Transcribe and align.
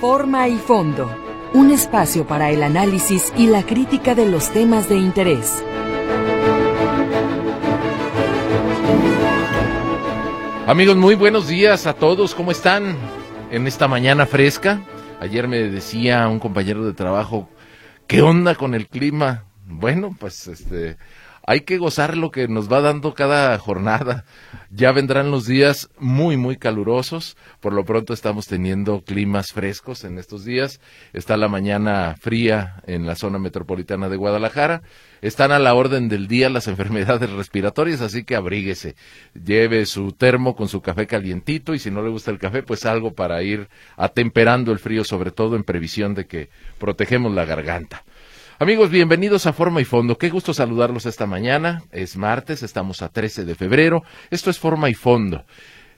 Forma 0.00 0.46
y 0.46 0.58
fondo. 0.58 1.10
Un 1.54 1.72
espacio 1.72 2.24
para 2.24 2.50
el 2.50 2.62
análisis 2.62 3.32
y 3.36 3.48
la 3.48 3.64
crítica 3.64 4.14
de 4.14 4.26
los 4.26 4.52
temas 4.52 4.88
de 4.88 4.94
interés. 4.94 5.64
Amigos, 10.68 10.96
muy 10.96 11.16
buenos 11.16 11.48
días 11.48 11.88
a 11.88 11.94
todos. 11.94 12.36
¿Cómo 12.36 12.52
están 12.52 12.96
en 13.50 13.66
esta 13.66 13.88
mañana 13.88 14.24
fresca? 14.24 14.80
Ayer 15.18 15.48
me 15.48 15.58
decía 15.64 16.28
un 16.28 16.38
compañero 16.38 16.86
de 16.86 16.92
trabajo, 16.92 17.48
¿qué 18.06 18.22
onda 18.22 18.54
con 18.54 18.74
el 18.74 18.86
clima? 18.86 19.46
Bueno, 19.66 20.14
pues 20.16 20.46
este, 20.46 20.96
hay 21.48 21.62
que 21.62 21.78
gozar 21.78 22.14
lo 22.18 22.30
que 22.30 22.46
nos 22.46 22.70
va 22.70 22.82
dando 22.82 23.14
cada 23.14 23.56
jornada. 23.56 24.26
Ya 24.70 24.92
vendrán 24.92 25.30
los 25.30 25.46
días 25.46 25.88
muy, 25.98 26.36
muy 26.36 26.58
calurosos. 26.58 27.38
Por 27.60 27.72
lo 27.72 27.86
pronto 27.86 28.12
estamos 28.12 28.46
teniendo 28.46 29.00
climas 29.00 29.52
frescos 29.54 30.04
en 30.04 30.18
estos 30.18 30.44
días. 30.44 30.78
Está 31.14 31.38
la 31.38 31.48
mañana 31.48 32.16
fría 32.20 32.82
en 32.86 33.06
la 33.06 33.14
zona 33.14 33.38
metropolitana 33.38 34.10
de 34.10 34.16
Guadalajara. 34.16 34.82
Están 35.22 35.50
a 35.50 35.58
la 35.58 35.72
orden 35.72 36.10
del 36.10 36.28
día 36.28 36.50
las 36.50 36.68
enfermedades 36.68 37.30
respiratorias, 37.30 38.02
así 38.02 38.24
que 38.24 38.36
abríguese. 38.36 38.94
Lleve 39.32 39.86
su 39.86 40.12
termo 40.12 40.54
con 40.54 40.68
su 40.68 40.82
café 40.82 41.06
calientito 41.06 41.72
y 41.72 41.78
si 41.78 41.90
no 41.90 42.02
le 42.02 42.10
gusta 42.10 42.30
el 42.30 42.38
café, 42.38 42.62
pues 42.62 42.84
algo 42.84 43.14
para 43.14 43.42
ir 43.42 43.70
atemperando 43.96 44.70
el 44.70 44.80
frío, 44.80 45.02
sobre 45.02 45.30
todo 45.30 45.56
en 45.56 45.64
previsión 45.64 46.14
de 46.14 46.26
que 46.26 46.50
protegemos 46.78 47.32
la 47.32 47.46
garganta. 47.46 48.04
Amigos, 48.60 48.90
bienvenidos 48.90 49.46
a 49.46 49.52
Forma 49.52 49.80
y 49.80 49.84
Fondo. 49.84 50.18
Qué 50.18 50.30
gusto 50.30 50.52
saludarlos 50.52 51.06
esta 51.06 51.26
mañana. 51.26 51.84
Es 51.92 52.16
martes, 52.16 52.64
estamos 52.64 53.02
a 53.02 53.08
13 53.08 53.44
de 53.44 53.54
febrero. 53.54 54.02
Esto 54.30 54.50
es 54.50 54.58
Forma 54.58 54.90
y 54.90 54.94
Fondo. 54.94 55.44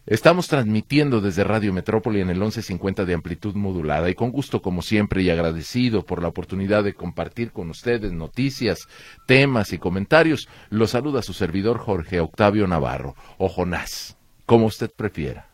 Estamos 0.04 0.46
transmitiendo 0.46 1.22
desde 1.22 1.42
Radio 1.42 1.72
Metrópoli 1.72 2.20
en 2.20 2.28
el 2.28 2.36
1150 2.36 3.06
de 3.06 3.14
amplitud 3.14 3.54
modulada 3.54 4.10
y 4.10 4.14
con 4.14 4.30
gusto 4.30 4.60
como 4.60 4.82
siempre 4.82 5.22
y 5.22 5.30
agradecido 5.30 6.04
por 6.04 6.20
la 6.20 6.28
oportunidad 6.28 6.84
de 6.84 6.92
compartir 6.92 7.50
con 7.50 7.70
ustedes 7.70 8.12
noticias, 8.12 8.88
temas 9.26 9.72
y 9.72 9.78
comentarios, 9.78 10.46
los 10.68 10.90
saluda 10.90 11.22
su 11.22 11.32
servidor 11.32 11.78
Jorge 11.78 12.20
Octavio 12.20 12.66
Navarro 12.66 13.14
o 13.38 13.48
Jonás, 13.48 14.18
como 14.44 14.66
usted 14.66 14.90
prefiera. 14.94 15.49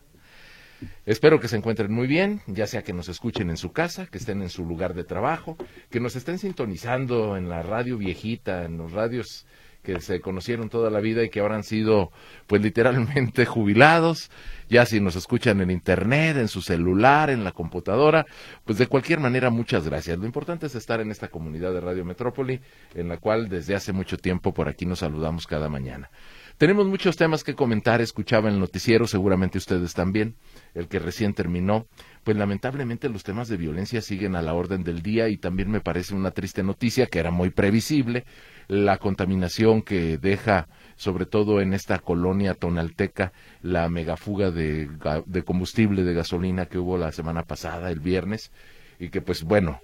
Espero 1.05 1.41
que 1.41 1.49
se 1.49 1.57
encuentren 1.57 1.93
muy 1.93 2.07
bien, 2.07 2.43
ya 2.47 2.67
sea 2.67 2.83
que 2.83 2.93
nos 2.93 3.09
escuchen 3.09 3.51
en 3.51 3.57
su 3.57 3.73
casa, 3.73 4.07
que 4.07 4.19
estén 4.19 4.43
en 4.43 4.51
su 4.51 4.65
lugar 4.65 4.95
de 4.95 5.05
trabajo, 5.05 5.57
que 5.91 6.01
nos 6.01 6.17
estén 6.17 6.39
sintonizando 6.39 7.37
en 7.37 7.49
la 7.49 7.63
radio 7.63 7.97
viejita, 7.97 8.65
en 8.65 8.77
los 8.77 8.93
radios 8.93 9.47
que 9.87 10.01
se 10.01 10.21
conocieron 10.21 10.69
toda 10.69 10.91
la 10.91 10.99
vida 10.99 11.23
y 11.23 11.31
que 11.31 11.39
ahora 11.39 11.55
han 11.55 11.63
sido 11.63 12.11
pues 12.49 12.61
literalmente 12.61 13.47
jubilados, 13.47 14.33
ya 14.69 14.85
si 14.85 15.01
nos 15.01 15.15
escuchan 15.15 15.61
en 15.61 15.71
internet, 15.71 16.37
en 16.39 16.49
su 16.49 16.61
celular, 16.61 17.31
en 17.31 17.45
la 17.45 17.53
computadora, 17.53 18.27
pues 18.65 18.79
de 18.79 18.89
cualquier 18.89 19.21
manera 19.21 19.49
muchas 19.51 19.87
gracias. 19.87 20.19
Lo 20.19 20.27
importante 20.27 20.67
es 20.67 20.75
estar 20.75 21.01
en 21.01 21.13
esta 21.13 21.29
comunidad 21.29 21.73
de 21.73 21.81
Radio 21.81 22.05
Metrópoli, 22.05 22.61
en 22.95 23.09
la 23.09 23.19
cual 23.19 23.49
desde 23.49 23.77
hace 23.77 23.93
mucho 23.93 24.19
tiempo 24.19 24.53
por 24.53 24.69
aquí 24.69 24.87
nos 24.87 24.99
saludamos 24.99 25.47
cada 25.47 25.69
mañana. 25.69 26.11
Tenemos 26.59 26.87
muchos 26.87 27.19
temas 27.19 27.45
que 27.45 27.55
comentar, 27.55 28.01
escuchaba 28.01 28.49
el 28.49 28.59
noticiero, 28.59 29.07
seguramente 29.07 29.59
ustedes 29.59 29.93
también, 29.93 30.37
el 30.73 30.89
que 30.89 30.99
recién 30.99 31.35
terminó. 31.35 31.87
Pues 32.25 32.39
lamentablemente 32.39 33.11
los 33.11 33.25
temas 33.25 33.49
de 33.49 33.59
violencia 33.59 34.01
siguen 34.01 34.35
a 34.37 34.41
la 34.41 34.55
orden 34.55 34.83
del 34.83 35.03
día 35.03 35.29
y 35.29 35.37
también 35.37 35.71
me 35.71 35.83
parece 35.83 36.15
una 36.15 36.31
triste 36.31 36.63
noticia 36.63 37.09
que 37.09 37.19
era 37.19 37.31
muy 37.31 37.51
previsible, 37.51 38.25
la 38.69 38.97
contaminación 38.97 39.83
que 39.83 40.17
deja 40.17 40.67
sobre 40.97 41.27
todo 41.27 41.61
en 41.61 41.75
esta 41.75 41.99
colonia 41.99 42.55
tonalteca, 42.55 43.35
la 43.61 43.91
megafuga 43.91 44.51
de, 44.51 44.89
de 45.27 45.43
combustible 45.43 46.05
de 46.05 46.15
gasolina 46.15 46.65
que 46.65 46.79
hubo 46.79 46.97
la 46.97 47.13
semana 47.13 47.43
pasada, 47.43 47.91
el 47.91 48.01
viernes, 48.01 48.51
y 48.99 49.11
que 49.11 49.21
pues 49.21 49.43
bueno, 49.43 49.81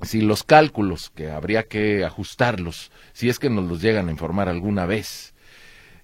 si 0.00 0.22
los 0.22 0.44
cálculos, 0.44 1.10
que 1.10 1.30
habría 1.30 1.64
que 1.64 2.06
ajustarlos, 2.06 2.90
si 3.12 3.28
es 3.28 3.38
que 3.38 3.50
nos 3.50 3.68
los 3.68 3.82
llegan 3.82 4.08
a 4.08 4.12
informar 4.12 4.48
alguna 4.48 4.86
vez, 4.86 5.33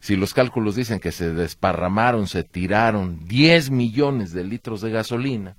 si 0.01 0.17
los 0.17 0.33
cálculos 0.33 0.77
dicen 0.77 0.99
que 0.99 1.13
se 1.13 1.33
desparramaron, 1.33 2.27
se 2.27 2.43
tiraron 2.43 3.27
10 3.27 3.71
millones 3.71 4.33
de 4.33 4.45
litros 4.45 4.81
de 4.81 4.91
gasolina, 4.91 5.57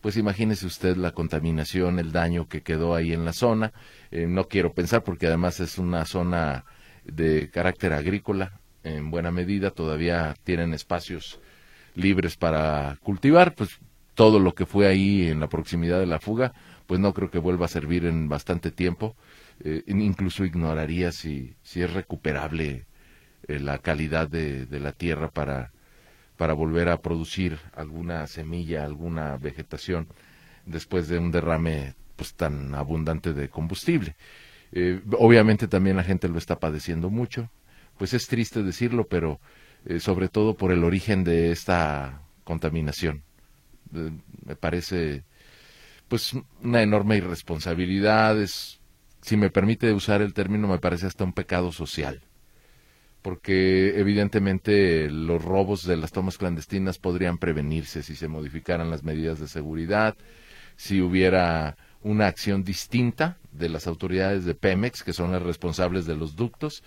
pues 0.00 0.16
imagínese 0.16 0.66
usted 0.66 0.96
la 0.96 1.10
contaminación, 1.10 1.98
el 1.98 2.12
daño 2.12 2.48
que 2.48 2.62
quedó 2.62 2.94
ahí 2.94 3.12
en 3.12 3.24
la 3.24 3.32
zona. 3.32 3.72
Eh, 4.10 4.26
no 4.26 4.48
quiero 4.48 4.72
pensar 4.72 5.02
porque 5.02 5.26
además 5.26 5.60
es 5.60 5.76
una 5.76 6.04
zona 6.06 6.64
de 7.04 7.50
carácter 7.50 7.92
agrícola, 7.92 8.60
en 8.84 9.10
buena 9.10 9.30
medida 9.30 9.72
todavía 9.72 10.34
tienen 10.44 10.72
espacios 10.72 11.40
libres 11.94 12.36
para 12.36 12.96
cultivar, 13.02 13.54
pues 13.54 13.78
todo 14.14 14.38
lo 14.38 14.54
que 14.54 14.66
fue 14.66 14.86
ahí 14.86 15.28
en 15.28 15.40
la 15.40 15.48
proximidad 15.48 15.98
de 15.98 16.06
la 16.06 16.20
fuga, 16.20 16.52
pues 16.86 17.00
no 17.00 17.12
creo 17.12 17.30
que 17.30 17.38
vuelva 17.38 17.66
a 17.66 17.68
servir 17.68 18.06
en 18.06 18.28
bastante 18.28 18.70
tiempo. 18.70 19.16
Eh, 19.62 19.82
incluso 19.88 20.44
ignoraría 20.44 21.12
si, 21.12 21.54
si 21.62 21.82
es 21.82 21.92
recuperable 21.92 22.86
eh, 23.50 23.58
la 23.58 23.78
calidad 23.78 24.28
de, 24.28 24.66
la 24.70 24.92
tierra 24.92 25.28
para, 25.28 25.72
para 26.36 26.52
volver 26.52 26.88
a 26.88 27.00
producir 27.00 27.58
alguna 27.74 28.26
semilla, 28.28 28.84
alguna 28.84 29.36
vegetación 29.38 30.06
después 30.66 31.08
de 31.08 31.18
un 31.18 31.32
derrame 31.32 31.94
pues 32.14 32.34
tan 32.34 32.74
abundante 32.76 33.32
de 33.32 33.48
combustible. 33.48 34.14
Eh, 34.70 35.00
obviamente 35.18 35.66
también 35.66 35.96
la 35.96 36.04
gente 36.04 36.28
lo 36.28 36.38
está 36.38 36.60
padeciendo 36.60 37.10
mucho, 37.10 37.50
pues 37.98 38.14
es 38.14 38.28
triste 38.28 38.62
decirlo, 38.62 39.08
pero 39.08 39.40
eh, 39.84 39.98
sobre 39.98 40.28
todo 40.28 40.54
por 40.54 40.70
el 40.70 40.84
origen 40.84 41.24
de 41.24 41.50
esta 41.50 42.22
contaminación. 42.44 43.24
me 43.90 44.54
parece 44.54 45.24
pues 46.06 46.34
una 46.62 46.82
enorme 46.82 47.16
irresponsabilidad, 47.16 48.40
es, 48.40 48.80
si 49.22 49.36
me 49.36 49.50
permite 49.50 49.92
usar 49.92 50.22
el 50.22 50.34
término, 50.34 50.68
me 50.68 50.78
parece 50.78 51.06
hasta 51.06 51.24
un 51.24 51.32
pecado 51.32 51.72
social 51.72 52.22
porque 53.22 53.98
evidentemente 53.98 55.10
los 55.10 55.44
robos 55.44 55.84
de 55.84 55.96
las 55.96 56.12
tomas 56.12 56.38
clandestinas 56.38 56.98
podrían 56.98 57.38
prevenirse 57.38 58.02
si 58.02 58.16
se 58.16 58.28
modificaran 58.28 58.90
las 58.90 59.04
medidas 59.04 59.38
de 59.38 59.48
seguridad, 59.48 60.16
si 60.76 61.00
hubiera 61.00 61.76
una 62.02 62.26
acción 62.26 62.64
distinta 62.64 63.36
de 63.52 63.68
las 63.68 63.86
autoridades 63.86 64.44
de 64.44 64.54
Pemex, 64.54 65.02
que 65.02 65.12
son 65.12 65.32
las 65.32 65.42
responsables 65.42 66.06
de 66.06 66.16
los 66.16 66.36
ductos, 66.36 66.82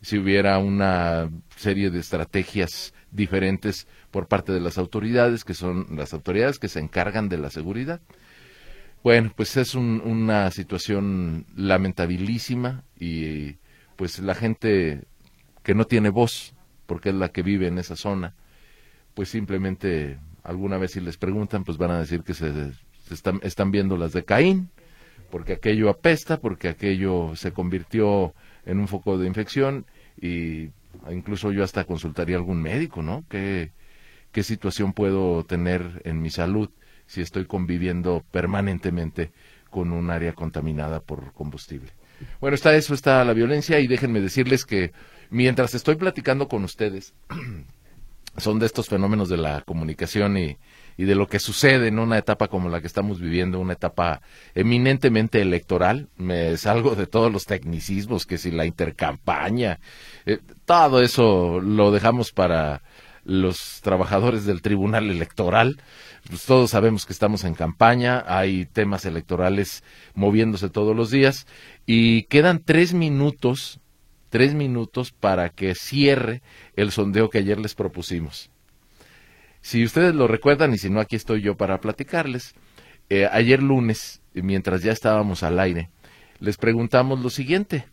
si 0.00 0.18
hubiera 0.18 0.58
una 0.58 1.30
serie 1.56 1.90
de 1.90 2.00
estrategias 2.00 2.94
diferentes 3.10 3.86
por 4.10 4.28
parte 4.28 4.52
de 4.52 4.60
las 4.60 4.78
autoridades, 4.78 5.44
que 5.44 5.54
son 5.54 5.86
las 5.96 6.12
autoridades 6.12 6.58
que 6.58 6.68
se 6.68 6.80
encargan 6.80 7.28
de 7.28 7.38
la 7.38 7.50
seguridad. 7.50 8.00
Bueno, 9.02 9.32
pues 9.34 9.56
es 9.56 9.74
una 9.74 10.50
situación 10.52 11.46
lamentabilísima 11.56 12.84
y 12.98 13.56
pues 13.96 14.20
la 14.20 14.34
gente 14.34 15.02
que 15.62 15.74
no 15.74 15.84
tiene 15.86 16.10
voz, 16.10 16.54
porque 16.86 17.10
es 17.10 17.14
la 17.14 17.30
que 17.30 17.42
vive 17.42 17.66
en 17.66 17.78
esa 17.78 17.96
zona, 17.96 18.34
pues 19.14 19.28
simplemente 19.28 20.18
alguna 20.42 20.78
vez 20.78 20.92
si 20.92 21.00
les 21.00 21.16
preguntan, 21.16 21.64
pues 21.64 21.78
van 21.78 21.90
a 21.90 22.00
decir 22.00 22.22
que 22.22 22.34
se, 22.34 22.72
están, 23.10 23.40
están 23.42 23.70
viendo 23.70 23.96
las 23.96 24.12
de 24.12 24.24
Caín, 24.24 24.70
porque 25.30 25.54
aquello 25.54 25.88
apesta, 25.88 26.40
porque 26.40 26.68
aquello 26.68 27.34
se 27.36 27.52
convirtió 27.52 28.34
en 28.66 28.78
un 28.78 28.88
foco 28.88 29.18
de 29.18 29.26
infección 29.26 29.86
y 30.20 30.70
incluso 31.10 31.52
yo 31.52 31.64
hasta 31.64 31.84
consultaría 31.84 32.36
a 32.36 32.38
algún 32.38 32.60
médico, 32.60 33.02
¿no? 33.02 33.24
¿Qué, 33.28 33.70
qué 34.30 34.42
situación 34.42 34.92
puedo 34.92 35.44
tener 35.44 36.02
en 36.04 36.20
mi 36.20 36.30
salud 36.30 36.70
si 37.06 37.20
estoy 37.20 37.46
conviviendo 37.46 38.24
permanentemente 38.30 39.32
con 39.70 39.92
un 39.92 40.10
área 40.10 40.34
contaminada 40.34 41.00
por 41.00 41.32
combustible? 41.32 41.92
Bueno, 42.40 42.54
está 42.54 42.74
eso, 42.74 42.94
está 42.94 43.24
la 43.24 43.32
violencia 43.32 43.80
y 43.80 43.86
déjenme 43.86 44.20
decirles 44.20 44.64
que 44.64 44.92
mientras 45.32 45.74
estoy 45.74 45.96
platicando 45.96 46.46
con 46.46 46.62
ustedes, 46.62 47.14
son 48.36 48.58
de 48.58 48.66
estos 48.66 48.88
fenómenos 48.88 49.28
de 49.28 49.38
la 49.38 49.62
comunicación 49.62 50.36
y, 50.36 50.56
de 50.98 51.14
lo 51.16 51.26
que 51.26 51.40
sucede 51.40 51.88
en 51.88 51.98
una 51.98 52.18
etapa 52.18 52.46
como 52.46 52.68
la 52.68 52.80
que 52.80 52.86
estamos 52.86 53.18
viviendo, 53.18 53.58
una 53.58 53.72
etapa 53.72 54.20
eminentemente 54.54 55.40
electoral. 55.40 56.08
Me 56.16 56.56
salgo 56.58 56.94
de 56.94 57.08
todos 57.08 57.32
los 57.32 57.46
tecnicismos, 57.46 58.24
que 58.24 58.38
si 58.38 58.52
la 58.52 58.66
intercampaña, 58.66 59.80
eh, 60.26 60.38
todo 60.64 61.02
eso 61.02 61.60
lo 61.60 61.90
dejamos 61.90 62.30
para 62.30 62.82
los 63.24 63.80
trabajadores 63.82 64.44
del 64.44 64.62
Tribunal 64.62 65.10
Electoral. 65.10 65.80
Pues 66.28 66.44
todos 66.44 66.70
sabemos 66.70 67.04
que 67.04 67.12
estamos 67.12 67.42
en 67.42 67.54
campaña, 67.54 68.22
hay 68.28 68.66
temas 68.66 69.04
electorales 69.04 69.82
moviéndose 70.14 70.68
todos 70.68 70.94
los 70.94 71.10
días 71.10 71.46
y 71.84 72.24
quedan 72.24 72.62
tres 72.64 72.94
minutos 72.94 73.80
tres 74.32 74.54
minutos 74.54 75.12
para 75.12 75.50
que 75.50 75.74
cierre 75.74 76.40
el 76.74 76.90
sondeo 76.90 77.28
que 77.28 77.36
ayer 77.36 77.60
les 77.60 77.74
propusimos. 77.74 78.50
Si 79.60 79.84
ustedes 79.84 80.14
lo 80.14 80.26
recuerdan, 80.26 80.72
y 80.72 80.78
si 80.78 80.88
no, 80.88 81.00
aquí 81.00 81.16
estoy 81.16 81.42
yo 81.42 81.54
para 81.58 81.82
platicarles, 81.82 82.54
eh, 83.10 83.28
ayer 83.30 83.62
lunes, 83.62 84.22
mientras 84.32 84.82
ya 84.82 84.90
estábamos 84.90 85.42
al 85.42 85.60
aire, 85.60 85.90
les 86.40 86.56
preguntamos 86.56 87.20
lo 87.20 87.28
siguiente, 87.28 87.84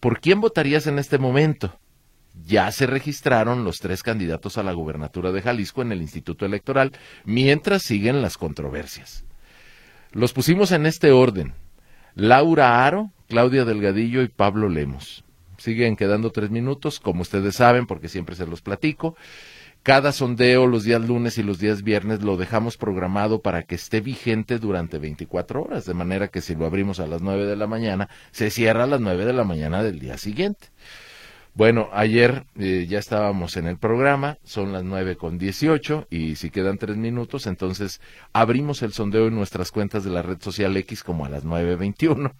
¿por 0.00 0.20
quién 0.20 0.40
votarías 0.40 0.86
en 0.86 0.98
este 0.98 1.18
momento? 1.18 1.78
Ya 2.42 2.72
se 2.72 2.86
registraron 2.86 3.62
los 3.62 3.80
tres 3.80 4.02
candidatos 4.02 4.56
a 4.56 4.62
la 4.62 4.72
gubernatura 4.72 5.30
de 5.30 5.42
Jalisco 5.42 5.82
en 5.82 5.92
el 5.92 6.00
Instituto 6.00 6.46
Electoral, 6.46 6.92
mientras 7.26 7.82
siguen 7.82 8.22
las 8.22 8.38
controversias. 8.38 9.26
Los 10.12 10.32
pusimos 10.32 10.72
en 10.72 10.86
este 10.86 11.12
orden. 11.12 11.52
Laura 12.14 12.86
Aro, 12.86 13.12
Claudia 13.28 13.66
Delgadillo 13.66 14.22
y 14.22 14.28
Pablo 14.28 14.70
Lemos. 14.70 15.22
Siguen 15.62 15.94
quedando 15.94 16.32
tres 16.32 16.50
minutos, 16.50 16.98
como 16.98 17.22
ustedes 17.22 17.54
saben, 17.54 17.86
porque 17.86 18.08
siempre 18.08 18.34
se 18.34 18.48
los 18.48 18.62
platico. 18.62 19.14
Cada 19.84 20.10
sondeo 20.10 20.66
los 20.66 20.82
días 20.82 21.00
lunes 21.00 21.38
y 21.38 21.44
los 21.44 21.60
días 21.60 21.84
viernes 21.84 22.20
lo 22.20 22.36
dejamos 22.36 22.76
programado 22.76 23.42
para 23.42 23.62
que 23.62 23.76
esté 23.76 24.00
vigente 24.00 24.58
durante 24.58 24.98
24 24.98 25.62
horas, 25.62 25.84
de 25.84 25.94
manera 25.94 26.26
que 26.26 26.40
si 26.40 26.56
lo 26.56 26.66
abrimos 26.66 26.98
a 26.98 27.06
las 27.06 27.22
9 27.22 27.46
de 27.46 27.54
la 27.54 27.68
mañana, 27.68 28.08
se 28.32 28.50
cierra 28.50 28.82
a 28.82 28.86
las 28.88 29.00
9 29.00 29.24
de 29.24 29.32
la 29.34 29.44
mañana 29.44 29.84
del 29.84 30.00
día 30.00 30.18
siguiente. 30.18 30.66
Bueno, 31.54 31.90
ayer 31.92 32.44
eh, 32.58 32.86
ya 32.88 32.98
estábamos 32.98 33.56
en 33.56 33.68
el 33.68 33.76
programa, 33.78 34.38
son 34.42 34.72
las 34.72 34.82
nueve 34.82 35.14
con 35.14 35.38
dieciocho 35.38 36.08
y 36.10 36.34
si 36.34 36.50
quedan 36.50 36.78
tres 36.78 36.96
minutos, 36.96 37.46
entonces 37.46 38.00
abrimos 38.32 38.82
el 38.82 38.92
sondeo 38.92 39.28
en 39.28 39.36
nuestras 39.36 39.70
cuentas 39.70 40.02
de 40.02 40.10
la 40.10 40.22
red 40.22 40.40
social 40.40 40.76
X 40.78 41.04
como 41.04 41.24
a 41.24 41.28
las 41.28 41.44
nueve 41.44 41.76
veintiuno 41.76 42.34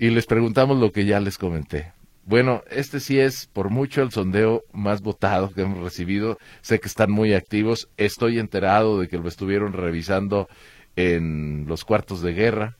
y 0.00 0.08
les 0.10 0.26
preguntamos 0.26 0.78
lo 0.78 0.90
que 0.90 1.04
ya 1.04 1.20
les 1.20 1.38
comenté. 1.38 1.92
Bueno, 2.24 2.62
este 2.70 3.00
sí 3.00 3.18
es 3.18 3.46
por 3.46 3.70
mucho 3.70 4.02
el 4.02 4.12
sondeo 4.12 4.62
más 4.72 5.00
votado 5.02 5.52
que 5.52 5.62
hemos 5.62 5.82
recibido. 5.82 6.38
Sé 6.60 6.78
que 6.78 6.86
están 6.88 7.10
muy 7.10 7.34
activos. 7.34 7.88
Estoy 7.96 8.38
enterado 8.38 9.00
de 9.00 9.08
que 9.08 9.18
lo 9.18 9.28
estuvieron 9.28 9.72
revisando 9.72 10.48
en 10.96 11.64
los 11.66 11.84
cuartos 11.84 12.22
de 12.22 12.34
guerra. 12.34 12.76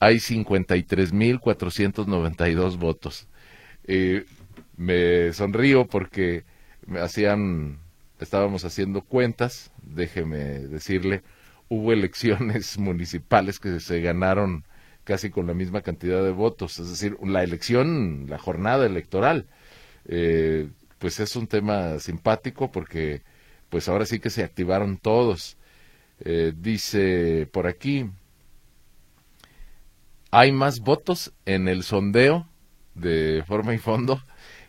Hay 0.00 0.16
53.492 0.16 2.78
votos. 2.78 3.28
Eh, 3.84 4.24
me 4.76 5.32
sonrío 5.32 5.86
porque 5.86 6.44
me 6.86 7.00
hacían, 7.00 7.78
estábamos 8.20 8.64
haciendo 8.64 9.02
cuentas, 9.02 9.72
déjeme 9.82 10.38
decirle, 10.38 11.22
hubo 11.68 11.92
elecciones 11.92 12.78
municipales 12.78 13.58
que 13.58 13.80
se 13.80 14.00
ganaron 14.00 14.64
casi 15.08 15.30
con 15.30 15.46
la 15.46 15.54
misma 15.54 15.80
cantidad 15.80 16.22
de 16.22 16.32
votos, 16.32 16.78
es 16.78 16.90
decir, 16.90 17.16
la 17.24 17.42
elección, 17.42 18.26
la 18.28 18.36
jornada 18.36 18.84
electoral, 18.84 19.46
eh, 20.04 20.68
pues 20.98 21.18
es 21.18 21.34
un 21.34 21.46
tema 21.46 21.98
simpático 21.98 22.70
porque 22.70 23.22
pues 23.70 23.88
ahora 23.88 24.04
sí 24.04 24.20
que 24.20 24.28
se 24.28 24.44
activaron 24.44 24.98
todos. 24.98 25.56
Eh, 26.20 26.52
dice 26.54 27.48
por 27.50 27.66
aquí, 27.66 28.10
hay 30.30 30.52
más 30.52 30.80
votos 30.80 31.32
en 31.46 31.68
el 31.68 31.84
sondeo 31.84 32.46
de 32.94 33.42
forma 33.46 33.72
y 33.72 33.78
fondo 33.78 34.22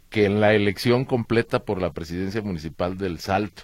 que 0.09 0.23
en 0.23 0.39
la 0.39 0.53
elección 0.53 1.03
completa 1.03 1.65
por 1.65 1.81
la 1.81 1.91
presidencia 1.91 2.41
municipal 2.41 2.97
del 2.97 3.19
Salto. 3.19 3.63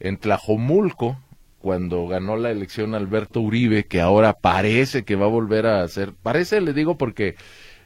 En 0.00 0.18
Tlajomulco, 0.18 1.18
cuando 1.64 2.06
ganó 2.06 2.36
la 2.36 2.50
elección 2.50 2.94
Alberto 2.94 3.40
Uribe, 3.40 3.86
que 3.86 4.02
ahora 4.02 4.34
parece 4.34 5.02
que 5.06 5.16
va 5.16 5.24
a 5.24 5.30
volver 5.30 5.64
a 5.64 5.88
ser, 5.88 6.12
parece, 6.12 6.60
le 6.60 6.74
digo 6.74 6.98
porque 6.98 7.36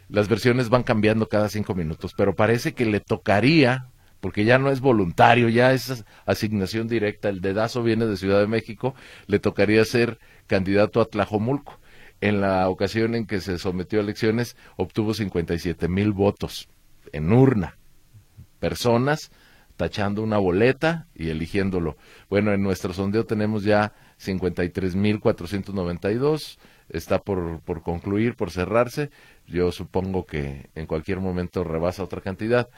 las 0.08 0.28
versiones 0.28 0.68
van 0.68 0.82
cambiando 0.82 1.28
cada 1.28 1.48
cinco 1.48 1.76
minutos, 1.76 2.12
pero 2.16 2.34
parece 2.34 2.74
que 2.74 2.86
le 2.86 2.98
tocaría, 2.98 3.86
porque 4.18 4.44
ya 4.44 4.58
no 4.58 4.72
es 4.72 4.80
voluntario, 4.80 5.48
ya 5.48 5.72
es 5.72 6.04
asignación 6.26 6.88
directa, 6.88 7.28
el 7.28 7.40
dedazo 7.40 7.84
viene 7.84 8.06
de 8.06 8.16
Ciudad 8.16 8.40
de 8.40 8.48
México, 8.48 8.96
le 9.28 9.38
tocaría 9.38 9.84
ser 9.84 10.18
candidato 10.48 11.00
a 11.00 11.04
Tlajomulco. 11.04 11.78
En 12.20 12.40
la 12.40 12.68
ocasión 12.68 13.14
en 13.14 13.26
que 13.28 13.40
se 13.40 13.60
sometió 13.60 14.00
a 14.00 14.02
elecciones, 14.02 14.56
obtuvo 14.74 15.14
57 15.14 15.86
mil 15.86 16.10
votos 16.10 16.68
en 17.12 17.32
urna 17.32 17.78
personas 18.58 19.30
tachando 19.78 20.22
una 20.22 20.36
boleta 20.38 21.06
y 21.14 21.30
eligiéndolo. 21.30 21.96
Bueno, 22.28 22.52
en 22.52 22.62
nuestro 22.62 22.92
sondeo 22.92 23.24
tenemos 23.24 23.62
ya 23.62 23.94
53.492, 24.20 26.58
está 26.88 27.20
por, 27.20 27.60
por 27.60 27.82
concluir, 27.82 28.34
por 28.34 28.50
cerrarse. 28.50 29.10
Yo 29.46 29.70
supongo 29.70 30.26
que 30.26 30.68
en 30.74 30.86
cualquier 30.86 31.20
momento 31.20 31.62
rebasa 31.62 32.02
otra 32.02 32.20
cantidad. 32.20 32.68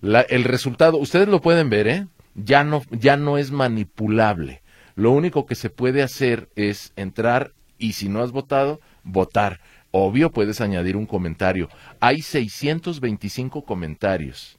La, 0.00 0.22
el 0.22 0.42
resultado, 0.42 0.98
ustedes 0.98 1.28
lo 1.28 1.40
pueden 1.40 1.70
ver, 1.70 1.86
¿eh? 1.86 2.08
Ya 2.34 2.64
no, 2.64 2.82
ya 2.90 3.16
no 3.16 3.38
es 3.38 3.52
manipulable. 3.52 4.62
Lo 4.96 5.12
único 5.12 5.46
que 5.46 5.54
se 5.54 5.70
puede 5.70 6.02
hacer 6.02 6.48
es 6.56 6.92
entrar 6.96 7.52
y 7.78 7.92
si 7.92 8.08
no 8.08 8.20
has 8.20 8.32
votado, 8.32 8.80
votar. 9.04 9.60
Obvio, 9.92 10.32
puedes 10.32 10.60
añadir 10.60 10.96
un 10.96 11.06
comentario. 11.06 11.68
Hay 12.00 12.20
625 12.20 13.64
comentarios 13.64 14.58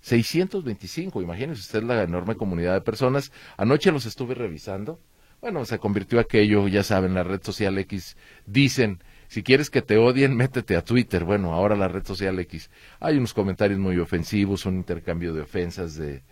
625, 0.00 1.22
imagínense 1.22 1.60
usted 1.60 1.82
la 1.82 2.02
enorme 2.02 2.36
comunidad 2.36 2.74
de 2.74 2.80
personas. 2.80 3.32
Anoche 3.56 3.92
los 3.92 4.06
estuve 4.06 4.34
revisando. 4.34 5.00
Bueno, 5.40 5.64
se 5.64 5.78
convirtió 5.78 6.20
aquello, 6.20 6.68
ya 6.68 6.82
saben, 6.82 7.14
la 7.14 7.22
red 7.22 7.42
social 7.42 7.78
X. 7.78 8.16
Dicen, 8.46 9.02
si 9.28 9.42
quieres 9.42 9.70
que 9.70 9.80
te 9.80 9.96
odien, 9.96 10.36
métete 10.36 10.76
a 10.76 10.84
Twitter. 10.84 11.24
Bueno, 11.24 11.54
ahora 11.54 11.76
la 11.76 11.88
red 11.88 12.04
social 12.04 12.38
X. 12.40 12.70
Hay 12.98 13.16
unos 13.16 13.32
comentarios 13.32 13.78
muy 13.78 13.98
ofensivos, 13.98 14.66
un 14.66 14.76
intercambio 14.76 15.32
de 15.32 15.42
ofensas, 15.42 15.96
de, 15.96 16.22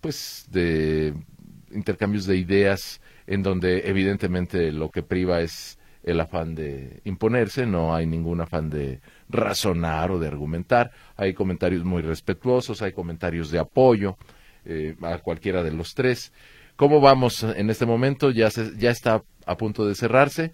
pues, 0.00 0.46
de 0.50 1.14
intercambios 1.72 2.26
de 2.26 2.36
ideas, 2.36 3.00
en 3.26 3.42
donde 3.42 3.88
evidentemente 3.88 4.72
lo 4.72 4.90
que 4.90 5.02
priva 5.02 5.40
es 5.40 5.78
el 6.02 6.20
afán 6.20 6.54
de 6.54 7.00
imponerse, 7.04 7.66
no 7.66 7.94
hay 7.94 8.06
ningún 8.06 8.40
afán 8.40 8.70
de 8.70 9.00
razonar 9.28 10.10
o 10.10 10.18
de 10.18 10.28
argumentar. 10.28 10.90
Hay 11.16 11.34
comentarios 11.34 11.84
muy 11.84 12.00
respetuosos, 12.02 12.82
hay 12.82 12.92
comentarios 12.92 13.50
de 13.50 13.58
apoyo 13.58 14.16
eh, 14.64 14.96
a 15.02 15.18
cualquiera 15.18 15.62
de 15.62 15.72
los 15.72 15.94
tres. 15.94 16.32
¿Cómo 16.76 17.00
vamos 17.00 17.42
en 17.42 17.68
este 17.70 17.86
momento? 17.86 18.30
Ya, 18.30 18.50
se, 18.50 18.76
ya 18.78 18.90
está 18.90 19.22
a 19.46 19.56
punto 19.56 19.86
de 19.86 19.94
cerrarse. 19.94 20.52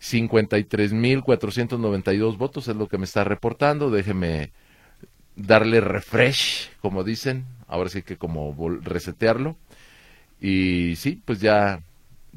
53.492 0.00 2.36
votos 2.36 2.68
es 2.68 2.76
lo 2.76 2.88
que 2.88 2.98
me 2.98 3.04
está 3.04 3.24
reportando. 3.24 3.90
Déjeme 3.90 4.52
darle 5.34 5.80
refresh, 5.80 6.70
como 6.80 7.02
dicen. 7.02 7.46
Ahora 7.66 7.90
sí 7.90 8.02
que 8.02 8.16
como 8.16 8.54
resetearlo. 8.82 9.56
Y 10.40 10.94
sí, 10.96 11.20
pues 11.24 11.40
ya 11.40 11.80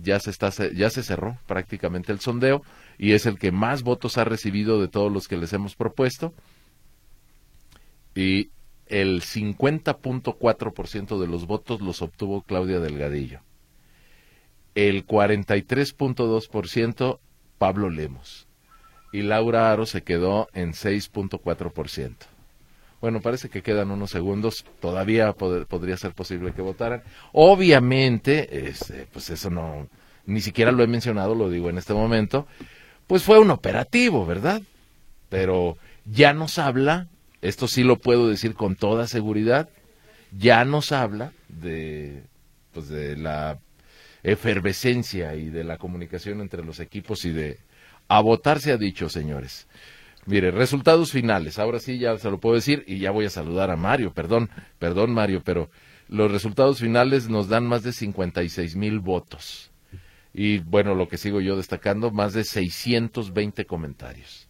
ya 0.01 0.19
se, 0.19 0.29
está, 0.29 0.51
ya 0.73 0.89
se 0.89 1.03
cerró 1.03 1.37
prácticamente 1.47 2.11
el 2.11 2.19
sondeo 2.19 2.63
y 2.99 3.13
es 3.13 3.25
el 3.25 3.39
que 3.39 3.53
más 3.53 3.81
votos 3.81 4.17
ha 4.17 4.25
recibido 4.25 4.81
de 4.81 4.89
todos 4.89 5.09
los 5.11 5.29
que 5.29 5.37
les 5.37 5.53
hemos 5.53 5.75
propuesto. 5.75 6.33
Y 8.13 8.49
el 8.87 9.21
50.4% 9.21 11.17
de 11.17 11.27
los 11.27 11.47
votos 11.47 11.79
los 11.79 12.01
obtuvo 12.01 12.41
Claudia 12.41 12.81
Delgadillo. 12.81 13.39
El 14.75 15.07
43.2% 15.07 17.19
Pablo 17.57 17.89
Lemos. 17.89 18.49
Y 19.13 19.21
Laura 19.21 19.71
Aro 19.71 19.85
se 19.85 20.03
quedó 20.03 20.49
en 20.53 20.73
6.4%. 20.73 22.15
Bueno, 22.99 23.21
parece 23.21 23.47
que 23.47 23.61
quedan 23.61 23.91
unos 23.91 24.11
segundos, 24.11 24.65
todavía 24.81 25.31
podría 25.31 25.95
ser 25.95 26.11
posible 26.11 26.51
que 26.51 26.61
votaran. 26.61 27.01
Obviamente, 27.31 28.67
este, 28.67 29.07
pues 29.13 29.29
eso 29.29 29.49
no, 29.49 29.87
ni 30.25 30.41
siquiera 30.41 30.73
lo 30.73 30.83
he 30.83 30.87
mencionado, 30.87 31.33
lo 31.33 31.49
digo 31.49 31.69
en 31.69 31.77
este 31.77 31.93
momento, 31.93 32.45
pues 33.09 33.23
fue 33.23 33.39
un 33.39 33.49
operativo, 33.49 34.23
¿verdad? 34.23 34.61
Pero 35.29 35.79
ya 36.05 36.31
nos 36.31 36.59
habla, 36.59 37.07
esto 37.41 37.67
sí 37.67 37.81
lo 37.81 37.97
puedo 37.97 38.29
decir 38.29 38.53
con 38.53 38.75
toda 38.75 39.07
seguridad, 39.07 39.67
ya 40.31 40.63
nos 40.63 40.91
habla 40.91 41.33
de, 41.47 42.21
pues 42.71 42.87
de 42.87 43.17
la 43.17 43.57
efervescencia 44.21 45.33
y 45.33 45.49
de 45.49 45.63
la 45.63 45.79
comunicación 45.79 46.39
entre 46.39 46.63
los 46.63 46.79
equipos 46.79 47.25
y 47.25 47.31
de 47.31 47.57
a 48.09 48.21
votar 48.21 48.59
se 48.59 48.73
ha 48.73 48.77
dicho, 48.77 49.09
señores. 49.09 49.67
Mire, 50.27 50.51
resultados 50.51 51.11
finales. 51.11 51.57
Ahora 51.57 51.79
sí 51.79 51.97
ya 51.97 52.15
se 52.19 52.29
lo 52.29 52.39
puedo 52.39 52.53
decir 52.53 52.83
y 52.85 52.99
ya 52.99 53.09
voy 53.09 53.25
a 53.25 53.31
saludar 53.31 53.71
a 53.71 53.75
Mario. 53.75 54.13
Perdón, 54.13 54.51
perdón 54.77 55.15
Mario, 55.15 55.41
pero 55.43 55.71
los 56.09 56.31
resultados 56.31 56.77
finales 56.77 57.27
nos 57.27 57.49
dan 57.49 57.65
más 57.65 57.81
de 57.81 57.91
56 57.91 58.75
mil 58.75 58.99
votos. 58.99 59.68
Y 60.33 60.59
bueno, 60.59 60.95
lo 60.95 61.07
que 61.07 61.17
sigo 61.17 61.41
yo 61.41 61.57
destacando, 61.57 62.11
más 62.11 62.33
de 62.33 62.43
620 62.43 63.65
comentarios. 63.65 64.47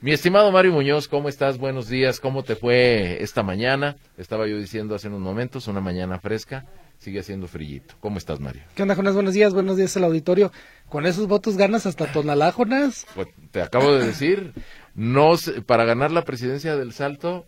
Mi 0.00 0.10
estimado 0.10 0.50
Mario 0.50 0.72
Muñoz, 0.72 1.08
¿cómo 1.08 1.28
estás? 1.28 1.58
Buenos 1.58 1.88
días. 1.88 2.18
¿Cómo 2.18 2.42
te 2.42 2.56
fue 2.56 3.22
esta 3.22 3.42
mañana? 3.42 3.96
Estaba 4.18 4.46
yo 4.48 4.58
diciendo 4.58 4.94
hace 4.94 5.08
unos 5.08 5.20
momentos, 5.20 5.68
una 5.68 5.80
mañana 5.80 6.18
fresca. 6.18 6.66
Sigue 6.98 7.20
haciendo 7.20 7.46
frillito. 7.46 7.94
¿Cómo 8.00 8.18
estás, 8.18 8.40
Mario? 8.40 8.62
¿Qué 8.74 8.82
onda, 8.82 8.94
Jonas? 8.94 9.14
Buenos 9.14 9.34
días, 9.34 9.54
buenos 9.54 9.76
días 9.76 9.96
al 9.96 10.04
auditorio. 10.04 10.52
Con 10.88 11.06
esos 11.06 11.28
votos 11.28 11.56
ganas 11.56 11.86
hasta 11.86 12.10
Tonalá, 12.10 12.52
Jonas. 12.52 13.06
Pues 13.14 13.28
te 13.50 13.62
acabo 13.62 13.92
de 13.92 14.06
decir, 14.06 14.52
no 14.94 15.34
para 15.66 15.84
ganar 15.84 16.10
la 16.10 16.22
presidencia 16.22 16.76
del 16.76 16.92
Salto 16.92 17.46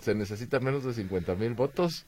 se 0.00 0.14
necesitan 0.14 0.64
menos 0.64 0.84
de 0.84 0.94
50 0.94 1.34
mil 1.34 1.54
votos. 1.54 2.06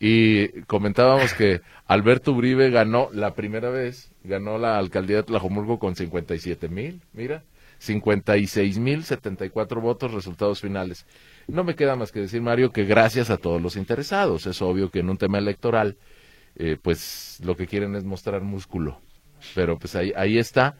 Y 0.00 0.62
comentábamos 0.62 1.34
que 1.34 1.60
Alberto 1.86 2.32
Uribe 2.32 2.70
ganó 2.70 3.08
la 3.12 3.34
primera 3.34 3.70
vez, 3.70 4.07
ganó 4.24 4.58
la 4.58 4.78
alcaldía 4.78 5.18
de 5.18 5.22
Tlajomulco 5.24 5.78
con 5.78 5.96
57 5.96 6.68
mil, 6.68 7.02
mira, 7.12 7.44
56 7.78 8.78
mil 8.78 9.04
74 9.04 9.80
votos, 9.80 10.12
resultados 10.12 10.60
finales. 10.60 11.06
No 11.46 11.64
me 11.64 11.74
queda 11.74 11.96
más 11.96 12.12
que 12.12 12.20
decir, 12.20 12.42
Mario, 12.42 12.72
que 12.72 12.84
gracias 12.84 13.30
a 13.30 13.36
todos 13.36 13.62
los 13.62 13.76
interesados. 13.76 14.46
Es 14.46 14.60
obvio 14.60 14.90
que 14.90 15.00
en 15.00 15.10
un 15.10 15.16
tema 15.16 15.38
electoral, 15.38 15.96
eh, 16.56 16.76
pues 16.80 17.38
lo 17.44 17.56
que 17.56 17.66
quieren 17.66 17.94
es 17.94 18.04
mostrar 18.04 18.42
músculo. 18.42 19.00
Pero 19.54 19.78
pues 19.78 19.94
ahí, 19.94 20.12
ahí 20.16 20.38
está 20.38 20.76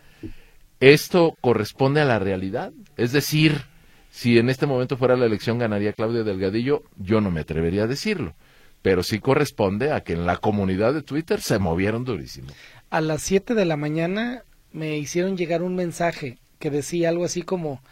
¿esto 0.81 1.37
corresponde 1.41 2.01
a 2.01 2.05
la 2.05 2.19
realidad? 2.19 2.73
Es 2.97 3.13
decir, 3.13 3.63
si 4.11 4.39
en 4.39 4.49
este 4.49 4.67
momento 4.67 4.97
fuera 4.97 5.17
la 5.17 5.27
elección 5.27 5.59
ganaría 5.59 5.93
Claudia 5.93 6.23
Delgadillo, 6.23 6.83
yo 6.97 7.21
no 7.21 7.31
me 7.31 7.41
atrevería 7.41 7.85
a 7.85 7.89
decirlo. 7.89 8.35
Pero 8.83 9.03
sí 9.03 9.19
corresponde 9.19 9.93
a 9.93 10.03
que 10.03 10.13
en 10.13 10.25
la 10.25 10.37
comunidad 10.37 10.95
de 10.95 11.03
Twitter 11.03 11.41
se 11.41 11.59
movieron 11.59 12.05
durísimo. 12.05 12.49
A 12.91 13.01
las 13.01 13.23
7 13.23 13.55
de 13.55 13.65
la 13.65 13.77
mañana 13.77 14.45
me 14.73 14.97
hicieron 14.99 15.37
llegar 15.37 15.63
un 15.63 15.75
mensaje 15.75 16.39
que 16.59 16.71
decía 16.71 17.09
algo 17.11 17.25
así 17.25 17.43
como, 17.43 17.83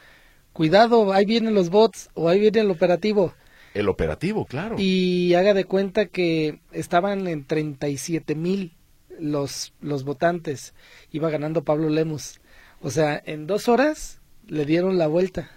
cuidado, 0.53 1.13
ahí 1.13 1.25
vienen 1.27 1.55
los 1.55 1.71
bots 1.71 2.11
o 2.15 2.29
ahí 2.29 2.41
viene 2.41 2.61
el 2.61 2.71
operativo. 2.71 3.35
El 3.75 3.89
operativo, 3.89 4.47
claro. 4.47 4.77
Y 4.79 5.35
haga 5.35 5.53
de 5.53 5.65
cuenta 5.65 6.07
que 6.07 6.61
estaban 6.73 7.27
en 7.29 7.45
37 7.45 8.35
mil 8.35 8.73
los, 9.19 9.75
los 9.81 10.05
votantes. 10.05 10.73
Iba 11.13 11.29
ganando 11.31 11.63
Pablo 11.63 11.91
Lemus. 11.91 12.41
O 12.81 12.91
sea, 12.91 13.23
en 13.27 13.47
dos 13.47 13.69
horas 13.69 14.21
le 14.47 14.65
dieron 14.65 14.97
la 14.97 15.07
vuelta. 15.09 15.51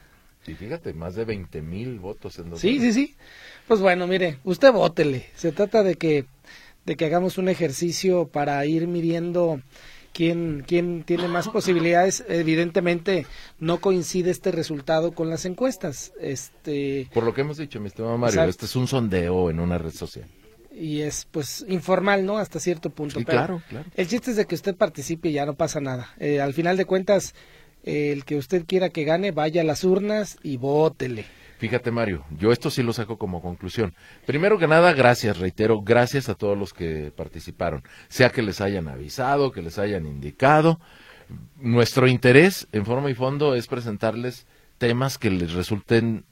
Y 0.47 0.53
fíjate, 0.53 0.93
más 0.93 1.15
de 1.15 1.25
20 1.25 1.61
mil 1.61 1.99
votos 1.99 2.39
en 2.39 2.49
dos 2.49 2.59
Sí, 2.59 2.77
horas. 2.79 2.81
sí, 2.81 2.93
sí. 2.93 3.15
Pues 3.67 3.79
bueno, 3.79 4.05
mire, 4.07 4.39
usted 4.43 4.71
vótele. 4.73 5.27
Se 5.35 5.51
trata 5.51 5.83
de 5.83 5.95
que, 5.95 6.25
de 6.85 6.95
que 6.95 7.05
hagamos 7.05 7.37
un 7.37 7.49
ejercicio 7.49 8.27
para 8.27 8.65
ir 8.65 8.87
midiendo 8.87 9.61
quién, 10.13 10.63
quién 10.67 11.03
tiene 11.03 11.27
más 11.27 11.47
posibilidades. 11.49 12.23
Evidentemente 12.27 13.25
no 13.59 13.79
coincide 13.79 14.31
este 14.31 14.51
resultado 14.51 15.11
con 15.11 15.29
las 15.29 15.45
encuestas. 15.45 16.11
Este, 16.19 17.07
Por 17.13 17.23
lo 17.23 17.33
que 17.33 17.41
hemos 17.41 17.57
dicho, 17.57 17.79
mi 17.79 17.87
estimado 17.87 18.17
Mario, 18.17 18.33
Exacto. 18.33 18.49
este 18.49 18.65
es 18.65 18.75
un 18.75 18.87
sondeo 18.87 19.49
en 19.49 19.59
una 19.59 19.77
red 19.77 19.91
social. 19.91 20.25
y 20.71 21.01
es 21.01 21.27
pues 21.29 21.65
informal, 21.67 22.25
¿no? 22.25 22.37
Hasta 22.37 22.59
cierto 22.59 22.89
punto. 22.89 23.19
Sí, 23.19 23.25
pero 23.25 23.37
claro, 23.37 23.61
claro. 23.67 23.85
El 23.95 24.07
chiste 24.07 24.31
es 24.31 24.37
de 24.37 24.45
que 24.45 24.55
usted 24.55 24.75
participe 24.75 25.27
y 25.29 25.33
ya 25.33 25.45
no 25.45 25.53
pasa 25.55 25.81
nada. 25.81 26.13
Eh, 26.19 26.39
al 26.39 26.53
final 26.53 26.77
de 26.77 26.85
cuentas, 26.85 27.35
el 27.83 28.23
que 28.23 28.37
usted 28.37 28.63
quiera 28.65 28.89
que 28.89 29.03
gane, 29.03 29.31
vaya 29.31 29.61
a 29.61 29.65
las 29.65 29.83
urnas 29.83 30.37
y 30.41 30.55
vótele. 30.57 31.25
Fíjate, 31.59 31.91
Mario, 31.91 32.23
yo 32.31 32.53
esto 32.53 32.71
sí 32.71 32.83
lo 32.83 32.93
saco 32.93 33.17
como 33.17 33.41
conclusión. 33.41 33.93
Primero 34.25 34.57
que 34.57 34.67
nada, 34.67 34.93
gracias, 34.93 35.39
reitero, 35.39 35.81
gracias 35.81 36.29
a 36.29 36.35
todos 36.35 36.57
los 36.57 36.73
que 36.73 37.11
participaron, 37.13 37.83
sea 38.07 38.29
que 38.29 38.41
les 38.41 38.61
hayan 38.61 38.87
avisado, 38.87 39.51
que 39.51 39.61
les 39.61 39.77
hayan 39.77 40.05
indicado. 40.05 40.79
Nuestro 41.57 42.07
interés, 42.07 42.69
en 42.71 42.85
forma 42.85 43.11
y 43.11 43.13
fondo, 43.13 43.55
es 43.55 43.67
presentarles 43.67 44.47
temas 44.77 45.17
que 45.17 45.29
les 45.29 45.51
resulten, 45.51 46.23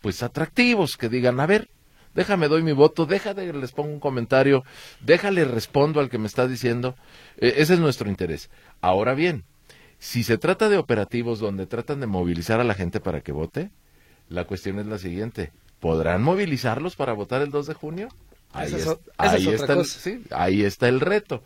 pues, 0.00 0.22
atractivos, 0.22 0.96
que 0.96 1.08
digan, 1.08 1.40
a 1.40 1.46
ver, 1.46 1.68
déjame 2.14 2.46
doy 2.46 2.62
mi 2.62 2.72
voto, 2.72 3.06
déjame 3.06 3.52
les 3.54 3.72
pongo 3.72 3.92
un 3.92 3.98
comentario, 3.98 4.62
déjale 5.00 5.44
respondo 5.46 5.98
al 5.98 6.10
que 6.10 6.18
me 6.18 6.28
está 6.28 6.46
diciendo. 6.46 6.94
Eh, 7.38 7.54
ese 7.56 7.74
es 7.74 7.80
nuestro 7.80 8.08
interés. 8.08 8.50
Ahora 8.80 9.14
bien, 9.14 9.42
si 9.98 10.22
se 10.22 10.38
trata 10.38 10.68
de 10.68 10.78
operativos 10.78 11.40
donde 11.40 11.66
tratan 11.66 11.98
de 11.98 12.06
movilizar 12.06 12.60
a 12.60 12.64
la 12.64 12.74
gente 12.74 13.00
para 13.00 13.20
que 13.20 13.32
vote, 13.32 13.72
la 14.28 14.44
cuestión 14.44 14.78
es 14.78 14.86
la 14.86 14.98
siguiente. 14.98 15.52
¿Podrán 15.80 16.22
movilizarlos 16.22 16.96
para 16.96 17.12
votar 17.12 17.42
el 17.42 17.50
2 17.50 17.66
de 17.66 17.74
junio? 17.74 18.08
Ahí, 18.52 18.66
es 18.74 18.74
es- 18.74 19.60
está 19.60 19.72
el, 19.74 19.84
sí, 19.84 20.22
ahí 20.30 20.62
está 20.62 20.88
el 20.88 21.00
reto. 21.00 21.42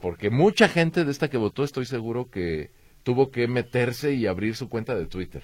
Porque 0.00 0.28
mucha 0.30 0.68
gente 0.68 1.04
de 1.04 1.10
esta 1.10 1.28
que 1.30 1.38
votó, 1.38 1.64
estoy 1.64 1.86
seguro 1.86 2.30
que 2.30 2.70
tuvo 3.02 3.30
que 3.30 3.48
meterse 3.48 4.12
y 4.12 4.26
abrir 4.26 4.54
su 4.54 4.68
cuenta 4.68 4.94
de 4.94 5.06
Twitter. 5.06 5.42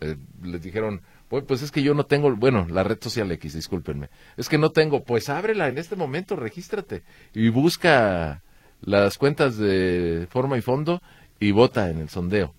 Eh, 0.00 0.16
les 0.42 0.62
dijeron, 0.62 1.02
pues, 1.28 1.44
pues 1.44 1.62
es 1.62 1.72
que 1.72 1.82
yo 1.82 1.94
no 1.94 2.06
tengo, 2.06 2.34
bueno, 2.36 2.66
la 2.70 2.84
red 2.84 2.98
social 3.00 3.30
X, 3.32 3.54
discúlpenme. 3.54 4.08
Es 4.36 4.48
que 4.48 4.58
no 4.58 4.70
tengo, 4.70 5.02
pues 5.04 5.28
ábrela 5.28 5.68
en 5.68 5.78
este 5.78 5.96
momento, 5.96 6.36
regístrate 6.36 7.02
y 7.34 7.48
busca 7.48 8.42
las 8.82 9.18
cuentas 9.18 9.56
de 9.58 10.26
forma 10.30 10.56
y 10.56 10.62
fondo 10.62 11.02
y 11.40 11.50
vota 11.50 11.90
en 11.90 11.98
el 11.98 12.08
sondeo. 12.08 12.54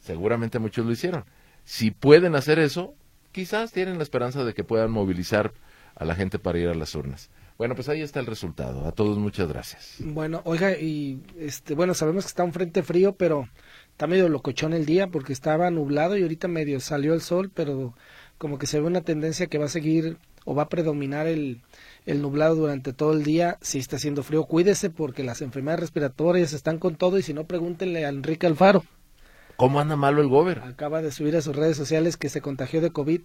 Seguramente 0.00 0.58
muchos 0.60 0.86
lo 0.86 0.92
hicieron. 0.92 1.24
Si 1.64 1.90
pueden 1.90 2.34
hacer 2.34 2.58
eso, 2.58 2.94
quizás 3.32 3.72
tienen 3.72 3.98
la 3.98 4.02
esperanza 4.02 4.44
de 4.44 4.54
que 4.54 4.64
puedan 4.64 4.90
movilizar 4.90 5.52
a 5.94 6.04
la 6.04 6.14
gente 6.14 6.38
para 6.38 6.58
ir 6.58 6.68
a 6.68 6.74
las 6.74 6.94
urnas. 6.94 7.30
Bueno, 7.58 7.74
pues 7.74 7.88
ahí 7.88 8.00
está 8.00 8.18
el 8.18 8.26
resultado. 8.26 8.86
A 8.86 8.92
todos 8.92 9.18
muchas 9.18 9.48
gracias. 9.48 9.96
Bueno, 10.00 10.42
oiga, 10.44 10.72
y 10.72 11.20
este, 11.38 11.74
bueno, 11.74 11.94
sabemos 11.94 12.24
que 12.24 12.28
está 12.28 12.44
un 12.44 12.52
frente 12.52 12.82
frío, 12.82 13.14
pero 13.14 13.48
está 13.90 14.06
medio 14.06 14.28
locochón 14.28 14.72
el 14.72 14.86
día 14.86 15.06
porque 15.08 15.32
estaba 15.32 15.70
nublado 15.70 16.16
y 16.16 16.22
ahorita 16.22 16.48
medio 16.48 16.80
salió 16.80 17.14
el 17.14 17.20
sol, 17.20 17.50
pero 17.54 17.94
como 18.38 18.58
que 18.58 18.66
se 18.66 18.80
ve 18.80 18.86
una 18.86 19.02
tendencia 19.02 19.46
que 19.46 19.58
va 19.58 19.66
a 19.66 19.68
seguir 19.68 20.16
o 20.44 20.54
va 20.54 20.64
a 20.64 20.68
predominar 20.68 21.28
el, 21.28 21.60
el 22.04 22.20
nublado 22.20 22.56
durante 22.56 22.92
todo 22.92 23.12
el 23.12 23.22
día. 23.22 23.58
Si 23.60 23.78
está 23.78 23.96
haciendo 23.96 24.22
frío, 24.24 24.44
cuídese 24.44 24.90
porque 24.90 25.22
las 25.22 25.42
enfermedades 25.42 25.80
respiratorias 25.80 26.52
están 26.52 26.78
con 26.78 26.96
todo 26.96 27.18
y 27.18 27.22
si 27.22 27.32
no, 27.32 27.44
pregúntenle 27.44 28.04
a 28.04 28.08
Enrique 28.08 28.46
Alfaro. 28.46 28.84
¿Cómo 29.62 29.78
anda 29.78 29.94
malo 29.94 30.20
el 30.22 30.26
gober? 30.26 30.58
Acaba 30.58 31.02
de 31.02 31.12
subir 31.12 31.36
a 31.36 31.40
sus 31.40 31.54
redes 31.54 31.76
sociales 31.76 32.16
que 32.16 32.28
se 32.28 32.40
contagió 32.40 32.80
de 32.80 32.90
COVID. 32.90 33.20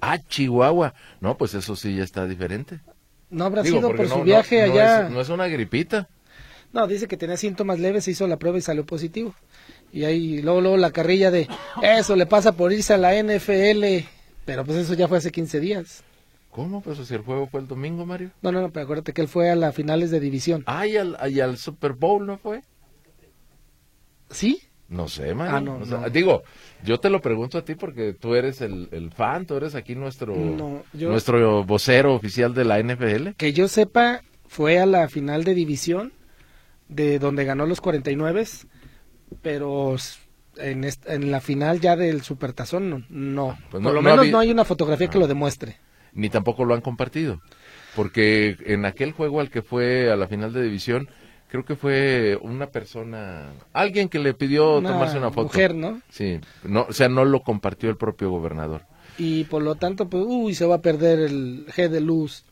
Ah, 0.00 0.18
Chihuahua. 0.18 0.94
No, 1.20 1.36
pues 1.38 1.54
eso 1.54 1.76
sí 1.76 1.94
ya 1.94 2.02
está 2.02 2.26
diferente. 2.26 2.80
No 3.30 3.44
habrá 3.44 3.62
Digo, 3.62 3.76
sido 3.76 3.88
por 3.90 4.00
no- 4.08 4.16
su 4.16 4.22
viaje 4.24 4.62
no- 4.62 4.66
no 4.66 4.72
allá. 4.72 5.06
es- 5.06 5.10
no 5.12 5.20
es 5.20 5.28
una 5.28 5.46
gripita. 5.46 6.08
No, 6.72 6.88
dice 6.88 7.06
que 7.06 7.16
tenía 7.16 7.36
síntomas 7.36 7.78
leves, 7.78 8.02
se 8.02 8.10
hizo 8.10 8.26
la 8.26 8.36
prueba 8.36 8.58
y 8.58 8.62
salió 8.62 8.84
positivo. 8.84 9.32
Y 9.92 10.02
ahí 10.02 10.42
luego, 10.42 10.60
luego 10.60 10.76
la 10.76 10.90
carrilla 10.90 11.30
de 11.30 11.46
eso 11.82 12.16
le 12.16 12.26
pasa 12.26 12.50
por 12.50 12.72
irse 12.72 12.92
a 12.92 12.98
la 12.98 13.14
NFL. 13.14 14.08
Pero 14.44 14.64
pues 14.64 14.78
eso 14.78 14.94
ya 14.94 15.06
fue 15.06 15.18
hace 15.18 15.30
15 15.30 15.60
días. 15.60 16.02
¿Cómo? 16.50 16.80
Pues 16.80 16.98
si 17.06 17.14
el 17.14 17.20
juego 17.20 17.46
fue 17.46 17.60
el 17.60 17.68
domingo, 17.68 18.04
Mario. 18.04 18.32
No, 18.42 18.50
no, 18.50 18.60
no, 18.60 18.70
pero 18.72 18.82
acuérdate 18.82 19.12
que 19.12 19.20
él 19.22 19.28
fue 19.28 19.50
a 19.50 19.54
las 19.54 19.72
finales 19.72 20.10
de 20.10 20.18
división. 20.18 20.64
Ah, 20.66 20.84
y 20.88 20.96
al, 20.96 21.16
y 21.30 21.38
al 21.38 21.56
Super 21.58 21.92
Bowl, 21.92 22.26
¿no 22.26 22.38
fue? 22.38 22.62
¿Sí? 24.30 24.60
No 24.88 25.08
sé, 25.08 25.34
Mario. 25.34 25.56
Ah, 25.56 25.60
no, 25.60 25.76
O 25.78 25.84
sea, 25.84 25.98
no. 25.98 26.10
Digo, 26.10 26.42
yo 26.84 26.98
te 27.00 27.10
lo 27.10 27.20
pregunto 27.20 27.58
a 27.58 27.64
ti 27.64 27.74
porque 27.74 28.12
tú 28.12 28.34
eres 28.36 28.60
el, 28.60 28.88
el 28.92 29.10
fan, 29.10 29.44
tú 29.46 29.56
eres 29.56 29.74
aquí 29.74 29.94
nuestro, 29.96 30.36
No, 30.36 30.84
yo- 30.92 31.10
nuestro 31.10 31.64
vocero 31.64 32.14
oficial 32.14 32.54
de 32.54 32.64
la 32.64 32.78
NFL. 32.80 33.30
Que 33.36 33.52
yo 33.52 33.66
sepa, 33.66 34.22
fue 34.46 34.78
a 34.78 34.86
la 34.86 35.08
final 35.08 35.42
de 35.42 35.54
división, 35.54 36.12
de 36.88 37.18
donde 37.18 37.44
ganó 37.44 37.66
los 37.66 37.80
49, 37.80 38.44
pero 39.42 39.96
en, 40.56 40.84
est- 40.84 41.08
en 41.08 41.30
la 41.30 41.40
final 41.40 41.80
ya 41.80 41.96
del 41.96 42.22
Supertazón 42.22 42.88
no. 42.90 43.02
no. 43.08 43.58
Pues 43.70 43.82
Por 43.82 43.92
lo 43.92 44.00
no 44.00 44.02
menos 44.02 44.20
había- 44.20 44.32
no 44.32 44.38
hay 44.38 44.50
una 44.50 44.64
fotografía 44.64 45.08
que 45.08 45.18
Ah. 45.18 45.22
lo 45.22 45.26
demuestre. 45.26 45.78
Ni 46.12 46.30
tampoco 46.30 46.64
lo 46.64 46.74
han 46.74 46.80
compartido. 46.80 47.40
Porque 47.94 48.56
en 48.66 48.84
aquel 48.84 49.12
juego 49.12 49.40
al 49.40 49.50
que 49.50 49.62
fue 49.62 50.10
a 50.12 50.16
la 50.16 50.28
final 50.28 50.52
de 50.52 50.62
división, 50.62 51.08
creo 51.48 51.64
que 51.64 51.76
fue 51.76 52.38
una 52.42 52.66
persona, 52.66 53.50
alguien 53.72 54.08
que 54.08 54.18
le 54.18 54.34
pidió 54.34 54.78
Una 54.78 54.90
tomarse 54.92 55.18
una 55.18 55.30
foto. 55.30 55.48
mujer, 55.48 55.74
¿no? 55.74 56.00
Sí, 56.10 56.40
no, 56.64 56.86
o 56.88 56.92
sea, 56.92 57.08
no 57.08 57.24
lo 57.24 57.40
compartió 57.42 57.88
el 57.90 57.96
propio 57.96 58.30
gobernador. 58.30 58.82
Y 59.18 59.44
por 59.44 59.62
lo 59.62 59.76
tanto, 59.76 60.08
pues, 60.08 60.24
uy, 60.26 60.54
se 60.54 60.66
va 60.66 60.76
a 60.76 60.82
perder 60.82 61.20
el 61.20 61.66
G 61.74 61.88
de 61.88 62.00
luz. 62.00 62.44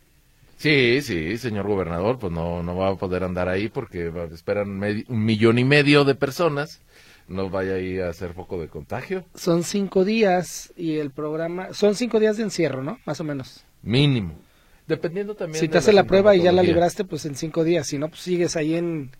Sí, 0.57 1.03
sí, 1.03 1.37
señor 1.37 1.67
gobernador, 1.67 2.19
pues 2.19 2.33
no, 2.33 2.63
no 2.63 2.77
va 2.77 2.91
a 2.91 2.95
poder 2.95 3.25
andar 3.25 3.49
ahí 3.49 3.69
porque 3.69 4.11
esperan 4.33 4.81
un 5.09 5.25
millón 5.25 5.59
y 5.59 5.65
medio 5.65 6.05
de 6.05 6.15
personas. 6.15 6.81
No 7.27 7.49
vaya 7.51 7.75
ahí 7.75 7.99
a 7.99 8.09
hacer 8.11 8.35
foco 8.35 8.61
de 8.61 8.69
contagio, 8.69 9.25
Son 9.35 9.63
cinco 9.65 10.05
días 10.05 10.73
y 10.77 10.97
el 10.99 11.11
programa, 11.11 11.73
son 11.73 11.95
cinco 11.95 12.21
días 12.21 12.37
de 12.37 12.43
encierro, 12.45 12.83
¿no? 12.83 12.99
Más 13.07 13.19
o 13.21 13.25
menos. 13.25 13.65
mínimo. 13.83 14.35
Dependiendo 14.87 15.35
también. 15.35 15.61
Si 15.61 15.69
te 15.69 15.79
hace 15.79 15.93
la 15.93 16.05
prueba 16.05 16.35
y 16.37 16.43
ya 16.43 16.53
la 16.53 16.63
libraste, 16.63 17.05
pues 17.05 17.25
en 17.27 17.35
cinco 17.37 17.65
días. 17.65 17.87
Si 17.87 17.99
no, 17.99 18.09
pues 18.09 18.21
sigues 18.21 18.55
ahí 18.57 18.75
en, 18.75 19.11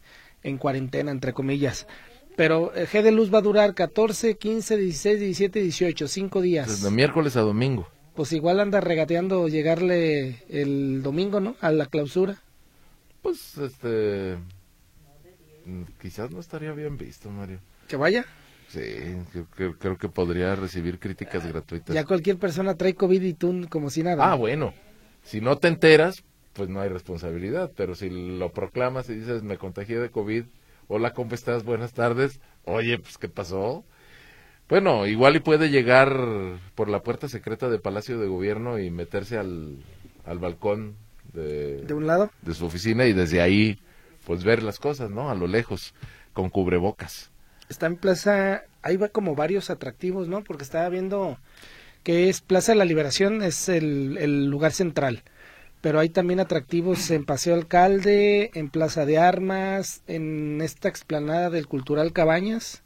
en 0.43 0.59
cuarentena, 0.59 1.11
entre 1.11 1.33
comillas. 1.33 1.87
Pero 2.37 2.75
el 2.75 2.87
G 2.89 3.03
de 3.03 3.13
luz 3.13 3.33
va 3.33 3.39
a 3.39 3.43
durar 3.43 3.75
14, 3.75 4.37
15, 4.37 4.77
16, 4.77 5.21
17, 5.21 5.61
18, 5.63 6.09
cinco 6.09 6.41
días. 6.41 6.67
Desde 6.69 6.91
miércoles 6.91 7.37
a 7.37 7.41
domingo. 7.43 7.89
Pues 8.15 8.33
igual 8.33 8.61
anda 8.61 8.81
regateando 8.81 9.49
llegarle 9.49 10.43
el 10.49 11.03
domingo, 11.03 11.41
¿no? 11.41 11.57
A 11.61 11.71
la 11.73 11.87
clausura. 11.87 12.43
Pues, 13.23 13.57
este. 13.59 14.37
mm, 15.65 15.83
Quizás 16.01 16.31
no 16.31 16.41
estaría 16.41 16.73
bien 16.73 16.99
visto, 16.99 17.31
Mario. 17.31 17.59
Que 17.89 17.97
vaya. 17.97 18.25
Sí, 18.69 18.81
creo, 19.33 19.47
creo- 19.55 19.79
creo 19.79 19.99
que 19.99 20.09
podría 20.09 20.55
recibir 20.57 20.99
críticas 20.99 21.47
gratuitas. 21.47 21.95
Ya 21.95 22.05
cualquier 22.05 22.37
persona 22.39 22.75
trae 22.77 22.95
COVID 22.95 23.23
y 23.23 23.35
tú 23.35 23.67
como 23.71 23.91
si 23.91 24.03
nada. 24.03 24.31
Ah, 24.31 24.35
bueno. 24.35 24.75
Si 25.25 25.41
no 25.41 25.57
te 25.59 25.69
enteras, 25.69 26.23
pues 26.53 26.69
no 26.69 26.81
hay 26.81 26.89
responsabilidad. 26.89 27.73
Pero 27.77 27.95
si 27.95 28.11
lo 28.11 28.53
proclamas 28.53 29.09
y 29.09 29.15
dices, 29.15 29.43
me 29.43 29.59
contagié 29.59 29.99
de 29.99 30.11
COVID, 30.11 30.45
hola, 30.89 31.13
¿cómo 31.13 31.35
estás? 31.35 31.65
Buenas 31.65 31.93
tardes. 31.93 32.41
Oye, 32.65 32.99
pues, 32.99 33.19
¿qué 33.19 33.29
pasó? 33.29 33.85
Bueno, 34.69 35.07
igual 35.07 35.37
y 35.37 35.41
puede 35.41 35.69
llegar 35.69 36.17
por 36.75 36.89
la 36.89 37.03
puerta 37.03 37.29
secreta 37.29 37.69
de 37.69 37.79
Palacio 37.79 38.19
de 38.19 38.29
Gobierno 38.29 38.79
y 38.79 38.91
meterse 38.91 39.37
al, 39.37 39.77
al 40.25 40.39
balcón 40.39 40.97
de, 41.35 41.83
De 41.83 41.93
un 41.95 42.07
lado. 42.07 42.31
de 42.43 42.55
su 42.55 42.65
oficina 42.65 43.05
y 43.07 43.13
desde 43.13 43.43
ahí, 43.43 43.79
pues 44.27 44.43
ver 44.45 44.63
las 44.63 44.79
cosas, 44.79 45.11
¿no? 45.11 45.29
A 45.31 45.35
lo 45.35 45.47
lejos, 45.47 45.95
con 46.33 46.49
cubrebocas. 46.49 47.31
Está 47.69 47.87
en 47.87 47.97
Plaza, 47.97 48.63
ahí 48.83 48.97
va 48.97 49.09
como 49.09 49.35
varios 49.35 49.69
atractivos, 49.69 50.29
¿no? 50.29 50.43
Porque 50.45 50.65
estaba 50.65 50.89
viendo 50.89 51.37
que 52.05 52.29
es 52.29 52.41
Plaza 52.41 52.73
de 52.73 52.79
la 52.79 52.85
Liberación, 52.85 53.43
es 53.43 53.69
el, 53.69 54.17
el 54.19 54.47
lugar 54.47 54.73
central. 54.73 55.25
pero 55.85 56.01
hay 56.01 56.09
también 56.09 56.41
atractivos 56.41 57.11
en 57.11 57.27
Paseo 57.27 57.55
Alcalde, 57.55 58.51
en 58.55 58.71
Plaza 58.71 59.05
de 59.05 59.19
Armas, 59.19 60.03
en 60.07 60.63
esta 60.63 60.89
explanada 60.89 61.51
del 61.51 61.67
Cultural 61.67 62.15
Cabañas. 62.15 62.83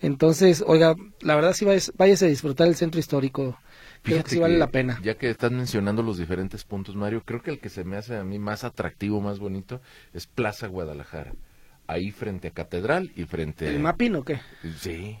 Entonces, 0.00 0.64
oiga, 0.66 0.96
la 1.20 1.34
verdad 1.34 1.52
sí 1.52 1.66
váyase 1.66 2.24
a 2.24 2.28
disfrutar 2.28 2.66
el 2.66 2.74
centro 2.74 3.00
histórico. 3.00 3.58
Creo 4.02 4.24
que 4.24 4.30
sí 4.30 4.38
vale 4.38 4.56
la 4.56 4.70
pena. 4.70 4.98
Ya 5.02 5.18
que 5.18 5.28
estás 5.28 5.52
mencionando 5.52 6.02
los 6.02 6.16
diferentes 6.16 6.64
puntos, 6.64 6.96
Mario, 6.96 7.22
creo 7.22 7.42
que 7.42 7.50
el 7.50 7.58
que 7.60 7.68
se 7.68 7.84
me 7.84 7.98
hace 7.98 8.16
a 8.16 8.24
mí 8.24 8.38
más 8.38 8.64
atractivo, 8.64 9.20
más 9.20 9.38
bonito, 9.40 9.82
es 10.14 10.26
Plaza 10.26 10.68
Guadalajara. 10.68 11.34
Ahí 11.86 12.12
frente 12.12 12.48
a 12.48 12.52
Catedral 12.52 13.12
y 13.14 13.24
frente... 13.24 13.68
¿El 13.68 13.80
Mapín 13.80 14.16
o 14.16 14.24
qué? 14.24 14.40
Sí, 14.78 15.18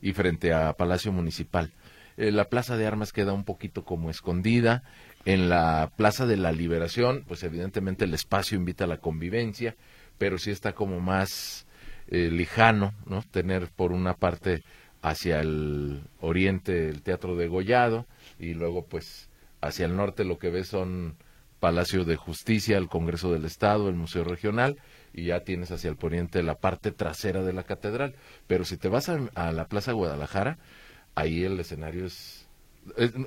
y 0.00 0.12
frente 0.12 0.52
a 0.52 0.72
Palacio 0.74 1.10
Municipal. 1.10 1.72
Eh, 2.20 2.32
la 2.32 2.50
Plaza 2.50 2.76
de 2.76 2.86
Armas 2.86 3.14
queda 3.14 3.32
un 3.32 3.44
poquito 3.44 3.82
como 3.82 4.10
escondida. 4.10 4.82
En 5.24 5.48
la 5.48 5.90
Plaza 5.96 6.26
de 6.26 6.36
la 6.36 6.52
Liberación, 6.52 7.24
pues 7.26 7.42
evidentemente 7.44 8.04
el 8.04 8.12
espacio 8.12 8.58
invita 8.58 8.84
a 8.84 8.88
la 8.88 8.98
convivencia, 8.98 9.74
pero 10.18 10.36
sí 10.36 10.50
está 10.50 10.74
como 10.74 11.00
más 11.00 11.66
eh, 12.08 12.30
lejano, 12.30 12.92
¿no? 13.06 13.22
Tener 13.22 13.70
por 13.70 13.92
una 13.92 14.12
parte 14.12 14.62
hacia 15.00 15.40
el 15.40 16.02
oriente 16.20 16.90
el 16.90 17.00
Teatro 17.00 17.36
de 17.36 17.48
Gollado 17.48 18.06
y 18.38 18.52
luego 18.52 18.84
pues 18.84 19.30
hacia 19.62 19.86
el 19.86 19.96
norte 19.96 20.24
lo 20.24 20.38
que 20.38 20.50
ves 20.50 20.68
son 20.68 21.16
Palacio 21.58 22.04
de 22.04 22.16
Justicia, 22.16 22.76
el 22.76 22.88
Congreso 22.88 23.32
del 23.32 23.46
Estado, 23.46 23.88
el 23.88 23.94
Museo 23.94 24.24
Regional 24.24 24.76
y 25.12 25.26
ya 25.26 25.40
tienes 25.40 25.70
hacia 25.70 25.90
el 25.90 25.96
poniente 25.96 26.42
la 26.42 26.56
parte 26.56 26.90
trasera 26.90 27.42
de 27.42 27.52
la 27.52 27.62
catedral. 27.62 28.14
Pero 28.46 28.64
si 28.64 28.76
te 28.76 28.88
vas 28.88 29.08
a, 29.08 29.52
la 29.52 29.68
Plaza 29.68 29.92
Guadalajara, 29.92 30.58
ahí 31.20 31.44
el 31.44 31.58
escenario 31.60 32.06
es, 32.06 32.46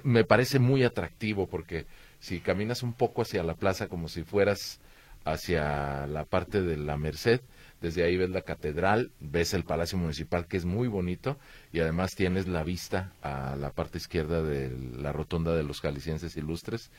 me 0.03 0.23
parece 0.23 0.59
muy 0.59 0.83
atractivo 0.83 1.47
porque 1.47 1.85
si 2.19 2.39
caminas 2.39 2.83
un 2.83 2.93
poco 2.93 3.21
hacia 3.21 3.43
la 3.43 3.55
plaza 3.55 3.87
como 3.87 4.07
si 4.07 4.23
fueras 4.23 4.79
hacia 5.25 6.05
la 6.07 6.25
parte 6.25 6.61
de 6.61 6.77
la 6.77 6.97
Merced, 6.97 7.41
desde 7.81 8.03
ahí 8.03 8.17
ves 8.17 8.29
la 8.29 8.41
catedral, 8.41 9.11
ves 9.19 9.53
el 9.53 9.63
Palacio 9.63 9.97
Municipal 9.97 10.47
que 10.47 10.57
es 10.57 10.65
muy 10.65 10.87
bonito 10.87 11.37
y 11.71 11.79
además 11.79 12.15
tienes 12.15 12.47
la 12.47 12.63
vista 12.63 13.13
a 13.21 13.55
la 13.55 13.71
parte 13.71 13.97
izquierda 13.97 14.41
de 14.41 14.71
la 14.97 15.11
rotonda 15.11 15.55
de 15.55 15.63
los 15.63 15.81
jaliscienses 15.81 16.35
ilustres. 16.37 16.91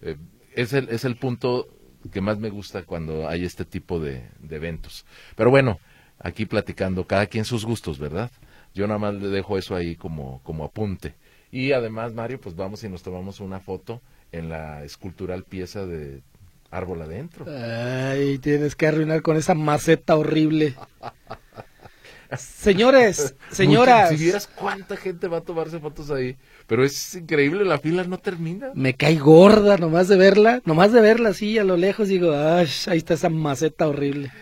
Eh, 0.00 0.16
es, 0.54 0.72
el, 0.72 0.88
es 0.90 1.04
el 1.04 1.16
punto 1.16 1.68
que 2.12 2.20
más 2.20 2.38
me 2.38 2.50
gusta 2.50 2.82
cuando 2.82 3.28
hay 3.28 3.44
este 3.44 3.64
tipo 3.64 4.00
de, 4.00 4.28
de 4.40 4.56
eventos. 4.56 5.04
Pero 5.36 5.50
bueno, 5.50 5.78
aquí 6.18 6.46
platicando, 6.46 7.06
cada 7.06 7.26
quien 7.26 7.44
sus 7.44 7.64
gustos, 7.64 7.98
¿verdad? 7.98 8.30
Yo 8.74 8.86
nada 8.86 8.98
más 8.98 9.14
le 9.14 9.28
dejo 9.28 9.58
eso 9.58 9.74
ahí 9.74 9.96
como, 9.96 10.40
como 10.42 10.64
apunte. 10.64 11.14
Y 11.50 11.72
además, 11.72 12.14
Mario, 12.14 12.40
pues 12.40 12.56
vamos 12.56 12.82
y 12.84 12.88
nos 12.88 13.02
tomamos 13.02 13.40
una 13.40 13.60
foto 13.60 14.00
en 14.32 14.48
la 14.48 14.84
escultural 14.84 15.44
pieza 15.44 15.84
de 15.86 16.22
árbol 16.70 17.02
adentro. 17.02 17.44
Ay, 17.46 18.38
tienes 18.38 18.74
que 18.74 18.86
arruinar 18.86 19.22
con 19.22 19.36
esa 19.36 19.54
maceta 19.54 20.16
horrible. 20.16 20.74
Señores, 22.38 23.34
señoras. 23.50 24.08
si 24.08 24.16
vieras 24.16 24.46
cuánta 24.46 24.96
gente 24.96 25.28
va 25.28 25.38
a 25.38 25.40
tomarse 25.42 25.78
fotos 25.78 26.10
ahí. 26.10 26.36
Pero 26.66 26.82
es 26.82 27.14
increíble, 27.14 27.64
la 27.66 27.78
fila 27.78 28.04
no 28.04 28.18
termina. 28.18 28.70
Me 28.74 28.94
cae 28.94 29.16
gorda 29.16 29.76
nomás 29.76 30.08
de 30.08 30.16
verla. 30.16 30.62
Nomás 30.64 30.92
de 30.92 31.02
verla 31.02 31.30
así 31.30 31.58
a 31.58 31.64
lo 31.64 31.76
lejos 31.76 32.08
digo, 32.08 32.32
ay, 32.32 32.68
ahí 32.86 32.98
está 32.98 33.14
esa 33.14 33.28
maceta 33.28 33.86
horrible. 33.86 34.32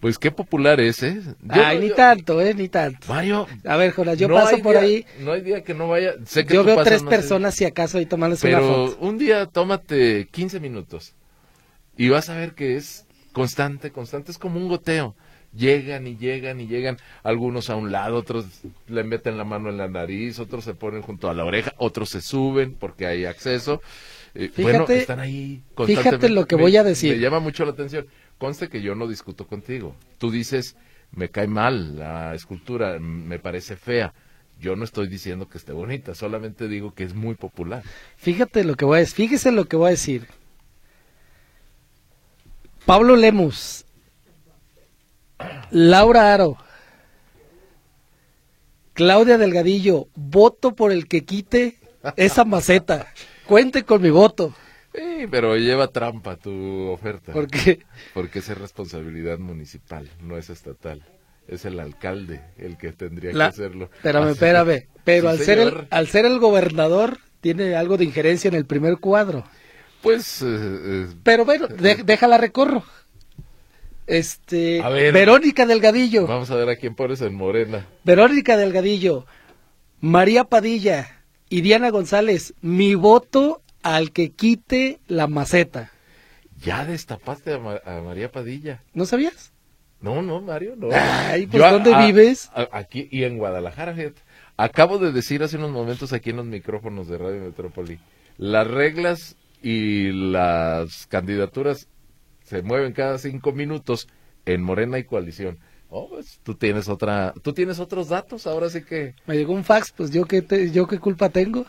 Pues 0.00 0.18
qué 0.18 0.30
popular 0.30 0.80
es, 0.80 1.02
¿eh? 1.02 1.20
Ay, 1.48 1.78
ni 1.78 1.90
tanto, 1.90 2.40
¿eh? 2.40 2.54
Ni 2.54 2.68
tanto. 2.68 3.06
Mario. 3.06 3.46
A 3.66 3.76
ver, 3.76 3.92
Jonas, 3.92 4.18
yo 4.18 4.28
paso 4.28 4.58
por 4.58 4.76
ahí. 4.76 5.04
No 5.20 5.32
hay 5.32 5.42
día 5.42 5.62
que 5.62 5.74
no 5.74 5.88
vaya. 5.88 6.14
Sé 6.24 6.46
que 6.46 6.54
yo 6.54 6.64
veo 6.64 6.82
tres 6.82 7.02
personas, 7.02 7.54
si 7.54 7.66
acaso, 7.66 7.98
ahí 7.98 8.06
tomándose 8.06 8.48
una 8.48 8.60
foto. 8.60 8.96
Pero 8.96 9.08
un 9.08 9.18
día 9.18 9.46
tómate 9.46 10.26
15 10.30 10.58
minutos. 10.58 11.14
Y 11.98 12.08
vas 12.08 12.30
a 12.30 12.34
ver 12.34 12.54
que 12.54 12.76
es 12.76 13.06
constante, 13.32 13.90
constante. 13.90 14.30
Es 14.32 14.38
como 14.38 14.58
un 14.58 14.68
goteo. 14.68 15.14
Llegan 15.54 16.06
y 16.06 16.16
llegan 16.16 16.60
y 16.60 16.66
llegan. 16.66 16.96
Algunos 17.22 17.68
a 17.68 17.76
un 17.76 17.92
lado, 17.92 18.16
otros 18.16 18.46
le 18.86 19.04
meten 19.04 19.36
la 19.36 19.44
mano 19.44 19.68
en 19.68 19.76
la 19.76 19.88
nariz, 19.88 20.38
otros 20.38 20.64
se 20.64 20.74
ponen 20.74 21.02
junto 21.02 21.28
a 21.28 21.34
la 21.34 21.44
oreja, 21.44 21.74
otros 21.76 22.08
se 22.08 22.22
suben 22.22 22.74
porque 22.74 23.04
hay 23.06 23.26
acceso. 23.26 23.82
Eh, 24.32 24.48
fíjate, 24.48 24.62
bueno, 24.62 24.86
están 24.88 25.18
ahí 25.18 25.60
Fíjate 25.86 26.28
lo 26.28 26.46
que 26.46 26.54
voy 26.54 26.76
a 26.76 26.84
decir. 26.84 27.16
Me 27.16 27.20
llama 27.20 27.40
mucho 27.40 27.64
la 27.64 27.72
atención 27.72 28.06
conste 28.40 28.70
que 28.70 28.80
yo 28.80 28.94
no 28.94 29.06
discuto 29.06 29.46
contigo. 29.46 29.94
Tú 30.18 30.30
dices, 30.30 30.74
me 31.12 31.28
cae 31.28 31.46
mal 31.46 31.98
la 31.98 32.34
escultura, 32.34 32.98
me 32.98 33.38
parece 33.38 33.76
fea. 33.76 34.14
Yo 34.58 34.76
no 34.76 34.84
estoy 34.84 35.08
diciendo 35.08 35.46
que 35.46 35.58
esté 35.58 35.72
bonita, 35.72 36.14
solamente 36.14 36.66
digo 36.66 36.94
que 36.94 37.04
es 37.04 37.14
muy 37.14 37.34
popular. 37.34 37.82
Fíjate 38.16 38.64
lo 38.64 38.76
que 38.76 38.86
voy 38.86 38.96
a 38.96 39.00
decir, 39.00 39.14
fíjese 39.14 39.52
lo 39.52 39.66
que 39.66 39.76
voy 39.76 39.88
a 39.88 39.90
decir. 39.90 40.26
Pablo 42.86 43.14
Lemus, 43.14 43.84
Laura 45.70 46.32
Aro, 46.32 46.56
Claudia 48.94 49.36
Delgadillo, 49.36 50.08
voto 50.14 50.74
por 50.74 50.92
el 50.92 51.08
que 51.08 51.24
quite 51.24 51.78
esa 52.16 52.44
maceta. 52.44 53.06
Cuente 53.46 53.84
con 53.84 54.00
mi 54.00 54.10
voto. 54.10 54.54
Sí, 54.94 55.26
pero 55.30 55.56
lleva 55.56 55.88
trampa 55.88 56.36
tu 56.36 56.88
oferta. 56.88 57.32
¿Por 57.32 57.48
qué? 57.48 57.80
Porque 58.12 58.40
es 58.40 58.58
responsabilidad 58.58 59.38
municipal, 59.38 60.08
no 60.20 60.36
es 60.36 60.50
estatal. 60.50 61.02
Es 61.46 61.64
el 61.64 61.80
alcalde 61.80 62.40
el 62.58 62.76
que 62.76 62.92
tendría 62.92 63.32
que 63.32 63.42
hacerlo. 63.42 63.90
Espérame, 63.94 64.30
espérame. 64.30 64.86
Pero 65.04 65.28
al, 65.28 65.38
ser 65.38 65.58
el, 65.58 65.86
al 65.90 66.06
ser 66.06 66.24
el 66.24 66.38
gobernador, 66.38 67.18
tiene 67.40 67.74
algo 67.74 67.96
de 67.96 68.04
injerencia 68.04 68.48
en 68.48 68.54
el 68.54 68.66
primer 68.66 68.98
cuadro. 68.98 69.44
Pues. 70.02 70.42
Eh, 70.42 70.46
eh, 70.46 71.06
pero 71.22 71.44
bueno, 71.44 71.66
déjala 71.68 72.38
recorro. 72.38 72.84
Este. 74.06 74.82
Verónica 75.12 75.66
Delgadillo. 75.66 76.26
Vamos 76.26 76.50
a 76.50 76.56
ver 76.56 76.68
a 76.68 76.76
quién 76.76 76.94
pones 76.94 77.20
en 77.20 77.34
Morena. 77.34 77.86
Verónica 78.04 78.56
Delgadillo, 78.56 79.26
María 80.00 80.44
Padilla 80.44 81.22
y 81.48 81.60
Diana 81.60 81.90
González. 81.90 82.54
Mi 82.60 82.94
voto 82.94 83.62
al 83.82 84.12
que 84.12 84.30
quite 84.30 85.00
la 85.06 85.26
maceta. 85.26 85.90
Ya 86.58 86.84
destapaste 86.84 87.54
a, 87.54 88.00
María 88.00 88.30
Padilla. 88.30 88.82
¿No 88.92 89.06
sabías? 89.06 89.52
No, 90.00 90.22
no, 90.22 90.40
Mario, 90.40 90.76
no. 90.76 90.88
Ay, 90.92 91.46
pues 91.46 91.62
¿dónde 91.62 91.94
vives? 92.06 92.50
aquí 92.72 93.08
y 93.10 93.24
en 93.24 93.38
Guadalajara. 93.38 93.94
Acabo 94.56 94.98
de 94.98 95.12
decir 95.12 95.42
hace 95.42 95.56
unos 95.56 95.70
momentos 95.70 96.12
aquí 96.12 96.30
en 96.30 96.36
los 96.36 96.46
micrófonos 96.46 97.08
de 97.08 97.18
Radio 97.18 97.42
Metrópoli, 97.42 97.98
las 98.36 98.66
reglas 98.66 99.36
y 99.62 100.12
las 100.12 101.06
candidaturas 101.06 101.88
se 102.44 102.62
mueven 102.62 102.92
cada 102.92 103.18
cinco 103.18 103.52
minutos 103.52 104.08
en 104.44 104.62
Morena 104.62 104.98
y 104.98 105.04
Coalición. 105.04 105.58
Oh, 105.88 106.08
pues 106.08 106.40
tú 106.42 106.54
tienes 106.54 106.88
otra, 106.88 107.34
tú 107.42 107.52
tienes 107.52 107.80
otros 107.80 108.08
datos, 108.08 108.46
ahora 108.46 108.70
sí 108.70 108.82
que. 108.82 109.14
Me 109.26 109.36
llegó 109.36 109.52
un 109.52 109.64
fax, 109.64 109.92
pues 109.92 110.10
yo 110.10 110.24
qué, 110.24 110.70
yo 110.72 110.86
qué 110.86 110.98
culpa 110.98 111.28
tengo. 111.30 111.66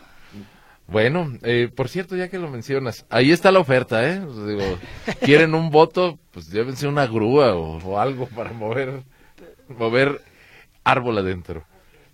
Bueno, 0.91 1.31
eh, 1.43 1.69
por 1.73 1.87
cierto, 1.87 2.17
ya 2.17 2.27
que 2.27 2.37
lo 2.37 2.49
mencionas, 2.49 3.05
ahí 3.09 3.31
está 3.31 3.49
la 3.53 3.59
oferta, 3.59 4.05
¿eh? 4.05 4.19
digo, 4.19 4.77
quieren 5.21 5.55
un 5.55 5.69
voto, 5.69 6.19
pues 6.31 6.51
llévense 6.51 6.85
una 6.85 7.07
grúa 7.07 7.55
o, 7.55 7.97
algo 7.97 8.27
para 8.27 8.51
mover, 8.51 9.03
mover 9.69 10.19
árbol 10.83 11.19
adentro. 11.19 11.63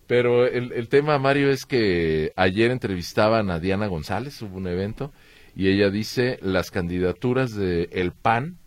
Pero 0.06 0.46
el, 0.46 0.74
el, 0.74 0.90
tema, 0.90 1.18
Mario, 1.18 1.50
es 1.50 1.66
que 1.66 2.32
ayer 2.36 2.70
entrevistaban 2.70 3.50
a 3.50 3.60
Diana 3.60 3.88
González, 3.88 4.40
hubo 4.44 4.58
un 4.58 4.68
evento, 4.68 5.12
y 5.56 5.70
ella 5.70 5.90
dice 5.90 6.38
las 6.44 6.70
candidaturas 6.70 7.56
de 7.56 7.90
el 7.92 8.12
PAN, 8.12 8.60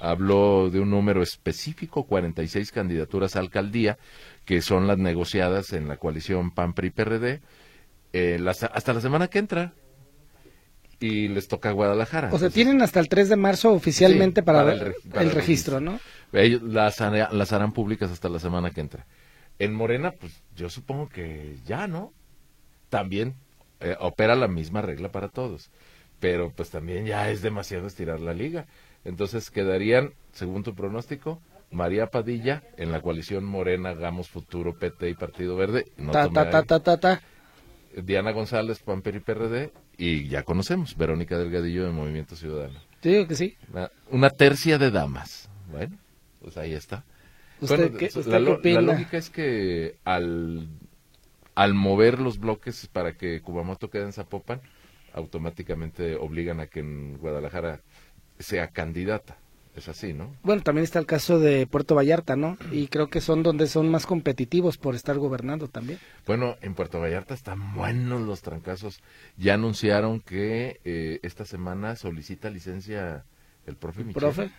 habló 0.00 0.70
de 0.70 0.78
un 0.78 0.90
número 0.90 1.22
específico, 1.22 2.04
46 2.04 2.70
candidaturas 2.70 3.34
a 3.34 3.40
alcaldía, 3.40 3.98
que 4.44 4.62
son 4.62 4.86
las 4.86 4.98
negociadas 4.98 5.72
en 5.72 5.88
la 5.88 5.96
coalición 5.96 6.52
PAN-PRI-PRD, 6.52 7.40
eh, 8.16 8.40
hasta 8.48 8.92
la 8.94 9.00
semana 9.02 9.28
que 9.28 9.38
entra 9.38 9.74
y 11.00 11.28
les 11.28 11.48
toca 11.48 11.70
Guadalajara. 11.72 12.30
O 12.32 12.38
sea, 12.38 12.48
tienen 12.48 12.80
hasta 12.80 13.00
el 13.00 13.08
3 13.08 13.28
de 13.28 13.36
marzo 13.36 13.72
oficialmente 13.72 14.42
para, 14.42 14.72
el, 14.72 15.30
registro, 15.30 15.80
¿no? 15.80 16.00
Ellos 16.32 16.62
las, 16.62 16.98
las 17.00 17.52
harán 17.52 17.72
públicas 17.72 18.10
hasta 18.10 18.30
la 18.30 18.38
semana 18.38 18.70
que 18.70 18.80
entra. 18.80 19.06
En 19.58 19.74
Morena, 19.74 20.12
pues 20.12 20.32
yo 20.54 20.70
supongo 20.70 21.08
que 21.08 21.56
ya, 21.66 21.86
¿no? 21.86 22.12
También 22.88 23.34
eh, 23.80 23.96
opera 24.00 24.34
la 24.34 24.48
misma 24.48 24.80
regla 24.80 25.10
para 25.10 25.28
todos. 25.28 25.70
Pero 26.18 26.50
pues 26.56 26.70
también 26.70 27.04
ya 27.04 27.30
es 27.30 27.42
demasiado 27.42 27.86
estirar 27.86 28.20
la 28.20 28.32
liga. 28.32 28.66
Entonces 29.04 29.50
quedarían, 29.50 30.14
según 30.32 30.62
tu 30.62 30.74
pronóstico, 30.74 31.42
María 31.70 32.06
Padilla 32.06 32.62
en 32.78 32.92
la 32.92 33.02
coalición 33.02 33.44
Morena, 33.44 33.92
Gamos 33.92 34.30
Futuro, 34.30 34.74
PT 34.78 35.10
y 35.10 35.14
Partido 35.14 35.56
Verde. 35.56 35.84
No 35.98 36.12
ta, 36.12 36.30
ta, 36.30 36.64
ta, 36.64 36.80
ta, 36.80 36.96
ta. 36.96 37.20
Diana 38.04 38.32
González, 38.32 38.80
Pamper 38.80 39.16
y 39.16 39.20
PRD, 39.20 39.72
y 39.96 40.28
ya 40.28 40.42
conocemos, 40.42 40.96
Verónica 40.96 41.38
Delgadillo 41.38 41.84
de 41.84 41.92
Movimiento 41.92 42.36
Ciudadano. 42.36 42.78
digo 43.02 43.26
que 43.26 43.34
sí. 43.34 43.56
Una, 44.10 44.30
tercia 44.30 44.78
de 44.78 44.90
damas. 44.90 45.48
Bueno, 45.70 45.96
pues 46.40 46.56
ahí 46.56 46.74
está. 46.74 47.04
¿Usted, 47.60 47.90
la, 48.26 48.38
lógica 48.80 49.16
es 49.16 49.30
que 49.30 49.96
al, 50.04 50.68
al 51.54 51.74
mover 51.74 52.20
los 52.20 52.38
bloques 52.38 52.86
para 52.86 53.14
que 53.14 53.40
Kumamoto 53.40 53.88
quede 53.88 54.04
en 54.04 54.12
Zapopan, 54.12 54.60
automáticamente 55.14 56.16
obligan 56.16 56.60
a 56.60 56.66
que 56.66 56.80
en 56.80 57.16
Guadalajara 57.16 57.80
sea 58.38 58.68
candidata. 58.68 59.38
Es 59.76 59.88
así, 59.88 60.14
¿no? 60.14 60.34
Bueno, 60.42 60.62
también 60.62 60.84
está 60.84 60.98
el 60.98 61.04
caso 61.04 61.38
de 61.38 61.66
Puerto 61.66 61.94
Vallarta, 61.94 62.34
¿no? 62.34 62.56
Y 62.72 62.88
creo 62.88 63.10
que 63.10 63.20
son 63.20 63.42
donde 63.42 63.66
son 63.66 63.90
más 63.90 64.06
competitivos 64.06 64.78
por 64.78 64.94
estar 64.94 65.18
gobernando 65.18 65.68
también. 65.68 65.98
Bueno, 66.26 66.56
en 66.62 66.74
Puerto 66.74 66.98
Vallarta 66.98 67.34
están 67.34 67.74
buenos 67.74 68.22
los 68.22 68.40
trancazos. 68.40 69.00
Ya 69.36 69.52
anunciaron 69.52 70.20
que 70.20 70.80
eh, 70.84 71.20
esta 71.22 71.44
semana 71.44 71.94
solicita 71.94 72.48
licencia 72.48 73.24
el 73.66 73.76
profe 73.76 74.02
Michel. 74.02 74.20
¿Profe? 74.20 74.50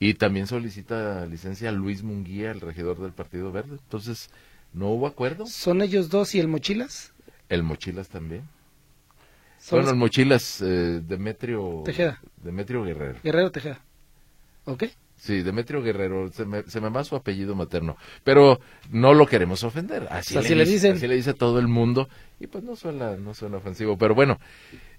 Y 0.00 0.14
también 0.14 0.48
solicita 0.48 1.24
licencia 1.26 1.70
Luis 1.70 2.02
Munguía, 2.02 2.50
el 2.50 2.60
regidor 2.60 3.00
del 3.00 3.12
Partido 3.12 3.52
Verde. 3.52 3.78
Entonces, 3.80 4.30
¿no 4.72 4.88
hubo 4.88 5.06
acuerdo? 5.06 5.46
¿Son 5.46 5.80
ellos 5.80 6.10
dos 6.10 6.34
y 6.34 6.40
el 6.40 6.48
Mochilas? 6.48 7.14
El 7.48 7.62
Mochilas 7.62 8.08
también. 8.08 8.42
Son 9.58 9.86
el 9.86 9.94
Mochilas, 9.94 10.60
eh, 10.60 11.00
Demetrio... 11.06 11.82
Tejeda. 11.84 12.20
Demetrio 12.42 12.82
Guerrero. 12.84 13.20
Guerrero 13.22 13.50
Tejeda. 13.50 13.80
¿Ok? 14.66 14.84
Sí, 15.16 15.42
Demetrio 15.42 15.82
Guerrero, 15.82 16.30
se 16.30 16.44
me, 16.44 16.62
se 16.64 16.80
me 16.80 16.90
va 16.90 17.02
su 17.02 17.16
apellido 17.16 17.54
materno, 17.54 17.96
pero 18.22 18.60
no 18.90 19.14
lo 19.14 19.26
queremos 19.26 19.64
ofender, 19.64 20.06
así, 20.10 20.36
Así 20.36 20.50
le, 20.50 20.56
le 20.56 20.64
dice, 20.64 20.74
dicen. 20.74 20.92
así 20.96 21.08
le 21.08 21.14
dice 21.16 21.32
todo 21.32 21.58
el 21.58 21.68
mundo, 21.68 22.08
y 22.38 22.48
pues 22.48 22.62
no 22.62 22.76
suena, 22.76 23.16
no 23.16 23.32
suena 23.32 23.56
ofensivo, 23.56 23.96
pero 23.96 24.14
bueno, 24.14 24.38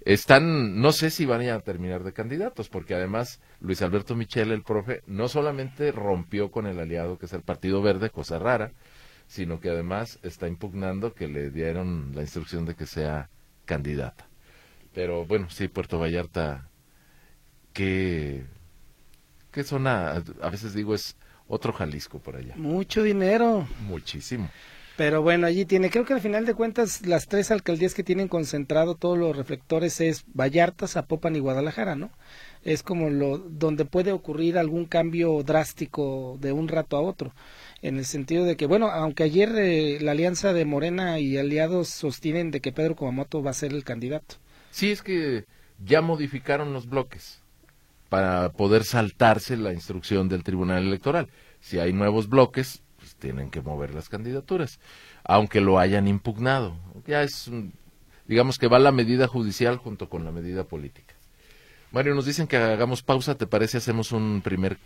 están, 0.01 0.82
no 0.82 0.91
sé 0.91 1.12
si 1.12 1.25
van 1.25 1.47
a 1.47 1.60
terminar 1.60 2.03
de 2.03 2.13
candidatos, 2.13 2.67
porque 2.67 2.95
además 2.95 3.41
Luis 3.60 3.84
Alberto 3.84 4.15
Michel, 4.15 4.51
el 4.51 4.63
profe, 4.63 5.03
no 5.06 5.27
solamente 5.27 5.91
rompió 5.91 6.49
con 6.49 6.65
el 6.65 6.80
aliado 6.80 7.19
que 7.19 7.27
es 7.27 7.34
el 7.34 7.43
Partido 7.43 7.84
Verde, 7.84 8.10
cosa 8.10 8.39
rara, 8.39 8.71
sino 9.27 9.60
que 9.60 9.69
además 9.69 10.17
está 10.23 10.47
impugnando 10.47 11.13
que 11.13 11.27
le 11.27 11.51
dieron 11.51 12.13
la 12.15 12.21
instrucción 12.21 12.65
de 12.65 12.73
que 12.73 12.88
sea 12.88 13.30
candidata. 13.65 14.27
Pero 14.93 15.25
bueno, 15.25 15.49
sí, 15.51 15.67
Puerto 15.67 15.99
Vallarta, 15.99 16.69
que 19.58 19.63
zona, 19.63 20.24
a 20.41 20.50
veces 20.52 20.76
digo, 20.76 20.93
es 20.93 21.15
otro 21.48 21.74
Jalisco 21.74 22.20
por 22.20 22.36
allá. 22.36 22.54
Mucho 22.58 23.02
dinero. 23.02 23.67
Muchísimo. 23.88 24.50
Pero 24.98 25.24
bueno, 25.24 25.48
allí 25.48 25.65
tiene, 25.65 25.89
creo 25.89 26.06
que 26.06 26.13
al 26.13 26.22
final 26.22 26.46
de 26.46 26.54
cuentas 26.54 27.06
las 27.08 27.28
tres 27.28 27.50
alcaldías 27.50 27.96
que 27.96 28.04
tienen 28.04 28.28
concentrado 28.28 28.93
todos 28.93 29.17
los 29.17 29.36
reflectores 29.36 30.00
es 30.00 30.26
Vallarta, 30.34 30.88
Zapopan 30.88 31.36
y 31.36 31.39
Guadalajara, 31.39 31.96
¿no? 31.96 32.12
Es 32.63 32.84
como 32.84 33.10
lo 33.10 33.39
donde 33.39 33.86
puede 33.86 34.12
ocurrir 34.12 34.60
algún 34.60 34.86
cambio 34.86 35.41
drástico 35.43 36.38
de 36.39 36.52
un 36.52 36.67
rato 36.67 36.98
a 36.98 37.02
otro, 37.02 37.34
en 37.82 37.98
el 37.98 38.06
sentido 38.06 38.46
de 38.46 38.58
que, 38.58 38.67
bueno, 38.67 38.89
aunque 38.89 39.24
ayer 39.24 39.52
eh, 39.56 39.98
la 40.02 40.12
alianza 40.12 40.54
de 40.54 40.65
Morena 40.65 41.20
y 41.20 41.38
aliados 41.38 41.89
sostienen 41.89 42.52
de 42.52 42.60
que 42.60 42.72
Pedro 42.72 42.96
Kumamoto 42.96 43.41
va 43.41 43.52
a 43.52 43.56
ser 43.56 43.74
el 43.74 43.84
candidato. 43.84 44.36
Sí, 44.70 44.91
es 44.91 45.02
que 45.02 45.46
ya 45.84 46.02
modificaron 46.02 46.74
los 46.74 46.88
bloques 46.89 47.41
para 48.10 48.52
poder 48.54 48.84
saltarse 48.84 49.58
la 49.58 49.74
instrucción 49.74 50.30
del 50.30 50.43
Tribunal 50.43 50.84
Electoral. 50.84 51.28
Si 51.60 51.80
hay 51.80 51.93
nuevos 51.93 52.30
bloques, 52.30 52.84
pues 52.98 53.15
tienen 53.15 53.50
que 53.50 53.62
mover 53.62 53.93
las 53.93 54.10
candidaturas, 54.10 54.80
aunque 55.24 55.62
lo 55.62 55.80
hayan 55.80 56.08
impugnado. 56.08 56.78
Ya 57.06 57.24
es, 57.24 57.50
digamos 58.28 58.58
que 58.58 58.67
va 58.67 58.80
la 58.80 58.91
medida 58.91 59.28
judicial 59.28 59.78
junto 59.78 60.10
con 60.10 60.26
la 60.26 60.32
medida 60.32 60.63
política. 60.63 61.17
Mario, 61.89 62.15
nos 62.15 62.26
dicen 62.26 62.48
que 62.48 62.58
hagamos 62.58 63.02
pausa, 63.02 63.36
¿te 63.36 63.48
parece? 63.48 63.78
Hacemos 63.78 64.12
un 64.12 64.41
primer, 64.43 64.78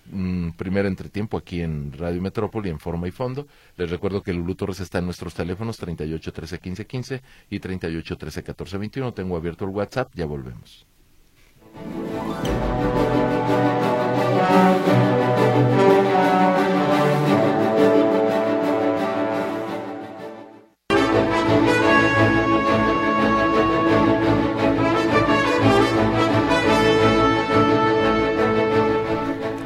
primer 0.56 0.86
entretiempo 0.86 1.36
aquí 1.36 1.62
en 1.62 1.92
Radio 1.94 2.22
Metrópoli 2.22 2.70
en 2.70 2.80
forma 2.80 3.08
y 3.08 3.12
fondo. 3.12 3.48
Les 3.76 3.90
recuerdo 3.90 4.22
que 4.22 4.34
Lulú 4.34 4.54
Torres 4.54 4.80
está 4.82 5.00
en 5.00 5.06
nuestros 5.06 5.34
teléfonos 5.34 5.78
38 5.78 6.32
13 6.32 6.60
15 6.60 6.86
15 6.86 7.22
y 7.50 7.60
38 7.60 8.18
13 8.18 8.44
14 8.44 8.78
21. 8.78 9.14
Tengo 9.14 9.36
abierto 9.36 9.66
el 9.66 9.72
WhatsApp, 9.72 10.12
ya 10.14 10.28
volvemos. 10.28 10.86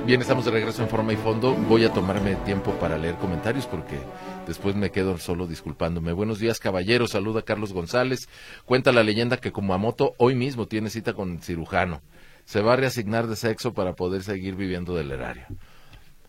Bien, 0.05 0.21
estamos 0.21 0.45
de 0.45 0.51
regreso 0.51 0.81
en 0.81 0.87
forma 0.87 1.11
y 1.11 1.17
fondo. 1.17 1.53
Voy 1.67 1.83
a 1.83 1.91
tomarme 1.91 2.35
tiempo 2.45 2.71
para 2.75 2.97
leer 2.97 3.15
comentarios 3.15 3.65
porque 3.65 3.99
después 4.47 4.73
me 4.73 4.89
quedo 4.89 5.17
solo 5.17 5.45
disculpándome. 5.45 6.13
Buenos 6.13 6.39
días, 6.39 6.59
caballero. 6.59 7.07
Saluda 7.07 7.41
Carlos 7.41 7.73
González. 7.73 8.29
Cuenta 8.63 8.93
la 8.93 9.03
leyenda 9.03 9.35
que 9.35 9.51
Kumamoto 9.51 10.13
hoy 10.17 10.35
mismo 10.35 10.67
tiene 10.67 10.89
cita 10.89 11.13
con 11.13 11.33
el 11.33 11.41
cirujano. 11.41 12.01
Se 12.45 12.61
va 12.61 12.73
a 12.73 12.75
reasignar 12.75 13.27
de 13.27 13.35
sexo 13.35 13.73
para 13.73 13.93
poder 13.95 14.23
seguir 14.23 14.55
viviendo 14.55 14.95
del 14.95 15.11
erario. 15.11 15.45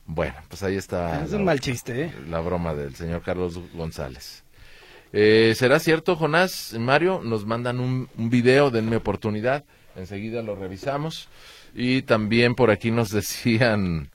Bueno, 0.06 0.34
pues 0.48 0.62
ahí 0.62 0.76
está 0.76 1.24
es 1.24 1.32
la, 1.32 1.38
un 1.38 1.44
mal 1.44 1.60
chiste, 1.60 2.04
¿eh? 2.04 2.12
la 2.28 2.40
broma 2.40 2.74
del 2.74 2.94
señor 2.94 3.22
Carlos 3.22 3.58
González. 3.74 4.44
Eh, 5.12 5.54
¿Será 5.56 5.78
cierto, 5.78 6.16
Jonás? 6.16 6.74
Mario, 6.78 7.20
nos 7.24 7.44
mandan 7.46 7.80
un, 7.80 8.08
un 8.16 8.30
video, 8.30 8.70
denme 8.70 8.96
oportunidad. 8.96 9.64
Enseguida 9.94 10.42
lo 10.42 10.54
revisamos. 10.56 11.28
Y 11.74 12.02
también 12.02 12.54
por 12.54 12.70
aquí 12.70 12.90
nos 12.90 13.10
decían, 13.10 14.10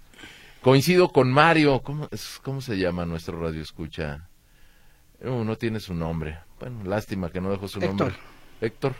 coincido 0.61 1.09
con 1.09 1.31
Mario, 1.31 1.81
¿cómo, 1.81 2.07
es- 2.11 2.39
cómo 2.41 2.61
se 2.61 2.77
llama 2.77 3.05
nuestro 3.05 3.39
radio 3.41 3.61
escucha? 3.61 4.27
Uh, 5.23 5.43
no 5.43 5.55
tiene 5.57 5.79
su 5.79 5.93
nombre. 5.93 6.39
Bueno, 6.59 6.83
lástima 6.85 7.29
que 7.29 7.41
no 7.41 7.51
dejó 7.51 7.67
su 7.67 7.79
Héctor. 7.79 7.95
nombre. 7.97 8.15
Héctor. 8.61 8.95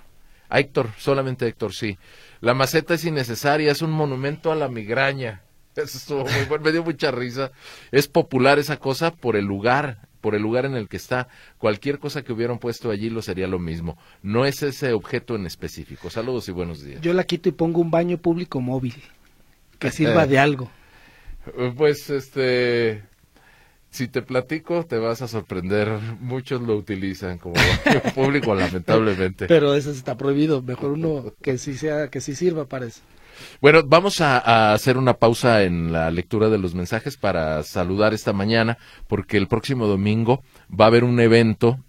A 0.52 0.60
Héctor, 0.60 0.90
solamente 0.98 1.48
Héctor, 1.48 1.74
sí. 1.74 1.98
La 2.42 2.54
maceta 2.54 2.94
es 2.94 3.06
innecesaria, 3.06 3.72
es 3.72 3.82
un 3.82 3.92
monumento 3.92 4.52
a 4.52 4.56
la 4.56 4.68
migraña. 4.68 5.44
Eso 5.78 5.98
estuvo 5.98 6.26
muy 6.26 6.44
bueno, 6.50 6.66
me 6.66 6.74
dio 6.74 6.84
mucha 6.84 7.10
risa. 7.10 7.54
Es 7.94 8.10
popular 8.10 8.60
esa 8.60 8.76
cosa 8.78 9.12
por 9.12 9.38
el 9.38 9.46
lugar, 9.46 10.10
por 10.20 10.36
el 10.36 10.42
lugar 10.42 10.66
en 10.66 10.76
el 10.76 10.90
que 10.90 10.98
está. 10.98 11.30
Cualquier 11.58 12.00
cosa 12.00 12.22
que 12.24 12.34
hubieran 12.34 12.60
puesto 12.60 12.92
allí 12.92 13.10
lo 13.10 13.22
sería 13.22 13.48
lo 13.48 13.60
mismo. 13.60 13.98
No 14.24 14.46
es 14.46 14.62
ese 14.62 14.92
objeto 14.92 15.36
en 15.36 15.46
específico. 15.46 16.10
Saludos 16.10 16.50
y 16.50 16.52
buenos 16.52 16.84
días. 16.84 17.00
Yo 17.00 17.14
la 17.14 17.24
quito 17.24 17.48
y 17.48 17.54
pongo 17.54 17.80
un 17.80 17.90
baño 17.90 18.18
público 18.18 18.60
móvil 18.60 18.96
que 19.80 19.90
sirva 19.90 20.28
de 20.28 20.38
algo. 20.38 20.70
Eh, 21.58 21.74
Pues 21.78 22.10
este, 22.10 23.04
si 23.92 24.08
te 24.08 24.22
platico, 24.22 24.86
te 24.86 24.98
vas 24.98 25.22
a 25.22 25.28
sorprender. 25.28 26.00
Muchos 26.22 26.62
lo 26.62 26.78
utilizan 26.78 27.38
como 27.38 27.56
público, 28.16 28.56
lamentablemente. 28.56 29.48
Pero 29.48 29.76
eso 29.76 29.92
está 29.92 30.18
prohibido. 30.18 30.62
Mejor 30.62 30.92
uno 30.92 31.34
que 31.42 31.58
sí 31.58 31.76
sea, 31.76 32.08
que 32.08 32.22
sí 32.22 32.34
sirva 32.34 32.66
para 32.66 32.86
eso. 32.86 33.02
Bueno, 33.60 33.82
vamos 33.86 34.22
a, 34.22 34.38
a 34.38 34.74
hacer 34.74 34.98
una 34.98 35.16
pausa 35.16 35.64
en 35.64 35.92
la 35.92 36.10
lectura 36.10 36.50
de 36.50 36.58
los 36.58 36.74
mensajes 36.74 37.18
para 37.18 37.64
saludar 37.64 38.14
esta 38.14 38.34
mañana, 38.34 38.78
porque 39.08 39.38
el 39.38 39.48
próximo 39.48 39.88
domingo 39.88 40.42
va 40.70 40.86
a 40.86 40.88
haber 40.88 41.04
un 41.04 41.20
evento 41.20 41.80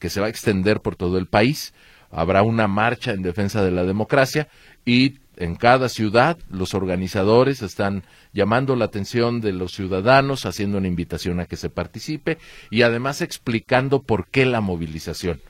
que 0.00 0.10
se 0.10 0.20
va 0.20 0.26
a 0.26 0.30
extender 0.30 0.80
por 0.80 0.96
todo 0.96 1.18
el 1.18 1.26
país. 1.26 1.72
Habrá 2.10 2.42
una 2.42 2.66
marcha 2.66 3.12
en 3.12 3.22
defensa 3.22 3.62
de 3.62 3.70
la 3.70 3.84
democracia 3.84 4.48
y 4.84 5.18
en 5.36 5.56
cada 5.56 5.88
ciudad 5.88 6.36
los 6.50 6.74
organizadores 6.74 7.62
están 7.62 8.02
llamando 8.32 8.76
la 8.76 8.86
atención 8.86 9.40
de 9.40 9.52
los 9.52 9.72
ciudadanos, 9.72 10.46
haciendo 10.46 10.78
una 10.78 10.88
invitación 10.88 11.40
a 11.40 11.46
que 11.46 11.56
se 11.56 11.70
participe 11.70 12.38
y 12.70 12.82
además 12.82 13.20
explicando 13.22 14.02
por 14.02 14.28
qué 14.28 14.46
la 14.46 14.60
movilización. 14.60 15.40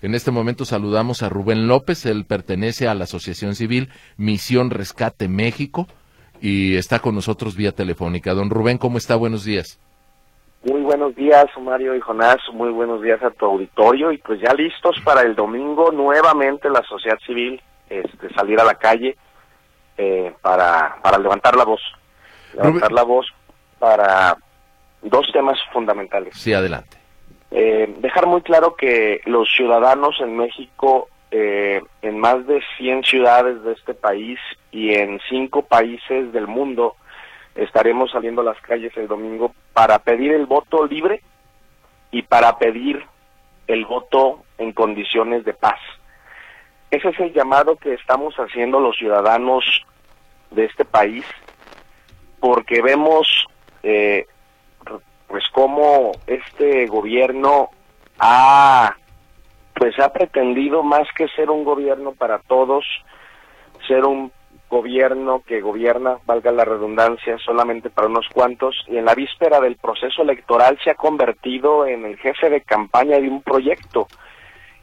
En 0.00 0.14
este 0.14 0.30
momento 0.30 0.64
saludamos 0.64 1.22
a 1.22 1.28
Rubén 1.28 1.66
López, 1.66 2.06
él 2.06 2.24
pertenece 2.24 2.86
a 2.86 2.94
la 2.94 3.04
Asociación 3.04 3.54
Civil 3.54 3.88
Misión 4.16 4.70
Rescate 4.70 5.28
México 5.28 5.88
y 6.40 6.76
está 6.76 7.00
con 7.00 7.14
nosotros 7.14 7.56
vía 7.56 7.72
telefónica. 7.72 8.34
Don 8.34 8.50
Rubén, 8.50 8.78
¿cómo 8.78 8.98
está? 8.98 9.16
Buenos 9.16 9.44
días. 9.44 9.80
Muy 10.64 10.82
buenos 10.82 11.14
días, 11.14 11.46
Mario 11.60 11.94
y 11.94 12.00
Jonás. 12.00 12.38
Muy 12.52 12.70
buenos 12.70 13.02
días 13.02 13.22
a 13.22 13.30
tu 13.30 13.46
auditorio. 13.46 14.12
Y 14.12 14.18
pues 14.18 14.40
ya 14.40 14.52
listos 14.54 14.96
para 15.04 15.22
el 15.22 15.34
domingo, 15.34 15.90
nuevamente 15.92 16.68
la 16.68 16.82
sociedad 16.82 17.18
civil 17.26 17.60
este, 17.88 18.32
salir 18.34 18.60
a 18.60 18.64
la 18.64 18.74
calle 18.74 19.16
eh, 19.98 20.32
para, 20.40 20.96
para 21.02 21.18
levantar 21.18 21.54
la 21.56 21.64
voz. 21.64 21.80
Levantar 22.54 22.90
Rubén- 22.90 22.94
la 22.94 23.02
voz 23.02 23.26
para 23.78 24.36
dos 25.02 25.30
temas 25.32 25.58
fundamentales. 25.72 26.34
Sí, 26.36 26.52
adelante. 26.54 26.96
Eh, 27.50 27.94
dejar 27.98 28.26
muy 28.26 28.42
claro 28.42 28.74
que 28.74 29.20
los 29.26 29.48
ciudadanos 29.50 30.16
en 30.20 30.36
México, 30.36 31.08
eh, 31.30 31.82
en 32.02 32.18
más 32.18 32.46
de 32.46 32.62
100 32.78 33.04
ciudades 33.04 33.62
de 33.62 33.72
este 33.72 33.94
país 33.94 34.38
y 34.70 34.94
en 34.94 35.20
cinco 35.28 35.62
países 35.62 36.32
del 36.32 36.46
mundo, 36.46 36.96
estaremos 37.54 38.10
saliendo 38.10 38.42
a 38.42 38.44
las 38.44 38.60
calles 38.60 38.96
el 38.96 39.08
domingo 39.08 39.52
para 39.72 39.98
pedir 39.98 40.32
el 40.32 40.46
voto 40.46 40.86
libre 40.86 41.22
y 42.10 42.22
para 42.22 42.56
pedir 42.58 43.04
el 43.66 43.84
voto 43.84 44.44
en 44.58 44.72
condiciones 44.72 45.44
de 45.44 45.54
paz. 45.54 45.78
Ese 46.90 47.08
es 47.08 47.20
el 47.20 47.32
llamado 47.32 47.76
que 47.76 47.94
estamos 47.94 48.34
haciendo 48.36 48.80
los 48.80 48.96
ciudadanos 48.96 49.64
de 50.50 50.64
este 50.64 50.84
país, 50.84 51.24
porque 52.40 52.80
vemos 52.80 53.46
eh, 53.82 54.26
pues 55.26 55.44
cómo 55.52 56.12
este 56.26 56.86
gobierno 56.86 57.70
ha 58.18 58.96
pues 59.74 59.96
ha 60.00 60.12
pretendido 60.12 60.82
más 60.82 61.06
que 61.16 61.28
ser 61.28 61.50
un 61.50 61.62
gobierno 61.62 62.12
para 62.12 62.40
todos 62.40 62.84
ser 63.86 64.04
un 64.04 64.32
gobierno 64.68 65.42
que 65.46 65.60
gobierna, 65.60 66.18
valga 66.26 66.52
la 66.52 66.64
redundancia, 66.64 67.38
solamente 67.38 67.88
para 67.90 68.08
unos 68.08 68.26
cuantos, 68.32 68.84
y 68.86 68.98
en 68.98 69.06
la 69.06 69.14
víspera 69.14 69.60
del 69.60 69.76
proceso 69.76 70.22
electoral 70.22 70.78
se 70.84 70.90
ha 70.90 70.94
convertido 70.94 71.86
en 71.86 72.04
el 72.04 72.18
jefe 72.18 72.50
de 72.50 72.60
campaña 72.60 73.18
de 73.18 73.28
un 73.28 73.42
proyecto 73.42 74.08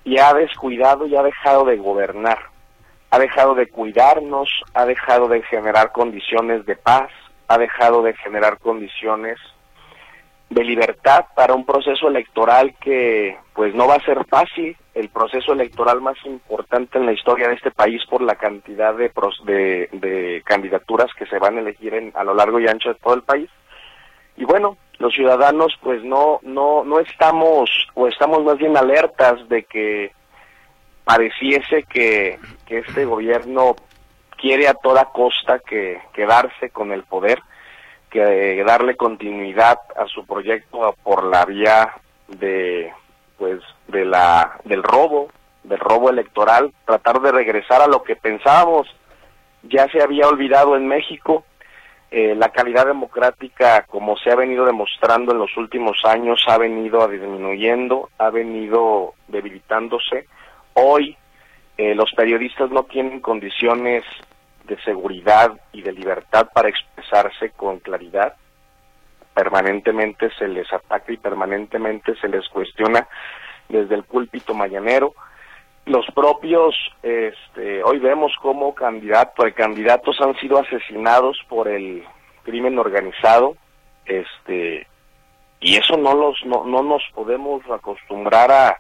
y 0.05 0.19
ha 0.19 0.33
descuidado 0.33 1.07
y 1.07 1.15
ha 1.15 1.23
dejado 1.23 1.65
de 1.65 1.75
gobernar, 1.77 2.39
ha 3.09 3.19
dejado 3.19 3.55
de 3.55 3.67
cuidarnos, 3.67 4.47
ha 4.73 4.85
dejado 4.85 5.27
de 5.27 5.41
generar 5.41 5.91
condiciones 5.91 6.65
de 6.65 6.75
paz, 6.75 7.09
ha 7.47 7.57
dejado 7.57 8.03
de 8.03 8.13
generar 8.13 8.59
condiciones 8.59 9.37
de 10.49 10.63
libertad 10.63 11.25
para 11.35 11.55
un 11.55 11.65
proceso 11.65 12.07
electoral 12.07 12.75
que 12.79 13.35
pues 13.53 13.73
no 13.73 13.87
va 13.87 13.95
a 13.95 14.05
ser 14.05 14.23
fácil, 14.25 14.77
el 14.93 15.09
proceso 15.09 15.53
electoral 15.53 16.01
más 16.01 16.17
importante 16.25 16.99
en 16.99 17.07
la 17.07 17.13
historia 17.13 17.47
de 17.47 17.55
este 17.55 17.71
país 17.71 18.01
por 18.07 18.21
la 18.21 18.35
cantidad 18.35 18.93
de, 18.93 19.11
de, 19.91 20.43
candidaturas 20.45 21.07
que 21.17 21.25
se 21.25 21.39
van 21.39 21.57
a 21.57 21.61
elegir 21.61 21.95
en, 21.95 22.11
a 22.15 22.23
lo 22.23 22.35
largo 22.35 22.59
y 22.59 22.67
ancho 22.67 22.89
de 22.89 22.95
todo 22.95 23.15
el 23.15 23.23
país. 23.23 23.49
Y 24.37 24.45
bueno, 24.45 24.77
los 24.99 25.13
ciudadanos 25.13 25.77
pues 25.81 26.03
no, 26.03 26.39
no, 26.43 26.84
no 26.84 26.99
estamos, 26.99 27.69
o 27.93 28.08
estamos 28.08 28.43
más 28.43 28.58
bien 28.58 28.77
alertas 28.77 29.47
de 29.49 29.63
que 29.63 30.12
pareciese 31.03 31.84
que, 31.84 32.39
que 32.65 32.79
este 32.79 33.05
gobierno 33.05 33.75
quiere 34.38 34.67
a 34.67 34.73
toda 34.73 35.05
costa 35.05 35.60
que 35.60 35.99
quedarse 36.13 36.69
con 36.69 36.91
el 36.91 37.03
poder 37.03 37.39
que 38.10 38.63
darle 38.65 38.95
continuidad 38.95 39.77
a 39.97 40.05
su 40.08 40.25
proyecto 40.25 40.95
por 41.03 41.25
la 41.25 41.43
vía 41.43 41.91
de 42.29 42.93
pues 43.38 43.62
de 43.89 44.05
la 44.05 44.58
del 44.63 44.84
robo 44.84 45.27
del 45.63 45.79
robo 45.79 46.10
electoral 46.10 46.71
tratar 46.86 47.19
de 47.21 47.31
regresar 47.31 47.81
a 47.81 47.88
lo 47.88 48.03
que 48.03 48.15
pensábamos. 48.15 48.88
Ya 49.63 49.88
se 49.89 50.01
había 50.01 50.27
olvidado 50.27 50.77
en 50.77 50.88
México 50.88 51.43
eh, 52.11 52.35
la 52.35 52.49
calidad 52.49 52.85
democrática 52.85 53.85
como 53.87 54.17
se 54.17 54.31
ha 54.31 54.35
venido 54.35 54.65
demostrando 54.65 55.31
en 55.31 55.39
los 55.39 55.55
últimos 55.57 55.97
años 56.05 56.43
ha 56.47 56.57
venido 56.57 57.07
disminuyendo 57.07 58.09
ha 58.17 58.29
venido 58.29 59.13
debilitándose 59.27 60.27
hoy 60.73 61.17
eh, 61.77 61.93
los 61.93 62.11
periodistas 62.13 62.69
no 62.71 62.83
tienen 62.83 63.19
condiciones 63.19 64.03
de 64.65 64.81
seguridad 64.83 65.51
y 65.73 65.81
de 65.81 65.91
libertad 65.91 66.47
para 66.53 66.69
expresarse 66.69 67.51
con 67.51 67.79
claridad. 67.79 68.35
Permanentemente 69.33 70.29
se 70.37 70.47
les 70.47 70.71
ataca 70.71 71.11
y 71.11 71.17
permanentemente 71.17 72.15
se 72.15 72.29
les 72.29 72.47
cuestiona 72.47 73.07
desde 73.67 73.95
el 73.95 74.03
púlpito 74.03 74.53
mañanero. 74.53 75.13
Los 75.85 76.05
propios, 76.15 76.75
este, 77.03 77.83
hoy 77.83 77.99
vemos 77.99 78.33
cómo 78.41 78.73
candidatos, 78.73 79.53
candidatos 79.53 80.19
han 80.19 80.35
sido 80.37 80.57
asesinados 80.57 81.37
por 81.47 81.67
el 81.67 82.03
crimen 82.43 82.79
organizado, 82.79 83.55
este, 84.05 84.87
y 85.59 85.77
eso 85.77 85.95
no 85.95 86.15
los, 86.15 86.43
no, 86.43 86.63
no 86.63 86.81
nos 86.81 87.03
podemos 87.13 87.61
acostumbrar 87.69 88.51
a, 88.51 88.77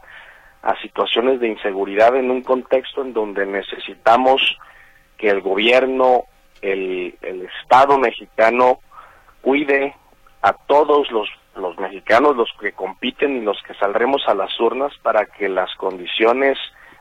a 0.63 0.81
situaciones 0.81 1.39
de 1.39 1.49
inseguridad 1.49 2.15
en 2.15 2.31
un 2.31 2.41
contexto 2.41 3.03
en 3.03 3.13
donde 3.13 3.45
necesitamos 3.45 4.41
que 5.15 5.29
el 5.29 5.41
gobierno, 5.41 6.23
el, 6.63 7.15
el 7.21 7.47
Estado 7.61 7.99
mexicano 7.99 8.79
cuide 9.41 9.95
a 10.41 10.53
todos 10.53 11.11
los, 11.11 11.29
los 11.55 11.77
mexicanos, 11.77 12.35
los 12.35 12.49
que 12.59 12.71
compiten 12.71 13.37
y 13.37 13.41
los 13.41 13.61
que 13.61 13.75
saldremos 13.75 14.23
a 14.27 14.33
las 14.33 14.59
urnas 14.59 14.91
para 15.03 15.27
que 15.27 15.49
las 15.49 15.73
condiciones 15.75 16.57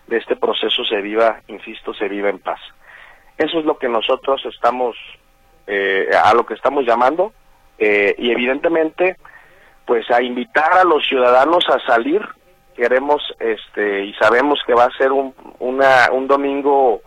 de 0.06 0.18
este 0.18 0.36
proceso 0.36 0.84
se 0.84 1.00
viva, 1.00 1.40
insisto, 1.48 1.94
se 1.94 2.08
viva 2.08 2.28
en 2.28 2.38
paz. 2.38 2.60
Eso 3.38 3.58
es 3.58 3.64
lo 3.64 3.78
que 3.78 3.88
nosotros 3.88 4.44
estamos, 4.46 4.96
eh, 5.66 6.08
a 6.22 6.34
lo 6.34 6.46
que 6.46 6.54
estamos 6.54 6.84
llamando, 6.84 7.32
eh, 7.78 8.14
y 8.18 8.30
evidentemente, 8.30 9.16
pues 9.86 10.10
a 10.10 10.22
invitar 10.22 10.72
a 10.74 10.84
los 10.84 11.06
ciudadanos 11.06 11.68
a 11.68 11.80
salir. 11.86 12.22
Queremos, 12.76 13.22
este, 13.38 14.04
y 14.04 14.14
sabemos 14.14 14.60
que 14.66 14.74
va 14.74 14.84
a 14.84 14.96
ser 14.96 15.12
un, 15.12 15.34
una, 15.58 16.10
un 16.12 16.26
domingo 16.26 17.00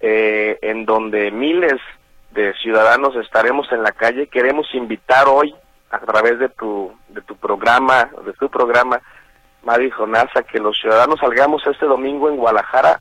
eh, 0.00 0.58
en 0.62 0.84
donde 0.84 1.30
miles 1.30 1.80
de 2.32 2.52
ciudadanos 2.54 3.16
estaremos 3.16 3.70
en 3.72 3.82
la 3.82 3.92
calle. 3.92 4.28
Queremos 4.28 4.66
invitar 4.74 5.26
hoy 5.28 5.54
a 5.90 5.98
través 6.00 6.38
de 6.38 6.48
tu 6.48 6.92
de 7.08 7.22
tu 7.22 7.36
programa, 7.36 8.10
de 8.24 8.32
tu 8.34 8.48
programa, 8.50 9.00
Mari 9.66 9.90
Jonás, 9.90 10.28
a 10.36 10.44
que 10.44 10.60
los 10.60 10.78
ciudadanos 10.78 11.18
salgamos 11.18 11.66
este 11.66 11.86
domingo 11.86 12.28
en 12.28 12.36
Guadalajara 12.36 13.00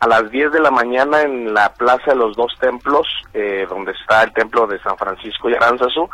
a 0.00 0.08
las 0.08 0.28
10 0.28 0.50
de 0.50 0.60
la 0.60 0.72
mañana 0.72 1.22
en 1.22 1.54
la 1.54 1.72
Plaza 1.72 2.10
de 2.10 2.16
los 2.16 2.36
Dos 2.36 2.52
Templos, 2.58 3.06
eh, 3.32 3.64
donde 3.68 3.92
está 3.92 4.24
el 4.24 4.32
templo 4.32 4.66
de 4.66 4.80
San 4.80 4.98
Francisco 4.98 5.48
y 5.48 5.54
Aranzazú, 5.54 6.10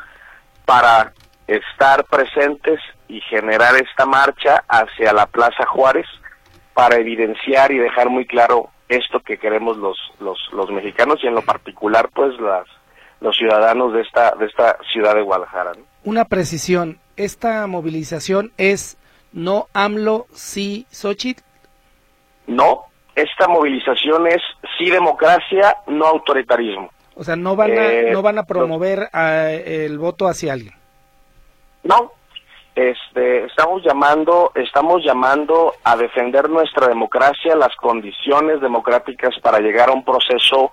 para 0.66 1.14
estar 1.46 2.04
presentes 2.04 2.78
y 3.08 3.22
generar 3.22 3.74
esta 3.76 4.04
marcha 4.04 4.64
hacia 4.68 5.14
la 5.14 5.26
Plaza 5.26 5.64
Juárez 5.66 6.06
para 6.74 6.96
evidenciar 6.96 7.72
y 7.72 7.78
dejar 7.78 8.10
muy 8.10 8.26
claro 8.26 8.68
esto 8.90 9.20
que 9.20 9.38
queremos 9.38 9.78
los, 9.78 9.96
los, 10.20 10.38
los 10.52 10.70
mexicanos 10.70 11.20
y 11.22 11.26
en 11.26 11.34
lo 11.34 11.42
particular 11.42 12.10
pues 12.12 12.38
las, 12.38 12.66
los 13.22 13.34
ciudadanos 13.34 13.94
de 13.94 14.02
esta, 14.02 14.32
de 14.32 14.44
esta 14.44 14.76
ciudad 14.92 15.14
de 15.14 15.22
Guadalajara. 15.22 15.72
Una 16.04 16.26
precisión, 16.26 16.98
¿esta 17.16 17.66
movilización 17.66 18.52
es 18.58 18.98
no 19.36 19.68
AMLO, 19.74 20.26
sí 20.32 20.86
Xochitl? 20.90 21.42
No, 22.46 22.86
esta 23.14 23.46
movilización 23.48 24.26
es 24.26 24.42
sí 24.78 24.90
democracia, 24.90 25.76
no 25.86 26.06
autoritarismo. 26.06 26.90
O 27.14 27.22
sea, 27.22 27.36
no 27.36 27.54
van 27.54 27.72
a, 27.72 27.92
eh, 27.92 28.10
no 28.12 28.22
van 28.22 28.38
a 28.38 28.44
promover 28.44 29.08
el 29.12 29.98
voto 29.98 30.26
hacia 30.26 30.54
alguien. 30.54 30.74
No, 31.82 32.12
este, 32.74 33.44
estamos 33.44 33.82
llamando, 33.84 34.52
estamos 34.54 35.02
llamando 35.04 35.74
a 35.84 35.96
defender 35.96 36.48
nuestra 36.48 36.88
democracia, 36.88 37.54
las 37.56 37.74
condiciones 37.76 38.60
democráticas 38.60 39.34
para 39.40 39.60
llegar 39.60 39.90
a 39.90 39.92
un 39.92 40.04
proceso 40.04 40.72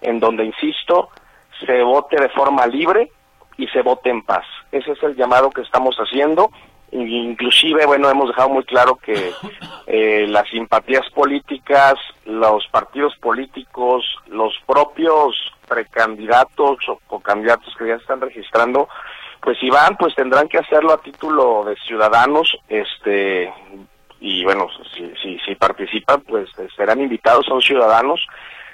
en 0.00 0.20
donde, 0.20 0.44
insisto, 0.44 1.10
se 1.66 1.82
vote 1.82 2.20
de 2.20 2.28
forma 2.28 2.66
libre 2.66 3.10
y 3.56 3.66
se 3.68 3.82
vote 3.82 4.10
en 4.10 4.22
paz. 4.22 4.44
Ese 4.70 4.92
es 4.92 5.02
el 5.02 5.16
llamado 5.16 5.50
que 5.50 5.62
estamos 5.62 5.96
haciendo. 5.96 6.50
Inclusive, 6.94 7.86
bueno, 7.86 8.08
hemos 8.08 8.28
dejado 8.28 8.50
muy 8.50 8.62
claro 8.62 8.94
que 8.94 9.32
eh, 9.88 10.26
las 10.28 10.48
simpatías 10.48 11.02
políticas, 11.10 11.94
los 12.24 12.68
partidos 12.68 13.16
políticos, 13.16 14.04
los 14.28 14.54
propios 14.64 15.36
precandidatos 15.66 16.78
o 17.08 17.18
candidatos 17.18 17.74
que 17.76 17.88
ya 17.88 17.96
están 17.96 18.20
registrando, 18.20 18.88
pues 19.40 19.58
si 19.58 19.70
van, 19.70 19.96
pues 19.96 20.14
tendrán 20.14 20.46
que 20.46 20.58
hacerlo 20.58 20.92
a 20.92 21.02
título 21.02 21.64
de 21.64 21.74
ciudadanos, 21.84 22.56
este, 22.68 23.52
y 24.20 24.44
bueno, 24.44 24.68
si, 24.94 25.12
si, 25.20 25.36
si 25.40 25.56
participan, 25.56 26.20
pues 26.20 26.48
serán 26.76 27.00
invitados, 27.00 27.44
son 27.46 27.60
ciudadanos, 27.60 28.24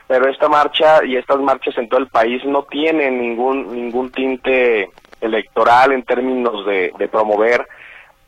pero 0.07 0.29
esta 0.29 0.51
marcha 0.51 1.03
y 1.07 1.17
estas 1.17 1.39
marchas 1.39 1.79
en 1.79 1.89
todo 1.89 2.01
el 2.01 2.09
país 2.09 2.45
no 2.45 2.65
tienen 2.65 3.19
ningún, 3.19 3.75
ningún 3.75 4.13
tinte 4.13 4.91
electoral 5.23 5.93
en 5.93 6.03
términos 6.03 6.67
de 6.67 7.09
promover 7.11 7.67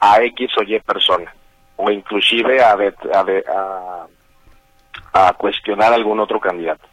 a 0.02 0.20
X 0.20 0.50
o 0.58 0.64
Y 0.64 0.80
persona, 0.80 1.32
o 1.76 1.88
inclusive 1.88 2.60
a, 2.60 2.76
a, 5.12 5.32
cuestionar 5.34 5.92
a 5.92 5.94
algún 5.94 6.18
otro 6.18 6.40
candidato. 6.40 6.88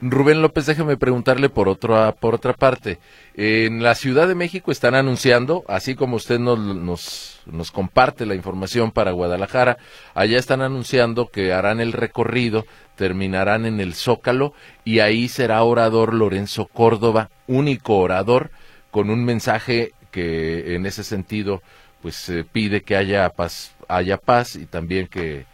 Rubén 0.00 0.40
López, 0.40 0.64
déjeme 0.64 0.96
preguntarle 0.96 1.50
por, 1.50 1.68
otra 1.68 2.12
por 2.12 2.34
otra 2.34 2.54
parte. 2.54 2.98
En 3.34 3.82
la 3.82 3.94
Ciudad 3.94 4.26
de 4.26 4.34
México 4.34 4.70
están 4.70 4.94
anunciando, 4.94 5.64
así 5.68 5.94
como 5.94 6.16
usted 6.16 6.38
nos, 6.38 6.58
nos, 6.58 7.42
nos 7.44 7.70
comparte 7.70 8.24
la 8.24 8.34
información 8.34 8.90
para 8.90 9.12
Guadalajara, 9.12 9.76
allá 10.14 10.38
están 10.38 10.62
anunciando 10.62 11.28
que 11.28 11.52
harán 11.52 11.80
el 11.80 11.92
recorrido, 11.92 12.64
terminarán 12.94 13.66
en 13.66 13.80
el 13.80 13.92
Zócalo 13.92 14.54
y 14.82 15.00
ahí 15.00 15.28
será 15.28 15.62
orador 15.62 16.14
Lorenzo 16.14 16.66
Córdoba, 16.66 17.28
único 17.46 17.98
orador, 17.98 18.50
con 18.90 19.10
un 19.10 19.26
mensaje 19.26 19.92
que 20.10 20.74
en 20.74 20.86
ese 20.86 21.04
sentido 21.04 21.60
pues 22.06 22.30
pide 22.52 22.82
que 22.82 22.94
haya 22.94 23.28
paz, 23.30 23.76
haya 23.88 24.16
paz 24.16 24.54
y 24.54 24.66
también 24.66 25.08
que, 25.08 25.44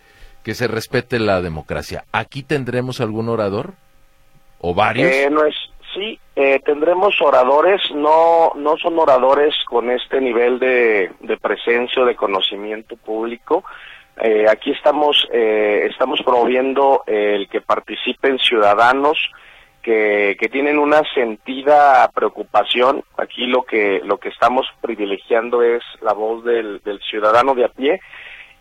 que 0.44 0.52
se 0.52 0.68
respete 0.68 1.18
la 1.18 1.40
democracia. 1.40 2.04
¿Aquí 2.12 2.42
tendremos 2.42 3.00
algún 3.00 3.30
orador? 3.30 3.72
¿O 4.60 4.74
varios? 4.74 5.10
Eh, 5.10 5.30
no 5.30 5.46
es, 5.46 5.54
sí, 5.94 6.20
eh, 6.36 6.60
tendremos 6.62 7.14
oradores, 7.22 7.80
no, 7.94 8.52
no 8.54 8.76
son 8.76 8.98
oradores 8.98 9.54
con 9.66 9.90
este 9.90 10.20
nivel 10.20 10.58
de, 10.58 11.12
de 11.20 11.38
presencia 11.38 12.02
o 12.02 12.04
de 12.04 12.16
conocimiento 12.16 12.98
público. 12.98 13.64
Eh, 14.22 14.44
aquí 14.46 14.72
estamos, 14.72 15.26
estamos 15.32 16.20
promoviendo 16.20 17.02
el 17.06 17.48
que 17.48 17.62
participen 17.62 18.38
ciudadanos 18.38 19.16
que, 19.82 20.36
que 20.38 20.48
tienen 20.48 20.78
una 20.78 21.02
sentida 21.14 22.08
preocupación. 22.14 23.04
Aquí 23.16 23.46
lo 23.46 23.62
que, 23.62 24.00
lo 24.04 24.18
que 24.18 24.28
estamos 24.28 24.66
privilegiando 24.80 25.62
es 25.62 25.82
la 26.00 26.12
voz 26.12 26.44
del, 26.44 26.80
del 26.84 27.00
ciudadano 27.00 27.54
de 27.54 27.64
a 27.64 27.68
pie. 27.68 28.00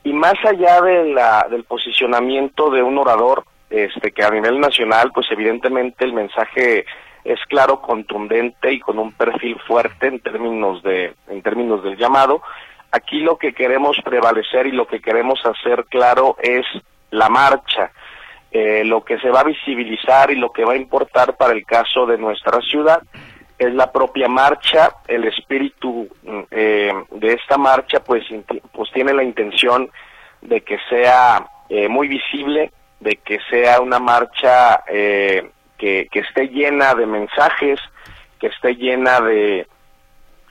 Y 0.03 0.13
más 0.13 0.34
allá 0.43 0.81
de 0.81 1.13
la, 1.13 1.47
del 1.49 1.63
posicionamiento 1.63 2.71
de 2.71 2.81
un 2.81 2.97
orador, 2.97 3.45
este 3.69 4.12
que 4.12 4.23
a 4.23 4.29
nivel 4.29 4.60
nacional, 4.60 5.12
pues 5.13 5.27
evidentemente 5.31 6.03
el 6.03 6.13
mensaje 6.13 6.86
es 7.23 7.39
claro, 7.47 7.81
contundente 7.81 8.73
y 8.73 8.79
con 8.79 8.97
un 8.97 9.13
perfil 9.13 9.57
fuerte 9.67 10.07
en 10.07 10.19
términos 10.19 10.81
de 10.81 11.13
en 11.27 11.41
términos 11.41 11.84
del 11.84 11.97
llamado. 11.97 12.41
Aquí 12.91 13.19
lo 13.19 13.38
que 13.38 13.53
queremos 13.53 13.97
prevalecer 14.03 14.67
y 14.67 14.71
lo 14.71 14.88
que 14.88 14.99
queremos 14.99 15.39
hacer 15.45 15.86
claro 15.86 16.36
es 16.41 16.65
la 17.12 17.29
marcha, 17.29 17.91
eh, 18.51 18.83
lo 18.83 19.03
que 19.03 19.17
se 19.19 19.29
va 19.29 19.41
a 19.41 19.45
visibilizar 19.45 20.31
y 20.31 20.35
lo 20.35 20.51
que 20.51 20.65
va 20.65 20.73
a 20.73 20.77
importar 20.77 21.37
para 21.37 21.53
el 21.53 21.65
caso 21.65 22.05
de 22.05 22.17
nuestra 22.17 22.59
ciudad 22.61 23.01
es 23.57 23.73
la 23.75 23.91
propia 23.91 24.27
marcha, 24.27 24.91
el 25.07 25.25
espíritu 25.25 26.07
eh, 26.49 26.91
de 27.11 27.33
esta 27.33 27.57
marcha 27.57 28.03
pues, 28.03 28.23
pues 28.71 28.91
tiene 28.91 29.13
la 29.13 29.23
intención 29.23 29.89
de 30.41 30.61
que 30.61 30.79
sea 30.89 31.45
eh, 31.69 31.87
muy 31.87 32.07
visible, 32.07 32.71
de 32.99 33.17
que 33.17 33.39
sea 33.49 33.79
una 33.79 33.99
marcha 33.99 34.83
eh, 34.87 35.51
que, 35.77 36.09
esté 36.11 36.47
llena 36.47 36.95
de 36.95 37.05
mensajes, 37.05 37.79
que 38.39 38.47
esté 38.47 38.75
llena 38.75 39.21
de, 39.21 39.67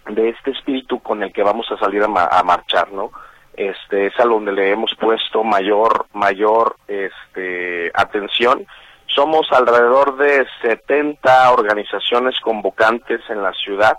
de 0.09 0.29
este 0.29 0.53
espíritu 0.53 1.01
con 1.01 1.23
el 1.23 1.33
que 1.33 1.43
vamos 1.43 1.67
a 1.71 1.79
salir 1.79 2.03
a, 2.03 2.43
marchar, 2.43 2.93
¿no? 2.93 3.11
Este 3.55 4.07
es 4.07 4.19
a 4.19 4.25
donde 4.25 4.53
le 4.53 4.71
hemos 4.71 4.95
puesto 4.95 5.45
mayor 5.45 6.07
mayor 6.13 6.77
este 6.87 7.91
atención. 7.95 8.67
Somos 9.07 9.51
alrededor 9.51 10.17
de 10.17 10.47
70 10.63 11.53
organizaciones 11.53 12.39
convocantes 12.41 13.21
en 13.29 13.43
la 13.43 13.53
ciudad. 13.53 13.99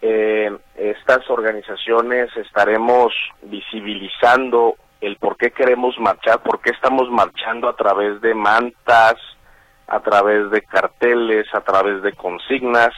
Eh, 0.00 0.50
estas 0.74 1.28
organizaciones 1.30 2.34
estaremos 2.36 3.12
visibilizando 3.42 4.76
el 5.00 5.16
por 5.16 5.36
qué 5.36 5.50
queremos 5.50 5.98
marchar, 5.98 6.42
por 6.42 6.60
qué 6.60 6.70
estamos 6.70 7.10
marchando 7.10 7.68
a 7.68 7.76
través 7.76 8.20
de 8.20 8.34
mantas, 8.34 9.14
a 9.86 10.00
través 10.00 10.50
de 10.50 10.62
carteles, 10.62 11.46
a 11.52 11.60
través 11.60 12.02
de 12.02 12.12
consignas, 12.12 12.94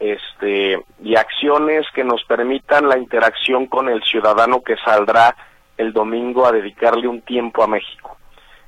este, 0.00 0.82
y 1.02 1.14
acciones 1.14 1.86
que 1.94 2.02
nos 2.02 2.24
permitan 2.24 2.88
la 2.88 2.98
interacción 2.98 3.66
con 3.66 3.88
el 3.88 4.02
ciudadano 4.02 4.62
que 4.62 4.76
saldrá 4.76 5.36
el 5.76 5.92
domingo 5.92 6.46
a 6.46 6.52
dedicarle 6.52 7.06
un 7.06 7.20
tiempo 7.20 7.62
a 7.62 7.66
México. 7.66 8.16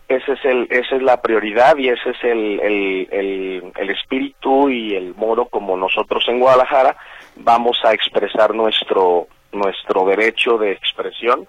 Ese 0.09 0.33
es 0.33 0.45
el, 0.45 0.69
esa 0.71 0.97
es 0.97 1.03
la 1.03 1.23
prioridad 1.23 1.77
y 1.79 1.89
ese 1.89 2.11
es 2.11 2.23
el, 2.23 2.61
el, 2.61 3.73
el 3.75 3.91
espíritu 3.91 4.69
y 4.69 4.95
el 4.95 5.15
modo 5.15 5.47
como 5.47 5.77
nosotros 5.77 6.25
en 6.29 6.39
Guadalajara 6.39 6.97
vamos 7.37 7.81
a 7.85 7.95
expresar 7.95 8.55
nuestro, 8.55 9.27
nuestro 9.53 10.05
derecho 10.05 10.59
de 10.59 10.73
expresión 10.73 11.47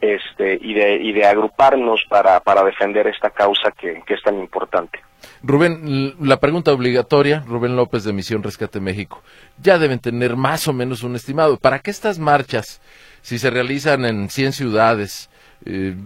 este, 0.00 0.58
y, 0.60 0.74
de, 0.74 0.96
y 0.96 1.12
de 1.12 1.26
agruparnos 1.26 2.02
para, 2.08 2.40
para 2.40 2.62
defender 2.64 3.06
esta 3.06 3.30
causa 3.30 3.70
que, 3.70 4.02
que 4.06 4.14
es 4.14 4.22
tan 4.22 4.38
importante. 4.38 5.00
Rubén, 5.42 6.14
la 6.20 6.38
pregunta 6.38 6.72
obligatoria, 6.72 7.42
Rubén 7.46 7.76
López 7.76 8.04
de 8.04 8.12
Misión 8.12 8.42
Rescate 8.42 8.80
México, 8.80 9.22
ya 9.58 9.78
deben 9.78 9.98
tener 9.98 10.36
más 10.36 10.68
o 10.68 10.72
menos 10.72 11.02
un 11.02 11.16
estimado. 11.16 11.56
¿Para 11.56 11.78
qué 11.78 11.90
estas 11.90 12.18
marchas, 12.18 12.80
si 13.22 13.38
se 13.38 13.50
realizan 13.50 14.04
en 14.04 14.28
100 14.28 14.52
ciudades, 14.52 15.30
eh, 15.64 15.96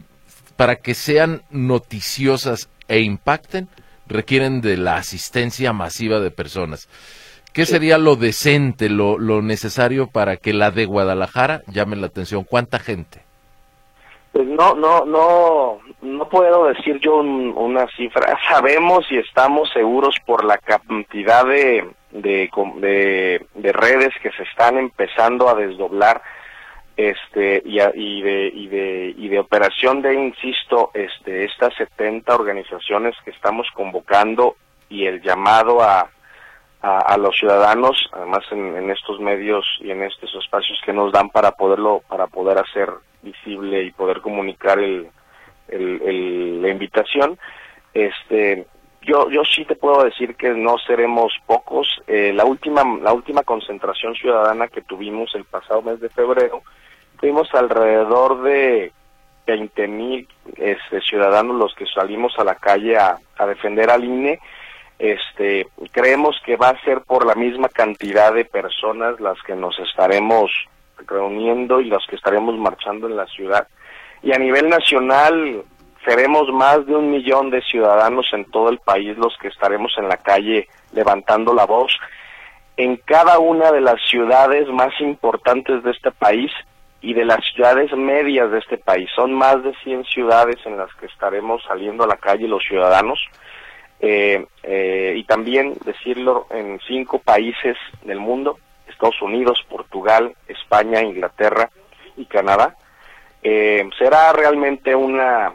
para 0.57 0.77
que 0.77 0.95
sean 0.95 1.43
noticiosas 1.51 2.69
e 2.89 3.01
impacten, 3.01 3.69
requieren 4.07 4.61
de 4.61 4.77
la 4.77 4.97
asistencia 4.97 5.73
masiva 5.73 6.21
de 6.21 6.31
personas? 6.31 6.89
¿Qué 7.53 7.67
sería 7.67 7.99
lo 7.99 8.15
decente, 8.15 8.89
lo, 8.89 9.19
lo 9.19 9.43
necesario 9.43 10.07
para 10.07 10.37
que 10.37 10.53
la 10.53 10.71
de 10.71 10.85
Guadalajara 10.85 11.63
llame 11.67 11.97
la 11.97 12.07
atención? 12.07 12.45
¿Cuánta 12.45 12.79
gente? 12.79 13.23
Pues 14.33 14.47
no, 14.47 14.75
no, 14.75 15.05
no, 15.05 15.81
no 16.03 16.29
puedo 16.29 16.67
decir 16.67 17.01
yo 17.01 17.17
una 17.17 17.87
cifra. 17.97 18.39
Sabemos 18.49 19.05
y 19.11 19.19
estamos 19.19 19.71
seguros 19.73 20.17
por 20.25 20.45
la 20.45 20.59
cantidad 20.59 21.45
de, 21.45 21.89
de, 22.13 22.51
de, 23.55 23.73
redes 23.73 24.15
que 24.23 24.31
se 24.33 24.45
están 24.45 24.79
empezando 24.79 25.49
a 25.49 25.55
desdoblar 25.55 26.23
este 26.97 27.63
y, 27.65 27.81
y, 27.81 28.23
de 28.23 28.53
y 28.55 28.67
de 28.69 29.15
y 29.17 29.29
de 29.29 29.39
operación 29.39 30.03
de 30.03 30.15
insisto 30.15 30.91
este 30.93 31.45
estas 31.45 31.73
70 31.77 32.35
organizaciones 32.35 33.15
que 33.25 33.31
estamos 33.31 33.67
convocando 33.75 34.57
y 34.91 35.07
el 35.07 35.23
llamado 35.23 35.81
a, 35.83 36.11
a, 36.83 37.17
los 37.17 37.37
ciudadanos 37.37 37.97
además 38.13 38.45
en, 38.51 38.77
en, 38.77 38.91
estos 38.91 39.19
medios 39.19 39.65
y 39.81 39.93
en 39.93 40.03
estos 40.03 40.35
espacios 40.35 40.79
que 40.85 40.93
nos 40.93 41.13
dan 41.13 41.31
para 41.31 41.53
poderlo 41.53 42.03
para 42.09 42.27
poder 42.27 42.59
hacer 42.59 42.91
visible 43.23 43.83
y 43.83 43.91
poder 43.93 44.21
comunicar 44.21 44.79
el, 44.79 45.09
la 45.69 46.69
invitación. 46.69 47.39
Este, 47.95 48.67
yo, 49.03 49.31
yo 49.31 49.43
sí 49.45 49.65
te 49.65 49.77
puedo 49.77 50.05
decir 50.05 50.35
que 50.37 50.51
no 50.51 50.79
seremos 50.79 51.33
pocos. 51.47 51.89
Eh, 52.07 52.33
la 52.35 52.45
última, 52.45 52.83
la 53.03 53.13
última 53.13 53.43
concentración 53.43 54.15
ciudadana 54.15 54.69
que 54.69 54.83
tuvimos 54.83 55.35
el 55.35 55.45
pasado 55.45 55.83
mes 55.83 56.01
de 56.01 56.09
febrero, 56.11 56.63
tuvimos 57.19 57.53
alrededor 57.55 58.43
de 58.43 58.93
20 59.47 59.89
mil 59.89 60.29
este, 60.57 61.01
ciudadanos 61.01 61.57
los 61.57 61.75
que 61.75 61.87
salimos 61.87 62.39
a 62.39 62.45
la 62.45 62.57
calle 62.57 62.97
a, 62.97 63.19
a 63.39 63.47
defender 63.47 63.91
al 63.91 64.05
INE. 64.05 64.39
Este, 64.99 65.67
creemos 65.93 66.37
que 66.45 66.57
va 66.57 66.69
a 66.69 66.85
ser 66.85 67.01
por 67.01 67.25
la 67.25 67.35
misma 67.35 67.71
cantidad 67.71 68.35
de 68.35 68.45
personas 68.45 69.19
las 69.19 69.41
que 69.43 69.55
nos 69.55 69.79
estaremos 69.79 70.51
reuniendo 71.07 71.81
y 71.81 71.87
los 71.87 72.05
que 72.07 72.17
estaremos 72.17 72.57
marchando 72.57 73.07
en 73.07 73.17
la 73.17 73.27
ciudad. 73.27 73.67
Y 74.23 74.33
a 74.35 74.39
nivel 74.39 74.69
nacional 74.69 75.63
seremos 76.05 76.49
más 76.53 76.87
de 76.87 76.95
un 76.95 77.11
millón 77.11 77.51
de 77.51 77.63
ciudadanos 77.63 78.27
en 78.33 78.45
todo 78.47 78.71
el 78.71 78.79
país 78.79 79.17
los 79.17 79.37
que 79.39 79.49
estaremos 79.49 79.93
en 79.99 80.09
la 80.09 80.17
calle 80.17 80.69
levantando 80.93 81.55
la 81.55 81.67
voz. 81.67 81.97
En 82.77 82.97
cada 82.97 83.39
una 83.39 83.71
de 83.73 83.81
las 83.81 84.01
ciudades 84.09 84.69
más 84.69 84.93
importantes 85.01 85.83
de 85.83 85.91
este 85.91 86.11
país 86.11 86.51
y 87.03 87.15
de 87.15 87.25
las 87.25 87.41
ciudades 87.55 87.93
medias 87.93 88.51
de 88.51 88.59
este 88.59 88.79
país. 88.79 89.09
Son 89.15 89.33
más 89.33 89.63
de 89.63 89.75
100 89.83 90.05
ciudades 90.05 90.57
en 90.65 90.77
las 90.77 90.93
que 90.95 91.07
estaremos 91.07 91.63
saliendo 91.67 92.05
a 92.05 92.07
la 92.07 92.17
calle 92.17 92.47
los 92.47 92.63
ciudadanos. 92.65 93.19
Eh, 94.01 94.47
eh, 94.63 95.15
y 95.17 95.25
también 95.25 95.75
decirlo 95.85 96.47
en 96.51 96.81
cinco 96.87 97.19
países 97.19 97.77
del 98.03 98.19
mundo 98.19 98.59
Estados 99.01 99.23
Unidos, 99.23 99.65
Portugal, 99.67 100.35
España, 100.47 101.01
Inglaterra 101.01 101.71
y 102.19 102.27
Canadá. 102.27 102.77
Eh, 103.43 103.89
será 103.99 104.31
realmente 104.35 104.95
una, 104.95 105.53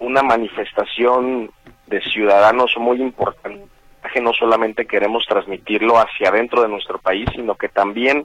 una 0.00 0.22
manifestación 0.24 1.52
de 1.86 2.02
ciudadanos 2.02 2.74
muy 2.78 3.00
importante, 3.00 3.64
que 4.12 4.20
no 4.20 4.32
solamente 4.32 4.86
queremos 4.86 5.24
transmitirlo 5.28 5.98
hacia 5.98 6.30
adentro 6.30 6.62
de 6.62 6.68
nuestro 6.68 6.98
país, 6.98 7.28
sino 7.32 7.54
que 7.54 7.68
también 7.68 8.24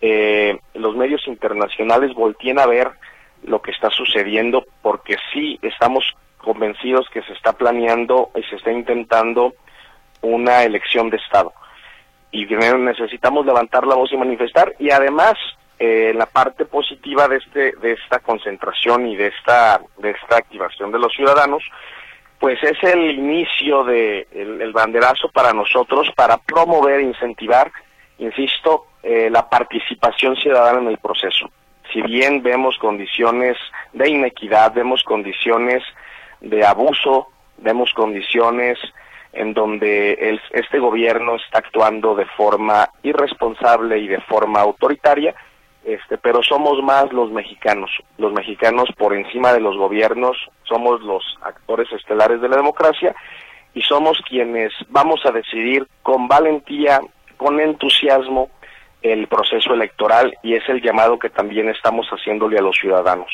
eh, 0.00 0.58
los 0.74 0.96
medios 0.96 1.28
internacionales 1.28 2.14
volteen 2.14 2.58
a 2.58 2.66
ver 2.66 2.90
lo 3.44 3.62
que 3.62 3.70
está 3.70 3.90
sucediendo, 3.90 4.64
porque 4.82 5.18
sí 5.32 5.60
estamos 5.62 6.04
convencidos 6.38 7.06
que 7.10 7.22
se 7.22 7.32
está 7.32 7.52
planeando 7.52 8.30
y 8.34 8.42
se 8.42 8.56
está 8.56 8.72
intentando 8.72 9.54
una 10.20 10.64
elección 10.64 11.10
de 11.10 11.18
Estado 11.18 11.52
y 12.34 12.46
necesitamos 12.46 13.46
levantar 13.46 13.86
la 13.86 13.94
voz 13.94 14.12
y 14.12 14.16
manifestar 14.16 14.74
y 14.80 14.90
además 14.90 15.34
eh, 15.78 16.12
la 16.16 16.26
parte 16.26 16.64
positiva 16.64 17.28
de 17.28 17.36
este 17.36 17.72
de 17.76 17.92
esta 17.92 18.18
concentración 18.18 19.06
y 19.06 19.14
de 19.14 19.28
esta 19.28 19.80
de 19.98 20.10
esta 20.10 20.38
activación 20.38 20.90
de 20.90 20.98
los 20.98 21.12
ciudadanos 21.12 21.62
pues 22.40 22.58
es 22.64 22.76
el 22.82 23.12
inicio 23.12 23.84
de 23.84 24.26
el, 24.32 24.72
banderazo 24.72 25.28
para 25.28 25.52
nosotros 25.52 26.10
para 26.16 26.38
promover 26.38 27.02
incentivar 27.02 27.70
insisto 28.18 28.86
eh, 29.04 29.30
la 29.30 29.48
participación 29.48 30.34
ciudadana 30.36 30.80
en 30.80 30.88
el 30.88 30.98
proceso. 30.98 31.50
Si 31.92 32.02
bien 32.02 32.42
vemos 32.42 32.76
condiciones 32.78 33.56
de 33.92 34.10
inequidad 34.10 34.72
vemos 34.74 35.04
condiciones 35.04 35.84
de 36.40 36.66
abuso 36.66 37.28
vemos 37.58 37.92
condiciones 37.94 38.76
en 39.34 39.54
donde 39.54 40.12
el, 40.14 40.40
este 40.52 40.78
gobierno 40.78 41.36
está 41.36 41.58
actuando 41.58 42.14
de 42.14 42.26
forma 42.26 42.88
irresponsable 43.02 43.98
y 43.98 44.06
de 44.06 44.20
forma 44.22 44.60
autoritaria, 44.60 45.34
este, 45.84 46.16
pero 46.18 46.42
somos 46.42 46.82
más 46.82 47.12
los 47.12 47.30
mexicanos. 47.30 47.90
Los 48.16 48.32
mexicanos 48.32 48.88
por 48.96 49.14
encima 49.14 49.52
de 49.52 49.60
los 49.60 49.76
gobiernos 49.76 50.36
somos 50.62 51.02
los 51.02 51.22
actores 51.42 51.90
estelares 51.92 52.40
de 52.40 52.48
la 52.48 52.56
democracia 52.56 53.14
y 53.74 53.82
somos 53.82 54.18
quienes 54.28 54.72
vamos 54.88 55.20
a 55.26 55.32
decidir 55.32 55.86
con 56.02 56.28
valentía, 56.28 57.00
con 57.36 57.60
entusiasmo 57.60 58.48
el 59.02 59.26
proceso 59.26 59.74
electoral 59.74 60.34
y 60.42 60.54
es 60.54 60.66
el 60.68 60.80
llamado 60.80 61.18
que 61.18 61.28
también 61.28 61.68
estamos 61.68 62.06
haciéndole 62.08 62.58
a 62.58 62.62
los 62.62 62.76
ciudadanos, 62.76 63.30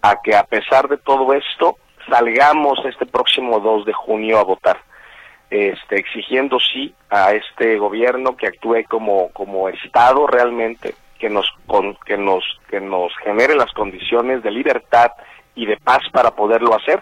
a 0.00 0.22
que 0.22 0.34
a 0.34 0.44
pesar 0.44 0.88
de 0.88 0.96
todo 0.96 1.34
esto 1.34 1.76
salgamos 2.08 2.78
este 2.86 3.04
próximo 3.04 3.60
2 3.60 3.84
de 3.84 3.92
junio 3.92 4.38
a 4.38 4.44
votar 4.44 4.78
este, 5.54 6.00
exigiendo 6.00 6.58
sí 6.58 6.92
a 7.08 7.32
este 7.32 7.78
gobierno 7.78 8.36
que 8.36 8.48
actúe 8.48 8.82
como, 8.88 9.30
como 9.30 9.68
Estado 9.68 10.26
realmente, 10.26 10.96
que 11.16 11.30
nos, 11.30 11.46
que, 12.04 12.18
nos, 12.18 12.44
que 12.68 12.80
nos 12.80 13.16
genere 13.18 13.54
las 13.54 13.70
condiciones 13.70 14.42
de 14.42 14.50
libertad 14.50 15.12
y 15.54 15.66
de 15.66 15.76
paz 15.76 16.00
para 16.12 16.32
poderlo 16.32 16.74
hacer. 16.74 17.00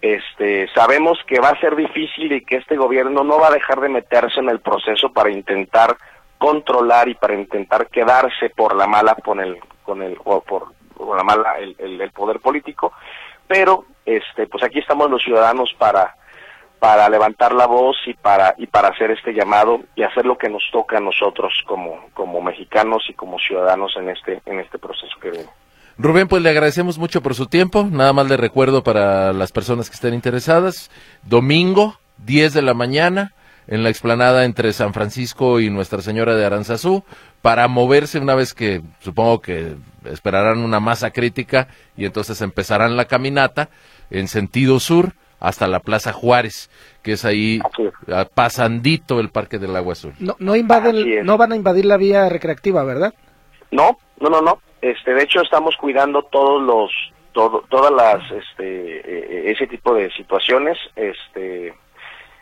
este, 0.00 0.66
sabemos 0.74 1.18
que 1.26 1.40
va 1.40 1.50
a 1.50 1.60
ser 1.60 1.76
difícil 1.76 2.32
y 2.32 2.42
que 2.42 2.56
este 2.56 2.76
gobierno 2.76 3.22
no 3.22 3.38
va 3.38 3.48
a 3.48 3.54
dejar 3.54 3.80
de 3.82 3.90
meterse 3.90 4.40
en 4.40 4.48
el 4.48 4.60
proceso 4.60 5.12
para 5.12 5.30
intentar 5.30 5.94
controlar 6.38 7.10
y 7.10 7.14
para 7.14 7.34
intentar 7.34 7.88
quedarse 7.88 8.48
por 8.48 8.74
la 8.74 8.86
mala 8.86 9.14
con 9.22 9.40
el 9.40 9.58
con 9.82 10.00
el 10.00 10.16
o 10.24 10.40
por, 10.40 10.72
la 11.14 11.22
mala 11.22 11.58
el, 11.58 12.00
el, 12.00 12.10
poder 12.12 12.40
político 12.40 12.92
pero 13.46 13.84
este 14.04 14.46
pues 14.46 14.64
aquí 14.64 14.78
estamos 14.78 15.10
los 15.10 15.22
ciudadanos 15.22 15.74
para 15.78 16.16
para 16.78 17.08
levantar 17.08 17.54
la 17.54 17.66
voz 17.66 17.96
y 18.06 18.14
para 18.14 18.54
y 18.58 18.66
para 18.66 18.88
hacer 18.88 19.10
este 19.10 19.32
llamado 19.32 19.80
y 19.96 20.02
hacer 20.02 20.26
lo 20.26 20.36
que 20.36 20.48
nos 20.48 20.62
toca 20.72 20.98
a 20.98 21.00
nosotros 21.00 21.52
como 21.66 22.08
como 22.14 22.40
mexicanos 22.40 23.04
y 23.08 23.14
como 23.14 23.38
ciudadanos 23.38 23.92
en 23.96 24.10
este 24.10 24.42
en 24.46 24.60
este 24.60 24.78
proceso 24.78 25.16
que 25.20 25.30
viene. 25.30 25.48
Rubén, 25.96 26.26
pues 26.26 26.42
le 26.42 26.50
agradecemos 26.50 26.98
mucho 26.98 27.22
por 27.22 27.34
su 27.34 27.46
tiempo. 27.46 27.86
Nada 27.88 28.12
más 28.12 28.28
le 28.28 28.36
recuerdo 28.36 28.82
para 28.82 29.32
las 29.32 29.52
personas 29.52 29.88
que 29.88 29.94
estén 29.94 30.12
interesadas, 30.12 30.90
domingo, 31.22 32.00
10 32.18 32.52
de 32.52 32.62
la 32.62 32.74
mañana, 32.74 33.32
en 33.68 33.84
la 33.84 33.90
explanada 33.90 34.44
entre 34.44 34.72
San 34.72 34.92
Francisco 34.92 35.60
y 35.60 35.70
Nuestra 35.70 36.02
Señora 36.02 36.34
de 36.34 36.44
Aranzazú, 36.44 37.04
para 37.42 37.68
moverse 37.68 38.18
una 38.18 38.34
vez 38.34 38.54
que 38.54 38.82
supongo 39.00 39.40
que 39.40 39.76
esperarán 40.04 40.58
una 40.58 40.80
masa 40.80 41.12
crítica 41.12 41.68
y 41.96 42.06
entonces 42.06 42.40
empezarán 42.40 42.96
la 42.96 43.04
caminata 43.04 43.68
en 44.10 44.26
sentido 44.26 44.80
sur 44.80 45.14
hasta 45.44 45.66
la 45.66 45.80
Plaza 45.80 46.12
Juárez, 46.12 46.70
que 47.02 47.12
es 47.12 47.24
ahí 47.24 47.60
pasandito 48.34 49.20
el 49.20 49.28
Parque 49.28 49.58
del 49.58 49.76
Agua 49.76 49.92
Azul. 49.92 50.14
No, 50.18 50.36
no 50.38 50.56
invaden, 50.56 51.24
no 51.24 51.36
van 51.36 51.52
a 51.52 51.56
invadir 51.56 51.84
la 51.84 51.96
vía 51.96 52.28
recreativa, 52.28 52.82
¿verdad? 52.84 53.12
No, 53.70 53.98
no, 54.20 54.30
no, 54.30 54.40
no. 54.40 54.58
Este, 54.80 55.12
de 55.12 55.22
hecho, 55.22 55.42
estamos 55.42 55.76
cuidando 55.76 56.22
todos 56.24 56.62
los, 56.62 56.90
todo, 57.32 57.64
todas 57.68 57.92
las, 57.92 58.30
este, 58.30 59.00
e, 59.00 59.48
e, 59.48 59.52
ese 59.52 59.66
tipo 59.66 59.94
de 59.94 60.10
situaciones, 60.12 60.78
este, 60.96 61.74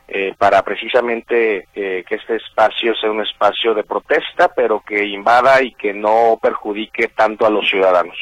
eh, 0.08 0.34
para 0.36 0.62
precisamente 0.62 1.68
eh, 1.74 2.04
que 2.06 2.14
este 2.16 2.36
espacio 2.36 2.94
sea 2.96 3.10
un 3.10 3.22
espacio 3.22 3.74
de 3.74 3.84
protesta, 3.84 4.48
pero 4.54 4.80
que 4.80 5.06
invada 5.06 5.62
y 5.62 5.72
que 5.72 5.94
no 5.94 6.38
perjudique 6.40 7.08
tanto 7.08 7.46
a 7.46 7.50
los 7.50 7.68
ciudadanos. 7.68 8.16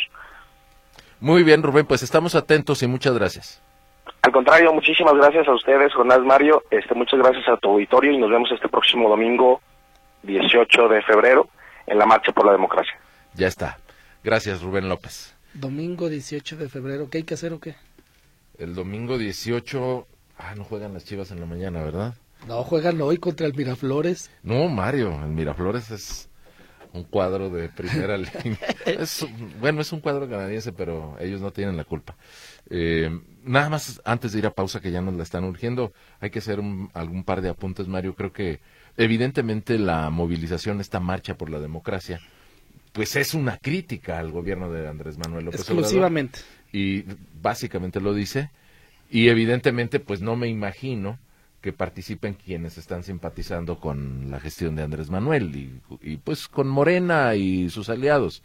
Muy 1.19 1.43
bien, 1.43 1.63
Rubén, 1.63 1.87
pues 1.87 2.03
estamos 2.03 2.35
atentos 2.35 2.83
y 2.83 2.87
muchas 2.87 3.15
gracias. 3.15 3.63
Al 4.23 4.33
contrario, 4.33 4.73
muchísimas 4.73 5.15
gracias 5.15 5.49
a 5.49 5.55
ustedes, 5.55 5.93
Jonás 5.95 6.21
Mario. 6.21 6.63
Este, 6.71 6.95
muchas 6.95 7.19
gracias 7.19 7.49
a 7.49 7.57
tu 7.57 7.71
auditorio 7.71 8.13
y 8.13 8.19
nos 8.19 8.31
vemos 8.31 8.51
este 8.53 8.69
próximo 8.69 9.09
domingo 9.09 9.61
18 10.23 10.89
de 10.89 11.03
febrero 11.03 11.49
en 11.87 11.99
la 11.99 12.07
Marcha 12.07 12.33
por 12.33 12.47
la 12.47 12.53
Democracia. 12.53 12.95
Ya 13.35 13.49
está. 13.49 13.79
Gracias, 14.23 14.63
Rubén 14.63 14.89
López. 14.89 15.35
Domingo 15.55 16.09
18 16.09 16.57
de 16.57 16.69
febrero, 16.69 17.09
¿qué 17.11 17.19
hay 17.19 17.25
que 17.25 17.35
hacer 17.35 17.53
o 17.53 17.61
qué? 17.61 17.75
El 18.59 18.75
domingo 18.75 19.19
18, 19.19 20.07
ah, 20.39 20.55
no 20.55 20.65
juegan 20.65 20.93
las 20.95 21.05
Chivas 21.05 21.31
en 21.31 21.41
la 21.41 21.47
mañana, 21.47 21.83
¿verdad? 21.83 22.15
No, 22.47 22.63
juegan 22.63 23.01
hoy 23.01 23.19
contra 23.19 23.47
el 23.47 23.55
Miraflores. 23.55 24.31
No, 24.43 24.69
Mario, 24.69 25.13
el 25.25 25.31
Miraflores 25.31 25.91
es 25.91 26.30
un 26.93 27.05
cuadro 27.05 27.51
de 27.51 27.69
primera 27.69 28.17
línea. 28.19 28.59
Es, 28.87 29.27
bueno, 29.61 29.81
es 29.81 29.93
un 29.93 30.01
cuadro 30.01 30.29
canadiense, 30.29 30.73
pero 30.73 31.17
ellos 31.21 31.41
no 31.41 31.53
tienen 31.53 31.77
la 31.77 31.85
culpa. 31.85 32.17
Eh, 32.69 33.11
nada 33.45 33.69
más 33.69 34.01
antes 34.05 34.33
de 34.33 34.39
ir 34.39 34.47
a 34.47 34.55
pausa, 34.55 34.81
que 34.81 34.91
ya 34.91 35.01
nos 35.01 35.15
la 35.15 35.23
están 35.23 35.45
urgiendo, 35.45 35.93
hay 36.21 36.31
que 36.31 36.41
hacer 36.41 36.61
algún 36.95 37.25
par 37.25 37.43
de 37.43 37.49
apuntes, 37.49 37.87
Mario. 37.89 38.15
Creo 38.15 38.33
que 38.33 38.61
evidentemente 38.97 39.79
la 39.79 40.11
movilización, 40.11 40.81
esta 40.81 41.01
marcha 41.01 41.37
por 41.37 41.51
la 41.51 41.61
democracia, 41.61 42.21
pues 42.93 43.17
es 43.17 43.35
una 43.35 43.57
crítica 43.57 44.19
al 44.19 44.33
gobierno 44.33 44.71
de 44.71 44.89
Andrés 44.89 45.17
Manuel 45.17 45.47
López 45.47 45.61
Exclusivamente. 45.61 46.41
y 46.73 47.05
básicamente 47.41 48.01
lo 48.01 48.15
dice. 48.15 48.51
Y 49.11 49.29
evidentemente, 49.29 49.99
pues 50.01 50.21
no 50.21 50.37
me 50.37 50.49
imagino 50.49 51.19
que 51.61 51.73
participen 51.73 52.35
quienes 52.35 52.79
están 52.79 53.03
simpatizando 53.03 53.79
con 53.79 54.31
la 54.31 54.41
gestión 54.41 54.77
de 54.77 54.83
Andrés 54.83 55.11
Manuel 55.11 55.81
y, 56.01 56.17
pues 56.19 56.49
con 56.49 56.69
Morena 56.69 57.35
y 57.35 57.69
sus 57.71 57.91
aliados. 57.91 58.43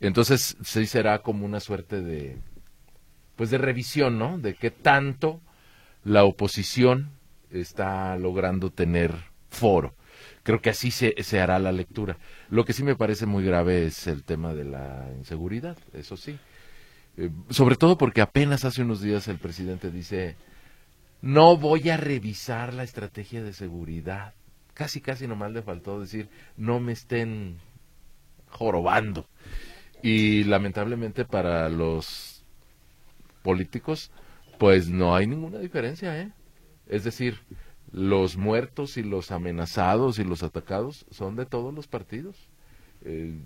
Entonces, 0.00 0.56
sí 0.62 0.86
será 0.86 1.20
como 1.20 1.44
una 1.44 1.60
suerte 1.60 2.00
de, 2.02 2.38
pues 3.36 3.50
de 3.50 3.58
revisión, 3.58 4.18
¿no? 4.18 4.38
De 4.38 4.54
qué 4.54 4.70
tanto 4.70 5.40
la 6.04 6.24
oposición 6.24 7.10
está 7.50 8.16
logrando 8.16 8.70
tener 8.70 9.12
foro. 9.50 9.94
Creo 10.42 10.62
que 10.62 10.70
así 10.70 10.90
se, 10.90 11.14
se 11.22 11.40
hará 11.40 11.58
la 11.58 11.72
lectura. 11.72 12.18
Lo 12.48 12.64
que 12.64 12.72
sí 12.72 12.82
me 12.82 12.96
parece 12.96 13.26
muy 13.26 13.44
grave 13.44 13.86
es 13.86 14.06
el 14.06 14.22
tema 14.22 14.54
de 14.54 14.64
la 14.64 15.08
inseguridad, 15.18 15.76
eso 15.92 16.16
sí. 16.16 16.38
Eh, 17.18 17.30
sobre 17.50 17.76
todo 17.76 17.98
porque 17.98 18.20
apenas 18.20 18.64
hace 18.64 18.82
unos 18.82 19.00
días 19.00 19.28
el 19.28 19.38
presidente 19.38 19.90
dice, 19.90 20.36
no 21.26 21.56
voy 21.56 21.90
a 21.90 21.96
revisar 21.96 22.72
la 22.72 22.84
estrategia 22.84 23.42
de 23.42 23.52
seguridad. 23.52 24.34
Casi, 24.74 25.00
casi 25.00 25.26
nomás 25.26 25.50
le 25.50 25.62
faltó 25.62 26.00
decir, 26.00 26.28
no 26.56 26.78
me 26.78 26.92
estén 26.92 27.58
jorobando. 28.48 29.26
Y 30.02 30.44
lamentablemente 30.44 31.24
para 31.24 31.68
los 31.68 32.44
políticos, 33.42 34.12
pues 34.58 34.88
no 34.88 35.16
hay 35.16 35.26
ninguna 35.26 35.58
diferencia, 35.58 36.16
¿eh? 36.20 36.30
Es 36.86 37.02
decir, 37.02 37.40
los 37.90 38.36
muertos 38.36 38.96
y 38.96 39.02
los 39.02 39.32
amenazados 39.32 40.20
y 40.20 40.24
los 40.24 40.44
atacados 40.44 41.06
son 41.10 41.34
de 41.34 41.46
todos 41.46 41.74
los 41.74 41.88
partidos. 41.88 42.36
Eh, 43.02 43.36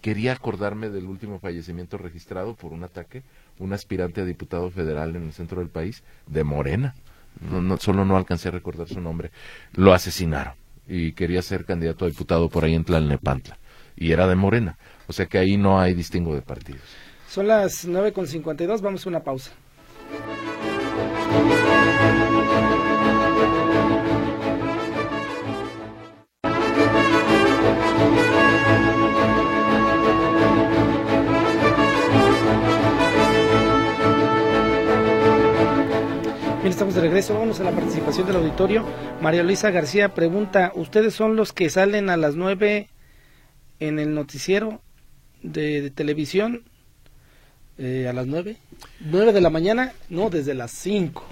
quería 0.00 0.32
acordarme 0.32 0.88
del 0.88 1.04
último 1.04 1.38
fallecimiento 1.38 1.98
registrado 1.98 2.54
por 2.54 2.72
un 2.72 2.82
ataque, 2.82 3.22
un 3.58 3.72
aspirante 3.72 4.20
a 4.20 4.24
diputado 4.24 4.70
federal 4.70 5.16
en 5.16 5.24
el 5.24 5.32
centro 5.32 5.60
del 5.60 5.68
país, 5.68 6.02
de 6.26 6.44
Morena. 6.44 6.94
No, 7.40 7.76
solo 7.78 8.04
no 8.04 8.16
alcancé 8.16 8.48
a 8.48 8.52
recordar 8.52 8.88
su 8.88 9.00
nombre. 9.00 9.30
Lo 9.72 9.92
asesinaron 9.92 10.54
y 10.86 11.12
quería 11.12 11.42
ser 11.42 11.64
candidato 11.64 12.04
a 12.04 12.08
diputado 12.08 12.48
por 12.48 12.64
ahí 12.64 12.74
en 12.74 12.84
Tlalnepantla. 12.84 13.58
Y 13.96 14.12
era 14.12 14.26
de 14.26 14.34
Morena. 14.34 14.78
O 15.06 15.12
sea 15.12 15.26
que 15.26 15.38
ahí 15.38 15.56
no 15.56 15.80
hay 15.80 15.94
distingo 15.94 16.34
de 16.34 16.42
partidos. 16.42 16.82
Son 17.28 17.48
las 17.48 17.86
9.52, 17.86 18.80
vamos 18.80 19.06
a 19.06 19.08
una 19.08 19.20
pausa. 19.20 19.50
Estamos 36.74 36.96
de 36.96 37.02
regreso. 37.02 37.38
Vamos 37.38 37.60
a 37.60 37.64
la 37.64 37.70
participación 37.70 38.26
del 38.26 38.34
auditorio. 38.34 38.84
María 39.20 39.44
Luisa 39.44 39.70
García 39.70 40.12
pregunta, 40.12 40.72
¿ustedes 40.74 41.14
son 41.14 41.36
los 41.36 41.52
que 41.52 41.70
salen 41.70 42.10
a 42.10 42.16
las 42.16 42.34
nueve 42.34 42.88
en 43.78 44.00
el 44.00 44.12
noticiero 44.12 44.82
de, 45.40 45.92
televisión? 45.92 46.64
Eh, 47.78 48.08
¿A 48.10 48.12
las 48.12 48.26
nueve? 48.26 48.56
¿Nueve 48.98 49.32
de 49.32 49.40
la 49.40 49.50
mañana? 49.50 49.92
No, 50.08 50.30
desde 50.30 50.52
las 50.52 50.72
cinco. 50.72 51.24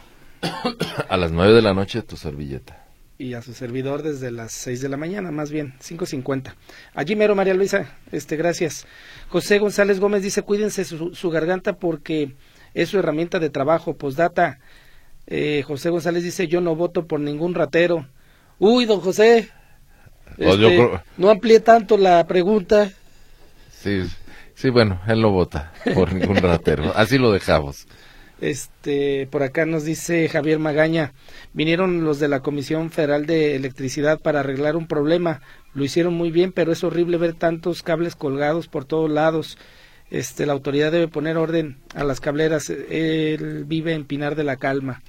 a 1.09 1.16
las 1.16 1.32
nueve 1.32 1.55
de 1.55 1.62
la 1.62 1.74
noche 1.74 2.03
tu 2.03 2.16
servilleta. 2.16 2.86
Y 3.18 3.34
a 3.34 3.43
su 3.43 3.53
servidor 3.53 4.05
desde 4.05 4.30
las 4.30 4.53
seis 4.53 4.80
de 4.80 4.88
la 4.88 4.97
mañana, 4.97 5.32
más 5.32 5.51
bien, 5.51 5.74
cinco 5.80 6.07
cincuenta. 6.07 6.55
Allí 6.95 7.16
mero, 7.16 7.34
María 7.34 7.55
Luisa, 7.55 7.97
este, 8.12 8.36
gracias. 8.36 8.86
José 9.28 9.59
González 9.59 9.99
Gómez 9.99 10.22
dice, 10.22 10.43
cuídense 10.43 10.84
su, 10.84 11.16
su 11.16 11.30
garganta 11.30 11.72
porque 11.72 12.36
es 12.74 12.90
su 12.90 13.01
herramienta 13.01 13.40
de 13.40 13.51
trabajo. 13.51 13.97
Postdata, 13.97 14.61
eh, 15.35 15.62
José 15.62 15.89
González 15.89 16.22
dice, 16.22 16.47
yo 16.47 16.61
no 16.61 16.76
voto 16.76 17.07
por 17.07 17.18
ningún 17.18 17.55
ratero. 17.55 18.07
Uy, 18.59 18.85
don 18.85 19.01
José, 19.01 19.49
este, 20.37 20.91
no 21.16 21.30
amplíe 21.30 21.61
tanto 21.61 21.97
la 21.97 22.26
pregunta. 22.26 22.91
Sí, 23.70 24.03
sí, 24.55 24.68
bueno, 24.68 25.01
él 25.09 25.22
no 25.22 25.30
vota 25.30 25.72
por 25.95 26.12
ningún 26.12 26.37
ratero. 26.43 26.93
Así 26.95 27.16
lo 27.16 27.33
dejamos. 27.33 27.87
Este, 28.43 29.26
por 29.30 29.43
acá 29.43 29.64
nos 29.64 29.85
dice 29.85 30.28
Javier 30.28 30.59
Magaña, 30.59 31.14
vinieron 31.55 32.05
los 32.05 32.20
de 32.20 32.28
la 32.28 32.41
Comisión 32.41 32.91
Federal 32.91 33.24
de 33.24 33.57
Electricidad 33.57 34.20
para 34.20 34.41
arreglar 34.41 34.76
un 34.76 34.87
problema. 34.87 35.41
Lo 35.72 35.83
hicieron 35.83 36.12
muy 36.12 36.30
bien, 36.30 36.53
pero 36.53 36.72
es 36.72 36.85
horrible 36.85 37.16
ver 37.16 37.33
tantos 37.33 37.83
cables 37.83 38.16
colgados 38.16 38.68
por 38.68 38.85
todos 38.85 39.11
lados. 39.11 39.57
Este, 40.11 40.45
la 40.45 40.53
autoridad 40.53 40.93
debe 40.93 41.09
poner 41.09 41.39
orden 41.39 41.78
a 41.95 42.05
las 42.05 42.20
cableras. 42.20 42.68
Él 42.68 43.64
vive 43.64 43.95
en 43.95 44.05
Pinar 44.05 44.35
de 44.35 44.45
la 44.45 44.57
Calma. 44.59 45.01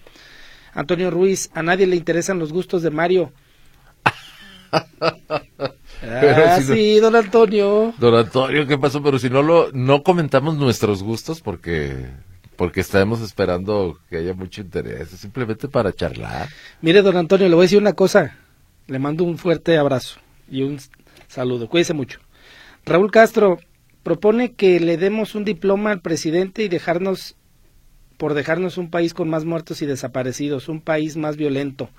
Antonio 0.74 1.12
Ruiz, 1.12 1.50
a 1.54 1.64
nadie 1.64 1.88
le 1.88 1.96
interesan 1.96 2.40
los 2.40 2.52
gustos 2.52 2.82
de 2.82 2.90
Mario. 2.90 3.32
ah, 4.72 6.60
sí, 6.66 7.00
don 7.00 7.16
Antonio. 7.16 7.94
Don 8.00 8.16
Antonio, 8.16 8.66
¿qué 8.66 8.78
pasó? 8.78 9.04
Pero 9.04 9.20
si 9.20 9.30
no 9.30 9.42
lo, 9.44 9.72
no 9.72 10.04
comentamos 10.04 10.58
nuestros 10.58 11.04
gustos 11.04 11.42
porque, 11.42 12.08
porque 12.56 12.82
estamos 12.82 13.22
esperando 13.22 14.00
que 14.10 14.18
haya 14.18 14.34
mucho 14.34 14.62
interés, 14.62 15.10
simplemente 15.10 15.68
para 15.68 15.94
charlar. 15.94 16.50
Mire, 16.82 17.02
don 17.02 17.18
Antonio, 17.18 17.48
le 17.48 17.56
voy 17.56 17.64
a 17.64 17.66
decir 17.66 17.80
una 17.80 17.94
cosa. 17.94 18.38
Le 18.88 19.00
mando 19.00 19.24
un 19.24 19.38
fuerte 19.38 19.78
abrazo 19.78 20.20
y 20.50 20.64
un 20.64 20.80
saludo. 21.28 21.70
Cuídese 21.70 21.94
mucho. 21.94 22.20
Raúl 22.86 23.12
Castro 23.12 23.60
propone 24.04 24.54
que 24.54 24.80
le 24.80 24.98
demos 24.98 25.36
un 25.36 25.46
diploma 25.46 25.92
al 25.92 26.02
presidente 26.02 26.64
y 26.64 26.68
dejarnos 26.68 27.36
por 28.18 28.34
dejarnos 28.34 28.78
un 28.78 28.90
país 28.90 29.14
con 29.14 29.30
más 29.30 29.46
muertos 29.46 29.82
y 29.82 29.86
desaparecidos, 29.86 30.70
un 30.70 30.82
país 30.82 31.18
más 31.18 31.38
violento. 31.38 31.90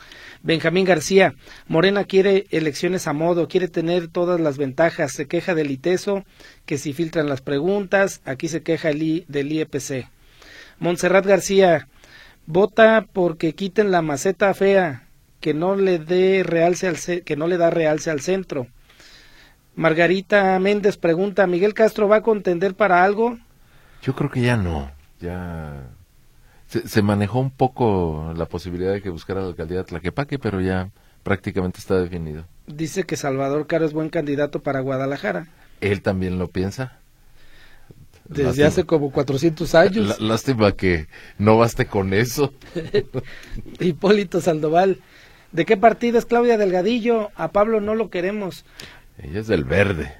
Benjamín 0.43 0.85
García, 0.85 1.35
Morena 1.69 2.05
quiere 2.05 2.47
elecciones 2.51 3.07
a 3.07 3.13
modo, 3.13 3.49
quiere 3.49 3.69
tener 3.69 4.09
todas 4.09 4.41
las 4.41 4.59
ventajas, 4.59 5.13
se 5.13 5.27
queja 5.27 5.55
del 5.55 5.71
ITESO, 5.71 6.25
que 6.67 6.79
si 6.79 6.93
filtran 6.93 7.29
las 7.29 7.41
preguntas, 7.41 8.21
aquí 8.25 8.49
se 8.49 8.63
queja 8.63 8.91
el 8.91 9.25
del 9.29 9.53
IEPC. 9.53 10.09
Montserrat 10.79 11.27
García, 11.27 11.89
vota 12.47 13.07
porque 13.13 13.55
quiten 13.55 13.91
la 13.91 14.03
maceta 14.03 14.53
fea, 14.55 15.09
que 15.41 15.55
no 15.55 15.77
le 15.77 15.99
dé 15.99 16.43
realce 16.43 16.89
al 16.89 16.97
que 17.25 17.37
no 17.37 17.47
le 17.47 17.59
da 17.59 17.71
realce 17.71 18.11
al 18.11 18.21
centro. 18.21 18.67
Margarita 19.77 20.59
Méndez 20.61 20.97
pregunta, 20.97 21.47
¿Miguel 21.47 21.75
Castro 21.75 22.09
va 22.09 22.17
a 22.17 22.23
contender 22.23 22.75
para 22.75 23.05
algo? 23.05 23.39
Yo 24.03 24.15
creo 24.15 24.31
que 24.31 24.41
ya 24.41 24.57
no, 24.57 24.91
ya 25.21 25.91
se, 26.85 27.03
manejó 27.03 27.41
un 27.41 27.51
poco 27.51 28.33
la 28.37 28.47
posibilidad 28.47 28.93
de 28.93 29.03
que 29.03 29.11
buscara 29.11 29.41
la 29.41 29.49
alcaldía 29.49 29.79
de 29.79 29.85
Tlaquepaque, 29.85 30.39
pero 30.39 30.61
ya 30.61 30.91
prácticamente 31.23 31.79
está 31.79 31.99
definido. 32.01 32.45
Dice 32.67 33.05
que 33.05 33.17
Salvador 33.17 33.67
Caro 33.67 33.85
es 33.85 33.93
buen 33.93 34.09
candidato 34.09 34.63
para 34.63 34.81
Guadalajara. 34.81 35.49
Él 35.81 36.03
también 36.03 36.39
lo 36.39 36.49
piensa. 36.49 36.99
Desde 38.27 38.65
hace 38.65 38.85
como 38.85 39.11
400 39.11 39.75
años. 39.75 40.21
lástima 40.21 40.73
que 40.73 41.09
no 41.39 41.59
baste 41.59 41.87
con 41.87 42.15
eso. 42.15 42.55
Hipólito 43.81 44.41
Sandoval. 44.41 45.01
¿De 45.53 45.67
qué 45.67 45.77
partido 45.77 46.19
es 46.19 46.25
Claudia 46.25 46.57
Delgadillo? 46.57 47.31
A 47.37 47.53
Pablo 47.53 47.81
no 47.81 47.95
lo 47.95 48.09
queremos. 48.11 48.65
Ella 49.19 49.41
es 49.41 49.47
del 49.47 49.65
Verde. 49.65 50.15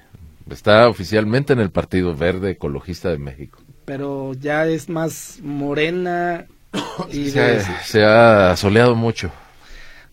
Está 0.49 0.87
oficialmente 0.87 1.53
en 1.53 1.59
el 1.59 1.71
Partido 1.71 2.15
Verde 2.15 2.51
Ecologista 2.51 3.09
de 3.09 3.17
México. 3.17 3.64
Pero 3.85 4.33
ya 4.33 4.67
es 4.67 4.89
más 4.89 5.39
morena 5.43 6.45
y 7.11 7.29
se, 7.29 8.03
ha, 8.03 8.55
soleado 8.55 8.95
mucho. 8.95 9.31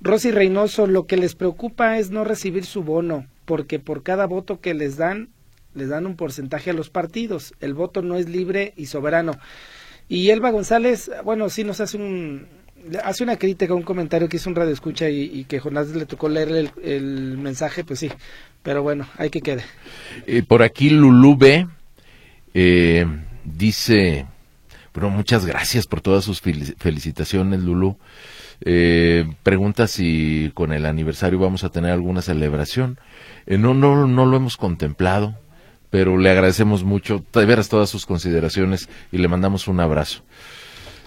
Rosy 0.00 0.30
Reynoso, 0.30 0.86
lo 0.86 1.06
que 1.06 1.16
les 1.16 1.34
preocupa 1.34 1.98
es 1.98 2.10
no 2.10 2.24
recibir 2.24 2.64
su 2.64 2.82
bono, 2.82 3.26
porque 3.44 3.78
por 3.78 4.02
cada 4.02 4.26
voto 4.26 4.60
que 4.60 4.74
les 4.74 4.96
dan, 4.96 5.28
les 5.74 5.88
dan 5.88 6.06
un 6.06 6.16
porcentaje 6.16 6.70
a 6.70 6.74
los 6.74 6.90
partidos. 6.90 7.54
El 7.60 7.74
voto 7.74 8.02
no 8.02 8.16
es 8.16 8.28
libre 8.28 8.74
y 8.76 8.86
soberano. 8.86 9.32
Y 10.08 10.30
Elba 10.30 10.50
González, 10.50 11.10
bueno, 11.24 11.48
sí 11.48 11.64
nos 11.64 11.80
hace 11.80 11.96
un, 11.96 12.46
hace 13.04 13.22
una 13.22 13.36
crítica, 13.36 13.74
un 13.74 13.82
comentario 13.82 14.28
que 14.28 14.36
hizo 14.36 14.50
un 14.50 14.56
radio 14.56 14.72
escucha 14.72 15.08
y, 15.08 15.44
que 15.44 15.60
Jonás 15.60 15.88
le 15.88 16.06
tocó 16.06 16.28
leerle 16.28 16.70
el, 16.82 17.38
mensaje, 17.38 17.84
pues 17.84 18.00
sí, 18.00 18.10
pero 18.62 18.82
bueno, 18.82 19.06
hay 19.16 19.30
que 19.30 19.40
quede. 19.40 19.62
Eh, 20.26 20.42
por 20.42 20.62
aquí 20.62 20.90
Lulú 20.90 21.36
B 21.36 21.66
eh, 22.54 23.06
dice, 23.44 24.26
bueno, 24.94 25.10
muchas 25.10 25.46
gracias 25.46 25.86
por 25.86 26.00
todas 26.00 26.24
sus 26.24 26.40
felicitaciones, 26.40 27.60
Lulú. 27.60 27.96
Eh, 28.64 29.26
pregunta 29.42 29.88
si 29.88 30.52
con 30.54 30.72
el 30.72 30.86
aniversario 30.86 31.38
vamos 31.38 31.64
a 31.64 31.70
tener 31.70 31.90
alguna 31.90 32.22
celebración. 32.22 32.98
no, 33.46 33.74
no, 33.74 34.06
no 34.06 34.26
lo 34.26 34.36
hemos 34.36 34.56
contemplado, 34.56 35.36
pero 35.90 36.16
le 36.16 36.30
agradecemos 36.30 36.84
mucho, 36.84 37.24
de 37.32 37.44
veras, 37.44 37.68
todas 37.68 37.90
sus 37.90 38.06
consideraciones 38.06 38.88
y 39.10 39.18
le 39.18 39.28
mandamos 39.28 39.68
un 39.68 39.80
abrazo. 39.80 40.22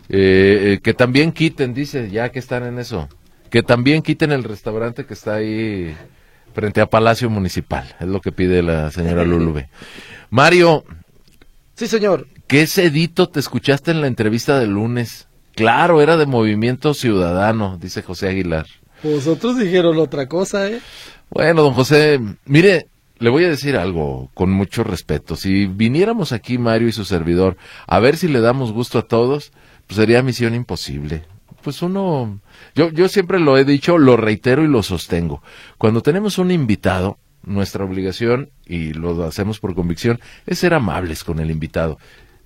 Eh, 0.10 0.74
eh, 0.74 0.80
que 0.84 0.94
también 0.94 1.32
quiten, 1.32 1.74
dice, 1.74 2.12
ya 2.12 2.30
que 2.30 2.40
están 2.40 2.64
en 2.64 2.78
eso, 2.78 3.10
que 3.50 3.64
también 3.64 4.04
quiten 4.04 4.32
el 4.32 4.44
restaurante 4.44 5.06
que 5.06 5.16
está 5.16 5.36
ahí 5.36 5.96
frente 6.54 6.82
a 6.82 6.86
Palacio 6.86 7.30
Municipal, 7.30 7.96
es 8.00 8.08
lo 8.08 8.22
que 8.22 8.32
pide 8.32 8.62
la 8.62 8.92
señora 8.92 9.24
Lulube. 9.26 9.70
Mario. 10.30 10.84
Sí, 11.76 11.88
señor. 11.88 12.28
¿Qué 12.48 12.68
sedito 12.68 13.28
te 13.28 13.42
escuchaste 13.42 13.92
en 13.92 14.00
la 14.00 14.08
entrevista 14.08 14.60
del 14.60 14.72
lunes? 14.72 15.28
Claro, 15.56 16.02
era 16.02 16.16
de 16.16 16.26
Movimiento 16.26 16.94
Ciudadano, 16.94 17.78
dice 17.82 18.02
José 18.02 18.30
Aguilar. 18.30 18.66
Vosotros 19.04 19.58
dijeron 19.58 19.98
otra 19.98 20.28
cosa, 20.28 20.70
¿eh? 20.70 20.80
Bueno, 21.30 21.64
don 21.64 21.74
José, 21.74 22.20
mire, 22.46 22.88
le 23.20 23.30
voy 23.30 23.44
a 23.44 23.50
decir 23.50 23.76
algo 23.76 24.30
con 24.34 24.52
mucho 24.52 24.86
respeto. 24.86 25.36
Si 25.36 25.66
viniéramos 25.66 26.32
aquí, 26.32 26.58
Mario 26.58 26.88
y 26.88 26.94
su 26.94 27.04
servidor, 27.04 27.58
a 27.88 28.00
ver 28.00 28.16
si 28.16 28.30
le 28.30 28.40
damos 28.40 28.72
gusto 28.72 29.00
a 29.00 29.08
todos, 29.08 29.52
pues 29.88 29.98
sería 29.98 30.24
misión 30.24 30.56
imposible. 30.56 31.24
Pues 31.62 31.82
uno, 31.82 32.40
yo, 32.74 32.90
yo 32.90 33.10
siempre 33.10 33.40
lo 33.40 33.58
he 33.58 33.66
dicho, 33.66 33.98
lo 33.98 34.16
reitero 34.16 34.64
y 34.64 34.68
lo 34.68 34.82
sostengo. 34.82 35.42
Cuando 35.78 36.02
tenemos 36.02 36.38
un 36.38 36.52
invitado, 36.52 37.18
nuestra 37.46 37.86
obligación, 37.86 38.50
y 38.66 38.94
lo 38.94 39.24
hacemos 39.24 39.60
por 39.60 39.76
convicción, 39.76 40.20
es 40.46 40.60
ser 40.60 40.74
amables 40.74 41.24
con 41.24 41.40
el 41.40 41.52
invitado. 41.52 41.98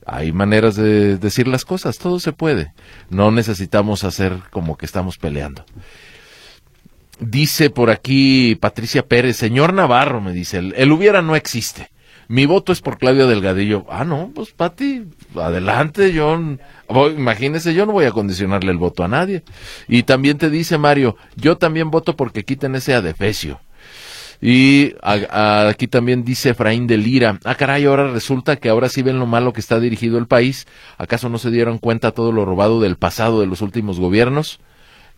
Hay 0.05 0.31
maneras 0.31 0.75
de 0.75 1.17
decir 1.17 1.47
las 1.47 1.65
cosas, 1.65 1.97
todo 1.97 2.19
se 2.19 2.33
puede. 2.33 2.73
No 3.09 3.31
necesitamos 3.31 4.03
hacer 4.03 4.37
como 4.49 4.77
que 4.77 4.85
estamos 4.85 5.17
peleando. 5.17 5.65
Dice 7.19 7.69
por 7.69 7.89
aquí 7.89 8.55
Patricia 8.55 9.05
Pérez, 9.05 9.37
señor 9.37 9.73
Navarro, 9.73 10.21
me 10.21 10.31
dice, 10.31 10.57
el 10.57 10.91
hubiera 10.91 11.21
no 11.21 11.35
existe. 11.35 11.91
Mi 12.29 12.45
voto 12.45 12.71
es 12.71 12.81
por 12.81 12.99
Claudia 12.99 13.25
Delgadillo. 13.25 13.85
Ah, 13.89 14.05
no, 14.05 14.31
pues 14.33 14.51
Pati, 14.51 15.03
adelante, 15.35 16.13
yo, 16.13 16.39
imagínese, 17.17 17.73
yo 17.73 17.87
no 17.87 17.91
voy 17.91 18.05
a 18.05 18.11
condicionarle 18.11 18.71
el 18.71 18.77
voto 18.77 19.03
a 19.03 19.07
nadie. 19.07 19.43
Y 19.87 20.03
también 20.03 20.37
te 20.37 20.51
dice 20.51 20.77
Mario, 20.77 21.17
yo 21.35 21.57
también 21.57 21.89
voto 21.89 22.15
porque 22.15 22.45
quiten 22.45 22.75
ese 22.75 22.93
adefesio. 22.93 23.59
Y 24.41 24.93
aquí 25.01 25.87
también 25.87 26.23
dice 26.23 26.51
Efraín 26.51 26.87
de 26.87 26.97
Lira, 26.97 27.39
ah 27.43 27.55
caray, 27.55 27.85
ahora 27.85 28.09
resulta 28.11 28.55
que 28.55 28.69
ahora 28.69 28.87
sí 28.87 29.01
ven 29.01 29.19
lo 29.19 29.25
malo 29.25 29.51
que 29.51 29.59
está 29.59 29.79
dirigido 29.79 30.17
el 30.17 30.27
país. 30.27 30.65
¿Acaso 30.97 31.27
no 31.27 31.37
se 31.37 31.51
dieron 31.51 31.77
cuenta 31.77 32.11
todo 32.11 32.31
lo 32.31 32.45
robado 32.45 32.79
del 32.79 32.95
pasado 32.95 33.41
de 33.41 33.47
los 33.47 33.61
últimos 33.61 33.99
gobiernos? 33.99 34.59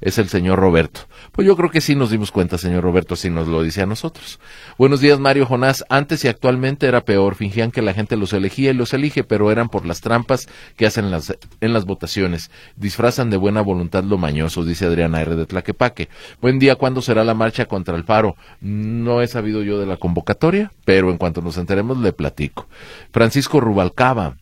Es 0.01 0.17
el 0.17 0.29
señor 0.29 0.59
Roberto. 0.59 1.01
Pues 1.31 1.47
yo 1.47 1.55
creo 1.55 1.69
que 1.69 1.79
sí 1.79 1.95
nos 1.95 2.09
dimos 2.09 2.31
cuenta, 2.31 2.57
señor 2.57 2.83
Roberto, 2.83 3.15
si 3.15 3.29
nos 3.29 3.47
lo 3.47 3.61
dice 3.61 3.83
a 3.83 3.85
nosotros. 3.85 4.39
Buenos 4.77 4.99
días, 4.99 5.19
Mario 5.19 5.45
Jonás. 5.45 5.85
Antes 5.89 6.25
y 6.25 6.27
actualmente 6.27 6.87
era 6.87 7.05
peor. 7.05 7.35
Fingían 7.35 7.71
que 7.71 7.81
la 7.81 7.93
gente 7.93 8.17
los 8.17 8.33
elegía 8.33 8.71
y 8.71 8.73
los 8.73 8.93
elige, 8.93 9.23
pero 9.23 9.51
eran 9.51 9.69
por 9.69 9.85
las 9.85 10.01
trampas 10.01 10.49
que 10.75 10.85
hacen 10.85 11.11
las, 11.11 11.37
en 11.61 11.73
las 11.73 11.85
votaciones. 11.85 12.51
Disfrazan 12.75 13.29
de 13.29 13.37
buena 13.37 13.61
voluntad 13.61 14.03
lo 14.03 14.17
mañoso, 14.17 14.65
dice 14.65 14.85
Adriana 14.85 15.21
R. 15.21 15.35
de 15.35 15.45
Tlaquepaque. 15.45 16.09
Buen 16.41 16.59
día, 16.59 16.75
¿cuándo 16.75 17.01
será 17.01 17.23
la 17.23 17.33
marcha 17.33 17.65
contra 17.65 17.95
el 17.95 18.03
paro? 18.03 18.35
No 18.59 19.21
he 19.21 19.27
sabido 19.27 19.61
yo 19.61 19.79
de 19.79 19.85
la 19.85 19.97
convocatoria, 19.97 20.71
pero 20.83 21.11
en 21.11 21.17
cuanto 21.17 21.41
nos 21.41 21.57
enteremos 21.57 21.99
le 21.99 22.11
platico. 22.11 22.67
Francisco 23.11 23.59
Rubalcaba. 23.59 24.40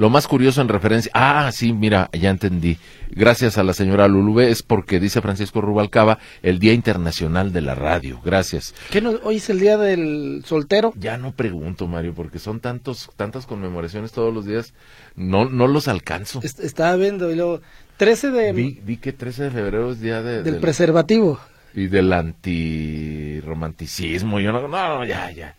Lo 0.00 0.08
más 0.08 0.26
curioso 0.26 0.62
en 0.62 0.68
referencia, 0.68 1.12
ah, 1.14 1.52
sí, 1.52 1.74
mira, 1.74 2.08
ya 2.18 2.30
entendí. 2.30 2.78
Gracias 3.10 3.58
a 3.58 3.62
la 3.62 3.74
señora 3.74 4.08
Lulube 4.08 4.50
es 4.50 4.62
porque 4.62 4.98
dice 4.98 5.20
Francisco 5.20 5.60
Rubalcaba 5.60 6.18
el 6.42 6.58
Día 6.58 6.72
Internacional 6.72 7.52
de 7.52 7.60
la 7.60 7.74
Radio. 7.74 8.18
Gracias. 8.24 8.74
¿Qué 8.90 9.02
no, 9.02 9.10
hoy 9.24 9.36
es 9.36 9.50
el 9.50 9.60
Día 9.60 9.76
del 9.76 10.42
Soltero? 10.46 10.94
Ya 10.96 11.18
no 11.18 11.32
pregunto, 11.32 11.86
Mario, 11.86 12.14
porque 12.14 12.38
son 12.38 12.60
tantos 12.60 13.10
tantas 13.16 13.44
conmemoraciones 13.44 14.12
todos 14.12 14.32
los 14.32 14.46
días, 14.46 14.72
no 15.16 15.50
no 15.50 15.66
los 15.66 15.86
alcanzo. 15.86 16.40
estaba 16.42 16.96
viendo 16.96 17.30
y 17.30 17.36
luego 17.36 17.60
13 17.98 18.30
de 18.30 18.54
vi, 18.54 18.96
que 18.96 19.12
13 19.12 19.42
de 19.42 19.50
febrero 19.50 19.92
es 19.92 20.00
día 20.00 20.22
de, 20.22 20.42
del, 20.42 20.60
preservativo 20.60 21.38
y 21.74 21.88
del 21.88 22.10
antirromanticismo. 22.14 24.40
Yo 24.40 24.50
no, 24.50 24.66
no, 24.66 25.04
ya, 25.04 25.30
ya 25.30 25.54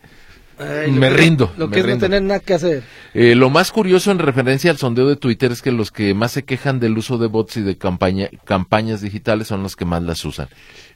me 0.58 1.10
rindo. 1.10 1.52
Lo 1.56 1.70
que 1.70 1.80
es 1.80 1.86
no 1.86 1.98
tener 1.98 2.22
nada 2.22 2.40
que 2.40 2.54
hacer. 2.54 2.82
Eh, 3.14 3.34
lo 3.34 3.50
más 3.50 3.72
curioso 3.72 4.10
en 4.10 4.18
referencia 4.18 4.70
al 4.70 4.78
sondeo 4.78 5.08
de 5.08 5.16
Twitter 5.16 5.52
es 5.52 5.62
que 5.62 5.72
los 5.72 5.90
que 5.90 6.14
más 6.14 6.32
se 6.32 6.44
quejan 6.44 6.80
del 6.80 6.96
uso 6.96 7.18
de 7.18 7.26
bots 7.26 7.56
y 7.56 7.62
de 7.62 7.76
campaña, 7.76 8.28
campañas 8.44 9.00
digitales 9.00 9.48
son 9.48 9.62
los 9.62 9.76
que 9.76 9.84
más 9.84 10.02
las 10.02 10.24
usan. 10.24 10.48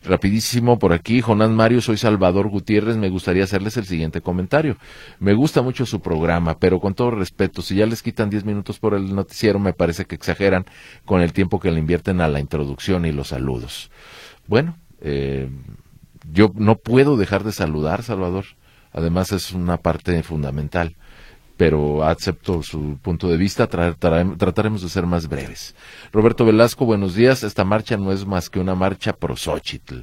Rapidísimo 0.02 0.78
por 0.78 0.92
aquí, 0.92 1.20
Jonás 1.20 1.50
Mario, 1.50 1.80
soy 1.80 1.96
Salvador 1.96 2.48
Gutiérrez, 2.48 2.96
me 2.96 3.08
gustaría 3.08 3.44
hacerles 3.44 3.76
el 3.76 3.86
siguiente 3.86 4.20
comentario. 4.20 4.76
Me 5.18 5.34
gusta 5.34 5.62
mucho 5.62 5.84
su 5.84 6.00
programa, 6.00 6.58
pero 6.58 6.80
con 6.80 6.94
todo 6.94 7.10
respeto, 7.10 7.62
si 7.62 7.76
ya 7.76 7.86
les 7.86 8.02
quitan 8.02 8.30
10 8.30 8.44
minutos 8.44 8.78
por 8.78 8.94
el 8.94 9.14
noticiero, 9.14 9.58
me 9.58 9.72
parece 9.72 10.04
que 10.04 10.14
exageran 10.14 10.64
con 11.04 11.22
el 11.22 11.32
tiempo 11.32 11.60
que 11.60 11.70
le 11.70 11.80
invierten 11.80 12.20
a 12.20 12.28
la 12.28 12.40
introducción 12.40 13.04
y 13.04 13.12
los 13.12 13.28
saludos. 13.28 13.90
Bueno, 14.46 14.78
eh, 15.00 15.48
yo 16.32 16.52
no 16.54 16.76
puedo 16.76 17.16
dejar 17.16 17.44
de 17.44 17.52
saludar, 17.52 18.02
Salvador 18.02 18.44
además 18.96 19.30
es 19.30 19.52
una 19.52 19.76
parte 19.76 20.22
fundamental. 20.24 20.96
Pero 21.56 22.04
acepto 22.04 22.62
su 22.62 22.98
punto 23.00 23.28
de 23.28 23.38
vista, 23.38 23.66
trataremos 23.66 24.82
de 24.82 24.88
ser 24.90 25.06
más 25.06 25.26
breves. 25.26 25.74
Roberto 26.12 26.44
Velasco, 26.44 26.84
buenos 26.84 27.14
días. 27.14 27.44
Esta 27.44 27.64
marcha 27.64 27.96
no 27.96 28.12
es 28.12 28.26
más 28.26 28.50
que 28.50 28.60
una 28.60 28.74
marcha 28.74 29.14
pro 29.14 29.36
Xochitl. 29.36 30.00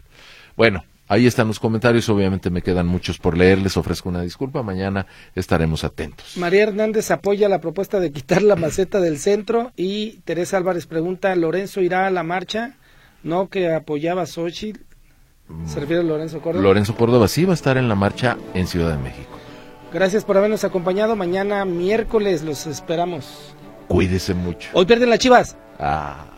Bueno, 0.55 0.83
Ahí 1.09 1.27
están 1.27 1.47
los 1.47 1.59
comentarios, 1.59 2.07
obviamente 2.07 2.49
me 2.49 2.61
quedan 2.61 2.87
muchos 2.87 3.19
por 3.19 3.37
leer, 3.37 3.59
les 3.59 3.75
ofrezco 3.75 4.07
una 4.07 4.21
disculpa, 4.21 4.63
mañana 4.63 5.05
estaremos 5.35 5.83
atentos. 5.83 6.37
María 6.37 6.63
Hernández 6.63 7.11
apoya 7.11 7.49
la 7.49 7.59
propuesta 7.59 7.99
de 7.99 8.11
quitar 8.11 8.41
la 8.41 8.55
maceta 8.55 9.01
del 9.01 9.19
centro 9.19 9.73
y 9.75 10.21
Teresa 10.23 10.57
Álvarez 10.57 10.87
pregunta, 10.87 11.35
¿Lorenzo 11.35 11.81
irá 11.81 12.07
a 12.07 12.09
la 12.09 12.23
marcha? 12.23 12.77
No, 13.21 13.49
que 13.49 13.73
apoyaba 13.73 14.23
a 14.23 14.25
Xochitl. 14.25 14.79
¿Se 15.65 15.79
refiere 15.79 16.01
a 16.01 16.05
Lorenzo 16.05 16.41
Córdoba? 16.41 16.63
Lorenzo 16.63 16.95
Córdoba 16.95 17.27
sí 17.27 17.45
va 17.45 17.51
a 17.51 17.55
estar 17.55 17.77
en 17.77 17.89
la 17.89 17.95
marcha 17.95 18.37
en 18.53 18.67
Ciudad 18.67 18.91
de 18.91 18.97
México. 18.97 19.37
Gracias 19.93 20.25
por 20.25 20.37
habernos 20.37 20.63
acompañado. 20.63 21.15
Mañana 21.15 21.63
miércoles 21.65 22.43
los 22.43 22.65
esperamos. 22.65 23.53
Cuídese 23.87 24.33
mucho. 24.33 24.69
Hoy 24.73 24.85
pierden 24.85 25.09
las 25.09 25.19
chivas. 25.19 25.55
Ah. 25.79 26.32